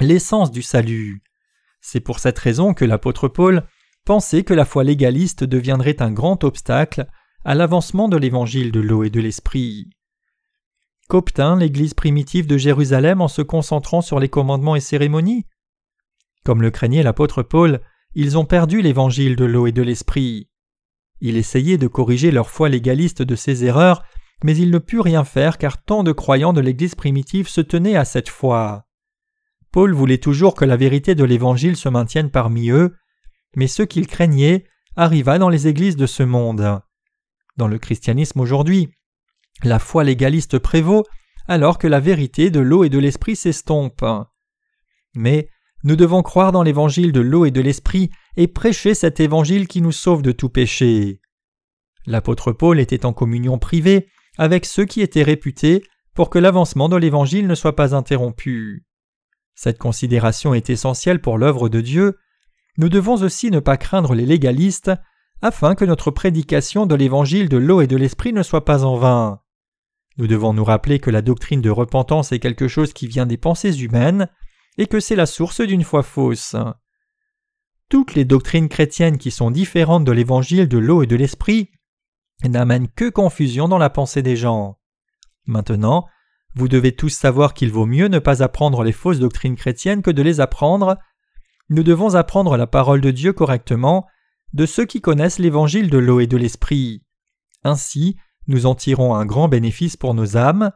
l'essence 0.00 0.50
du 0.50 0.62
salut. 0.62 1.22
C'est 1.80 2.00
pour 2.00 2.18
cette 2.18 2.38
raison 2.38 2.74
que 2.74 2.84
l'apôtre 2.84 3.28
Paul 3.28 3.64
pensait 4.04 4.42
que 4.42 4.54
la 4.54 4.64
foi 4.64 4.84
légaliste 4.84 5.44
deviendrait 5.44 6.00
un 6.00 6.10
grand 6.10 6.42
obstacle 6.42 7.06
à 7.44 7.54
l'avancement 7.54 8.08
de 8.08 8.16
l'évangile 8.16 8.72
de 8.72 8.80
l'eau 8.80 9.04
et 9.04 9.10
de 9.10 9.20
l'esprit. 9.20 9.90
Qu'obtint 11.08 11.56
l'Église 11.56 11.94
primitive 11.94 12.46
de 12.46 12.58
Jérusalem 12.58 13.22
en 13.22 13.28
se 13.28 13.40
concentrant 13.40 14.02
sur 14.02 14.20
les 14.20 14.28
commandements 14.28 14.76
et 14.76 14.80
cérémonies 14.80 15.46
Comme 16.44 16.60
le 16.60 16.70
craignait 16.70 17.02
l'apôtre 17.02 17.42
Paul, 17.42 17.80
ils 18.14 18.36
ont 18.36 18.44
perdu 18.44 18.82
l'évangile 18.82 19.34
de 19.34 19.46
l'eau 19.46 19.66
et 19.66 19.72
de 19.72 19.80
l'esprit. 19.80 20.50
Il 21.22 21.38
essayait 21.38 21.78
de 21.78 21.86
corriger 21.86 22.30
leur 22.30 22.50
foi 22.50 22.68
légaliste 22.68 23.22
de 23.22 23.36
ces 23.36 23.64
erreurs, 23.64 24.02
mais 24.44 24.54
il 24.54 24.70
ne 24.70 24.78
put 24.78 25.00
rien 25.00 25.24
faire 25.24 25.56
car 25.56 25.82
tant 25.82 26.02
de 26.02 26.12
croyants 26.12 26.52
de 26.52 26.60
l'Église 26.60 26.94
primitive 26.94 27.48
se 27.48 27.62
tenaient 27.62 27.96
à 27.96 28.04
cette 28.04 28.28
foi. 28.28 28.84
Paul 29.72 29.94
voulait 29.94 30.18
toujours 30.18 30.54
que 30.54 30.66
la 30.66 30.76
vérité 30.76 31.14
de 31.14 31.24
l'Évangile 31.24 31.76
se 31.76 31.88
maintienne 31.88 32.30
parmi 32.30 32.68
eux, 32.68 32.94
mais 33.56 33.66
ce 33.66 33.82
qu'il 33.82 34.06
craignait 34.06 34.64
arriva 34.94 35.38
dans 35.38 35.48
les 35.48 35.68
églises 35.68 35.96
de 35.96 36.06
ce 36.06 36.22
monde. 36.22 36.82
Dans 37.56 37.68
le 37.68 37.78
christianisme 37.78 38.40
aujourd'hui, 38.40 38.90
la 39.64 39.78
foi 39.78 40.04
légaliste 40.04 40.58
prévaut 40.58 41.04
alors 41.48 41.78
que 41.78 41.86
la 41.86 42.00
vérité 42.00 42.50
de 42.50 42.60
l'eau 42.60 42.84
et 42.84 42.90
de 42.90 42.98
l'esprit 42.98 43.36
s'estompe. 43.36 44.04
Mais 45.14 45.48
nous 45.84 45.96
devons 45.96 46.22
croire 46.22 46.52
dans 46.52 46.62
l'évangile 46.62 47.12
de 47.12 47.20
l'eau 47.20 47.44
et 47.44 47.50
de 47.50 47.60
l'esprit 47.60 48.10
et 48.36 48.48
prêcher 48.48 48.94
cet 48.94 49.20
évangile 49.20 49.66
qui 49.66 49.80
nous 49.80 49.92
sauve 49.92 50.22
de 50.22 50.32
tout 50.32 50.50
péché. 50.50 51.20
L'apôtre 52.06 52.52
Paul 52.52 52.80
était 52.80 53.06
en 53.06 53.12
communion 53.12 53.58
privée 53.58 54.08
avec 54.36 54.66
ceux 54.66 54.84
qui 54.84 55.00
étaient 55.00 55.22
réputés 55.22 55.82
pour 56.14 56.30
que 56.30 56.38
l'avancement 56.38 56.88
de 56.88 56.96
l'évangile 56.96 57.46
ne 57.46 57.54
soit 57.54 57.76
pas 57.76 57.94
interrompu. 57.94 58.84
Cette 59.54 59.78
considération 59.78 60.54
est 60.54 60.70
essentielle 60.70 61.20
pour 61.20 61.38
l'œuvre 61.38 61.68
de 61.68 61.80
Dieu. 61.80 62.18
Nous 62.76 62.88
devons 62.88 63.22
aussi 63.22 63.50
ne 63.50 63.60
pas 63.60 63.76
craindre 63.76 64.14
les 64.14 64.26
légalistes, 64.26 64.92
afin 65.42 65.74
que 65.74 65.84
notre 65.84 66.10
prédication 66.10 66.86
de 66.86 66.94
l'évangile 66.94 67.48
de 67.48 67.56
l'eau 67.56 67.80
et 67.80 67.86
de 67.86 67.96
l'esprit 67.96 68.32
ne 68.32 68.42
soit 68.42 68.64
pas 68.64 68.84
en 68.84 68.96
vain. 68.96 69.40
Nous 70.18 70.26
devons 70.26 70.52
nous 70.52 70.64
rappeler 70.64 70.98
que 70.98 71.10
la 71.10 71.22
doctrine 71.22 71.62
de 71.62 71.70
repentance 71.70 72.32
est 72.32 72.40
quelque 72.40 72.68
chose 72.68 72.92
qui 72.92 73.06
vient 73.06 73.26
des 73.26 73.36
pensées 73.36 73.82
humaines, 73.82 74.28
et 74.76 74.86
que 74.86 75.00
c'est 75.00 75.16
la 75.16 75.26
source 75.26 75.60
d'une 75.60 75.84
foi 75.84 76.02
fausse. 76.02 76.56
Toutes 77.88 78.14
les 78.14 78.24
doctrines 78.24 78.68
chrétiennes 78.68 79.18
qui 79.18 79.30
sont 79.30 79.50
différentes 79.50 80.04
de 80.04 80.12
l'évangile 80.12 80.68
de 80.68 80.78
l'eau 80.78 81.02
et 81.02 81.06
de 81.06 81.16
l'esprit 81.16 81.70
n'amènent 82.44 82.88
que 82.88 83.08
confusion 83.08 83.68
dans 83.68 83.78
la 83.78 83.90
pensée 83.90 84.22
des 84.22 84.36
gens. 84.36 84.78
Maintenant, 85.46 86.06
vous 86.54 86.68
devez 86.68 86.94
tous 86.94 87.10
savoir 87.10 87.54
qu'il 87.54 87.72
vaut 87.72 87.86
mieux 87.86 88.08
ne 88.08 88.18
pas 88.18 88.42
apprendre 88.42 88.82
les 88.84 88.92
fausses 88.92 89.18
doctrines 89.18 89.56
chrétiennes 89.56 90.02
que 90.02 90.10
de 90.10 90.22
les 90.22 90.40
apprendre. 90.40 90.98
Nous 91.70 91.82
devons 91.82 92.14
apprendre 92.14 92.56
la 92.56 92.66
parole 92.66 93.00
de 93.00 93.10
Dieu 93.10 93.32
correctement 93.32 94.06
de 94.52 94.66
ceux 94.66 94.84
qui 94.84 95.00
connaissent 95.00 95.38
l'évangile 95.38 95.90
de 95.90 95.98
l'eau 95.98 96.20
et 96.20 96.26
de 96.26 96.36
l'esprit. 96.36 97.04
Ainsi, 97.64 98.16
nous 98.48 98.66
en 98.66 98.74
tirons 98.74 99.14
un 99.14 99.26
grand 99.26 99.48
bénéfice 99.48 99.96
pour 99.96 100.14
nos 100.14 100.36
âmes. 100.36 100.72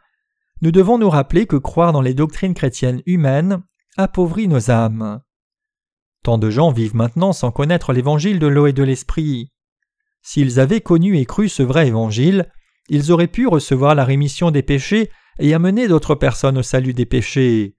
Nous 0.61 0.71
devons 0.71 0.99
nous 0.99 1.11
rappeler 1.11 1.47
que 1.47 1.57
croire 1.57 1.93
dans 1.93 2.03
les 2.03 2.15
doctrines 2.15 2.55
chrétiennes 2.55 3.03
humaines 3.07 3.63
appauvrit 3.97 4.47
nos 4.47 4.71
âmes. 4.71 5.21
Tant 6.23 6.39
de 6.39 6.51
gens 6.51 6.71
vivent 6.71 6.95
maintenant 6.95 7.33
sans 7.33 7.51
connaître 7.51 7.93
l'évangile 7.93 8.39
de 8.39 8.47
l'eau 8.47 8.67
et 8.67 8.73
de 8.73 8.85
l'esprit. 8.85 9.51
S'ils 10.23 10.61
avaient 10.61 10.81
connu 10.81 11.19
et 11.19 11.25
cru 11.25 11.49
ce 11.49 11.65
vrai 11.65 11.89
évangile, 11.89 12.49
ils 12.89 13.11
auraient 13.11 13.27
pu 13.27 13.49
recevoir 13.49 13.95
la 13.95 14.05
rémission 14.05 14.51
des 14.51 14.63
péchés 14.63 15.11
et 15.41 15.55
amener 15.55 15.89
d'autres 15.89 16.15
personnes 16.15 16.59
au 16.59 16.63
salut 16.63 16.95
des 16.95 17.07
péchés. 17.07 17.77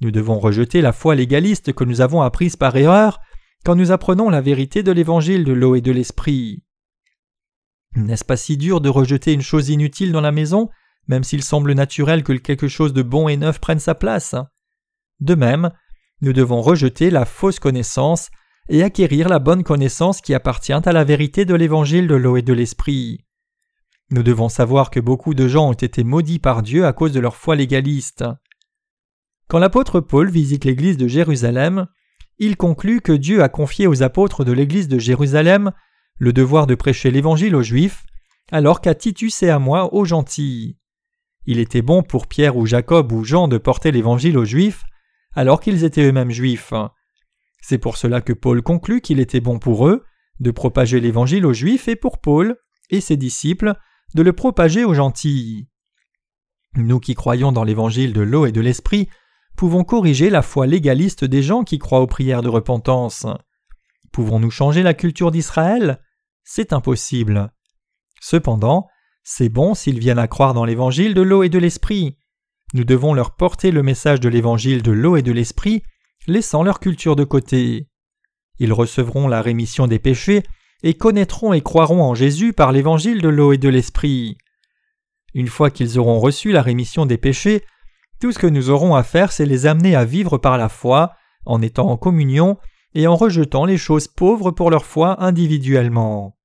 Nous 0.00 0.10
devons 0.10 0.38
rejeter 0.38 0.80
la 0.80 0.92
foi 0.92 1.14
légaliste 1.14 1.72
que 1.72 1.84
nous 1.84 2.00
avons 2.00 2.22
apprise 2.22 2.56
par 2.56 2.76
erreur 2.76 3.20
quand 3.64 3.74
nous 3.74 3.92
apprenons 3.92 4.30
la 4.30 4.40
vérité 4.40 4.82
de 4.82 4.92
l'évangile 4.92 5.44
de 5.44 5.52
l'eau 5.52 5.74
et 5.74 5.80
de 5.80 5.92
l'esprit. 5.92 6.62
N'est-ce 7.94 8.24
pas 8.24 8.36
si 8.36 8.56
dur 8.56 8.80
de 8.80 8.88
rejeter 8.88 9.32
une 9.32 9.42
chose 9.42 9.68
inutile 9.68 10.12
dans 10.12 10.20
la 10.20 10.32
maison, 10.32 10.68
même 11.06 11.24
s'il 11.24 11.42
semble 11.42 11.72
naturel 11.72 12.22
que 12.22 12.32
quelque 12.32 12.68
chose 12.68 12.92
de 12.92 13.02
bon 13.02 13.28
et 13.28 13.36
neuf 13.36 13.60
prenne 13.60 13.78
sa 13.78 13.94
place? 13.94 14.34
De 15.20 15.34
même, 15.34 15.70
nous 16.20 16.32
devons 16.32 16.60
rejeter 16.60 17.10
la 17.10 17.24
fausse 17.24 17.58
connaissance 17.58 18.30
et 18.68 18.82
acquérir 18.82 19.28
la 19.28 19.38
bonne 19.38 19.64
connaissance 19.64 20.20
qui 20.20 20.34
appartient 20.34 20.72
à 20.72 20.92
la 20.92 21.04
vérité 21.04 21.44
de 21.44 21.54
l'évangile 21.54 22.06
de 22.06 22.14
l'eau 22.14 22.36
et 22.36 22.42
de 22.42 22.52
l'esprit. 22.52 23.24
Nous 24.10 24.22
devons 24.22 24.48
savoir 24.48 24.90
que 24.90 25.00
beaucoup 25.00 25.34
de 25.34 25.48
gens 25.48 25.68
ont 25.68 25.74
été 25.74 26.04
maudits 26.04 26.38
par 26.38 26.62
Dieu 26.62 26.86
à 26.86 26.92
cause 26.92 27.12
de 27.12 27.20
leur 27.20 27.36
foi 27.36 27.56
légaliste. 27.56 28.24
Quand 29.48 29.58
l'apôtre 29.58 30.00
Paul 30.00 30.30
visite 30.30 30.64
l'église 30.64 30.96
de 30.96 31.08
Jérusalem, 31.08 31.86
il 32.38 32.56
conclut 32.56 33.00
que 33.00 33.12
Dieu 33.12 33.42
a 33.42 33.48
confié 33.48 33.86
aux 33.86 34.02
apôtres 34.02 34.44
de 34.44 34.52
l'église 34.52 34.88
de 34.88 34.98
Jérusalem 34.98 35.72
le 36.18 36.32
devoir 36.32 36.66
de 36.66 36.74
prêcher 36.74 37.10
l'évangile 37.10 37.54
aux 37.54 37.62
Juifs, 37.62 38.04
alors 38.50 38.80
qu'à 38.80 38.94
Titus 38.94 39.42
et 39.42 39.50
à 39.50 39.58
moi 39.58 39.94
aux 39.94 40.04
gentils. 40.04 40.76
Il 41.46 41.58
était 41.58 41.82
bon 41.82 42.02
pour 42.02 42.26
Pierre 42.26 42.56
ou 42.56 42.66
Jacob 42.66 43.12
ou 43.12 43.24
Jean 43.24 43.48
de 43.48 43.58
porter 43.58 43.90
l'évangile 43.90 44.36
aux 44.36 44.44
Juifs, 44.44 44.84
alors 45.34 45.60
qu'ils 45.60 45.84
étaient 45.84 46.04
eux-mêmes 46.04 46.30
Juifs. 46.30 46.72
C'est 47.62 47.78
pour 47.78 47.96
cela 47.96 48.20
que 48.20 48.32
Paul 48.32 48.62
conclut 48.62 49.00
qu'il 49.00 49.20
était 49.20 49.40
bon 49.40 49.58
pour 49.58 49.86
eux 49.86 50.04
de 50.40 50.50
propager 50.50 51.00
l'évangile 51.00 51.46
aux 51.46 51.52
Juifs 51.52 51.88
et 51.88 51.96
pour 51.96 52.20
Paul 52.20 52.56
et 52.90 53.00
ses 53.00 53.16
disciples 53.16 53.74
de 54.14 54.22
le 54.22 54.32
propager 54.32 54.84
aux 54.84 54.94
gentils. 54.94 55.68
Nous 56.76 57.00
qui 57.00 57.14
croyons 57.14 57.52
dans 57.52 57.64
l'évangile 57.64 58.12
de 58.12 58.20
l'eau 58.20 58.46
et 58.46 58.52
de 58.52 58.60
l'esprit 58.60 59.08
pouvons 59.56 59.84
corriger 59.84 60.30
la 60.30 60.42
foi 60.42 60.66
légaliste 60.66 61.24
des 61.24 61.42
gens 61.42 61.64
qui 61.64 61.78
croient 61.78 62.00
aux 62.00 62.06
prières 62.06 62.42
de 62.42 62.48
repentance. 62.48 63.26
Pouvons-nous 64.12 64.50
changer 64.50 64.82
la 64.82 64.94
culture 64.94 65.30
d'Israël? 65.30 66.00
C'est 66.50 66.72
impossible. 66.72 67.52
Cependant, 68.22 68.88
c'est 69.22 69.50
bon 69.50 69.74
s'ils 69.74 69.98
viennent 69.98 70.18
à 70.18 70.28
croire 70.28 70.54
dans 70.54 70.64
l'évangile 70.64 71.12
de 71.12 71.20
l'eau 71.20 71.42
et 71.42 71.50
de 71.50 71.58
l'esprit. 71.58 72.16
Nous 72.72 72.84
devons 72.84 73.12
leur 73.12 73.36
porter 73.36 73.70
le 73.70 73.82
message 73.82 74.18
de 74.18 74.30
l'évangile 74.30 74.82
de 74.82 74.90
l'eau 74.90 75.16
et 75.16 75.22
de 75.22 75.30
l'esprit, 75.30 75.82
laissant 76.26 76.62
leur 76.62 76.80
culture 76.80 77.16
de 77.16 77.24
côté. 77.24 77.90
Ils 78.58 78.72
recevront 78.72 79.28
la 79.28 79.42
rémission 79.42 79.86
des 79.86 79.98
péchés 79.98 80.42
et 80.82 80.94
connaîtront 80.94 81.52
et 81.52 81.60
croiront 81.60 82.02
en 82.02 82.14
Jésus 82.14 82.54
par 82.54 82.72
l'évangile 82.72 83.20
de 83.20 83.28
l'eau 83.28 83.52
et 83.52 83.58
de 83.58 83.68
l'esprit. 83.68 84.38
Une 85.34 85.48
fois 85.48 85.70
qu'ils 85.70 85.98
auront 85.98 86.18
reçu 86.18 86.50
la 86.50 86.62
rémission 86.62 87.04
des 87.04 87.18
péchés, 87.18 87.62
tout 88.22 88.32
ce 88.32 88.38
que 88.38 88.46
nous 88.46 88.70
aurons 88.70 88.94
à 88.94 89.02
faire, 89.02 89.32
c'est 89.32 89.44
les 89.44 89.66
amener 89.66 89.94
à 89.94 90.06
vivre 90.06 90.38
par 90.38 90.56
la 90.56 90.70
foi, 90.70 91.12
en 91.44 91.60
étant 91.60 91.90
en 91.90 91.98
communion 91.98 92.56
et 92.94 93.06
en 93.06 93.16
rejetant 93.16 93.66
les 93.66 93.76
choses 93.76 94.08
pauvres 94.08 94.50
pour 94.50 94.70
leur 94.70 94.86
foi 94.86 95.22
individuellement. 95.22 96.37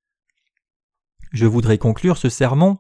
Je 1.34 1.48
voudrais 1.48 1.80
conclure 1.80 2.18
ce 2.18 2.30
sermon. 2.30 2.78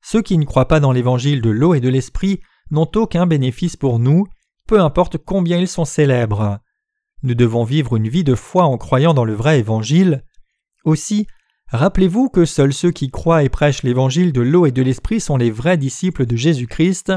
Ceux 0.00 0.22
qui 0.22 0.38
ne 0.38 0.44
croient 0.44 0.68
pas 0.68 0.80
dans 0.80 0.92
l'évangile 0.92 1.42
de 1.42 1.50
l'eau 1.50 1.74
et 1.74 1.80
de 1.80 1.88
l'esprit 1.88 2.40
n'ont 2.70 2.90
aucun 2.94 3.26
bénéfice 3.26 3.76
pour 3.76 3.98
nous, 3.98 4.26
peu 4.66 4.80
importe 4.80 5.18
combien 5.18 5.58
ils 5.58 5.68
sont 5.68 5.84
célèbres. 5.84 6.60
Nous 7.22 7.34
devons 7.34 7.64
vivre 7.64 7.96
une 7.96 8.08
vie 8.08 8.22
de 8.22 8.36
foi 8.36 8.64
en 8.64 8.78
croyant 8.78 9.12
dans 9.12 9.24
le 9.24 9.34
vrai 9.34 9.58
évangile. 9.58 10.24
Aussi, 10.84 11.26
rappelez-vous 11.66 12.28
que 12.28 12.44
seuls 12.44 12.72
ceux 12.72 12.92
qui 12.92 13.10
croient 13.10 13.42
et 13.42 13.48
prêchent 13.48 13.82
l'évangile 13.82 14.32
de 14.32 14.40
l'eau 14.40 14.66
et 14.66 14.70
de 14.70 14.82
l'esprit 14.82 15.18
sont 15.18 15.36
les 15.36 15.50
vrais 15.50 15.78
disciples 15.78 16.26
de 16.26 16.36
Jésus-Christ. 16.36 17.12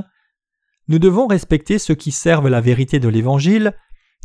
Nous 0.87 0.97
devons 0.97 1.27
respecter 1.27 1.77
ceux 1.77 1.95
qui 1.95 2.11
servent 2.11 2.49
la 2.49 2.61
vérité 2.61 2.99
de 2.99 3.07
l'Évangile, 3.07 3.73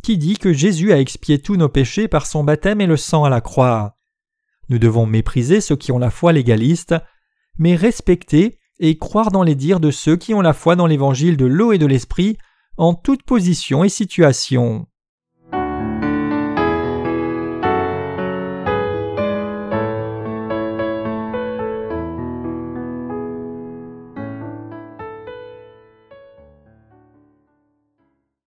qui 0.01 0.17
dit 0.17 0.37
que 0.37 0.51
Jésus 0.51 0.91
a 0.91 0.99
expié 0.99 1.39
tous 1.39 1.57
nos 1.57 1.69
péchés 1.69 2.07
par 2.07 2.25
son 2.25 2.43
baptême 2.43 2.81
et 2.81 2.87
le 2.87 2.97
sang 2.97 3.23
à 3.23 3.29
la 3.29 3.41
croix. 3.41 3.96
Nous 4.69 4.79
devons 4.79 5.05
mépriser 5.05 5.61
ceux 5.61 5.75
qui 5.75 5.91
ont 5.91 5.99
la 5.99 6.09
foi 6.09 6.33
légaliste, 6.33 6.95
mais 7.57 7.75
respecter 7.75 8.59
et 8.79 8.97
croire 8.97 9.31
dans 9.31 9.43
les 9.43 9.55
dires 9.55 9.79
de 9.79 9.91
ceux 9.91 10.17
qui 10.17 10.33
ont 10.33 10.41
la 10.41 10.53
foi 10.53 10.75
dans 10.75 10.87
l'Évangile 10.87 11.37
de 11.37 11.45
l'eau 11.45 11.71
et 11.71 11.77
de 11.77 11.85
l'Esprit 11.85 12.37
en 12.77 12.93
toute 12.93 13.23
position 13.23 13.83
et 13.83 13.89
situation. 13.89 14.87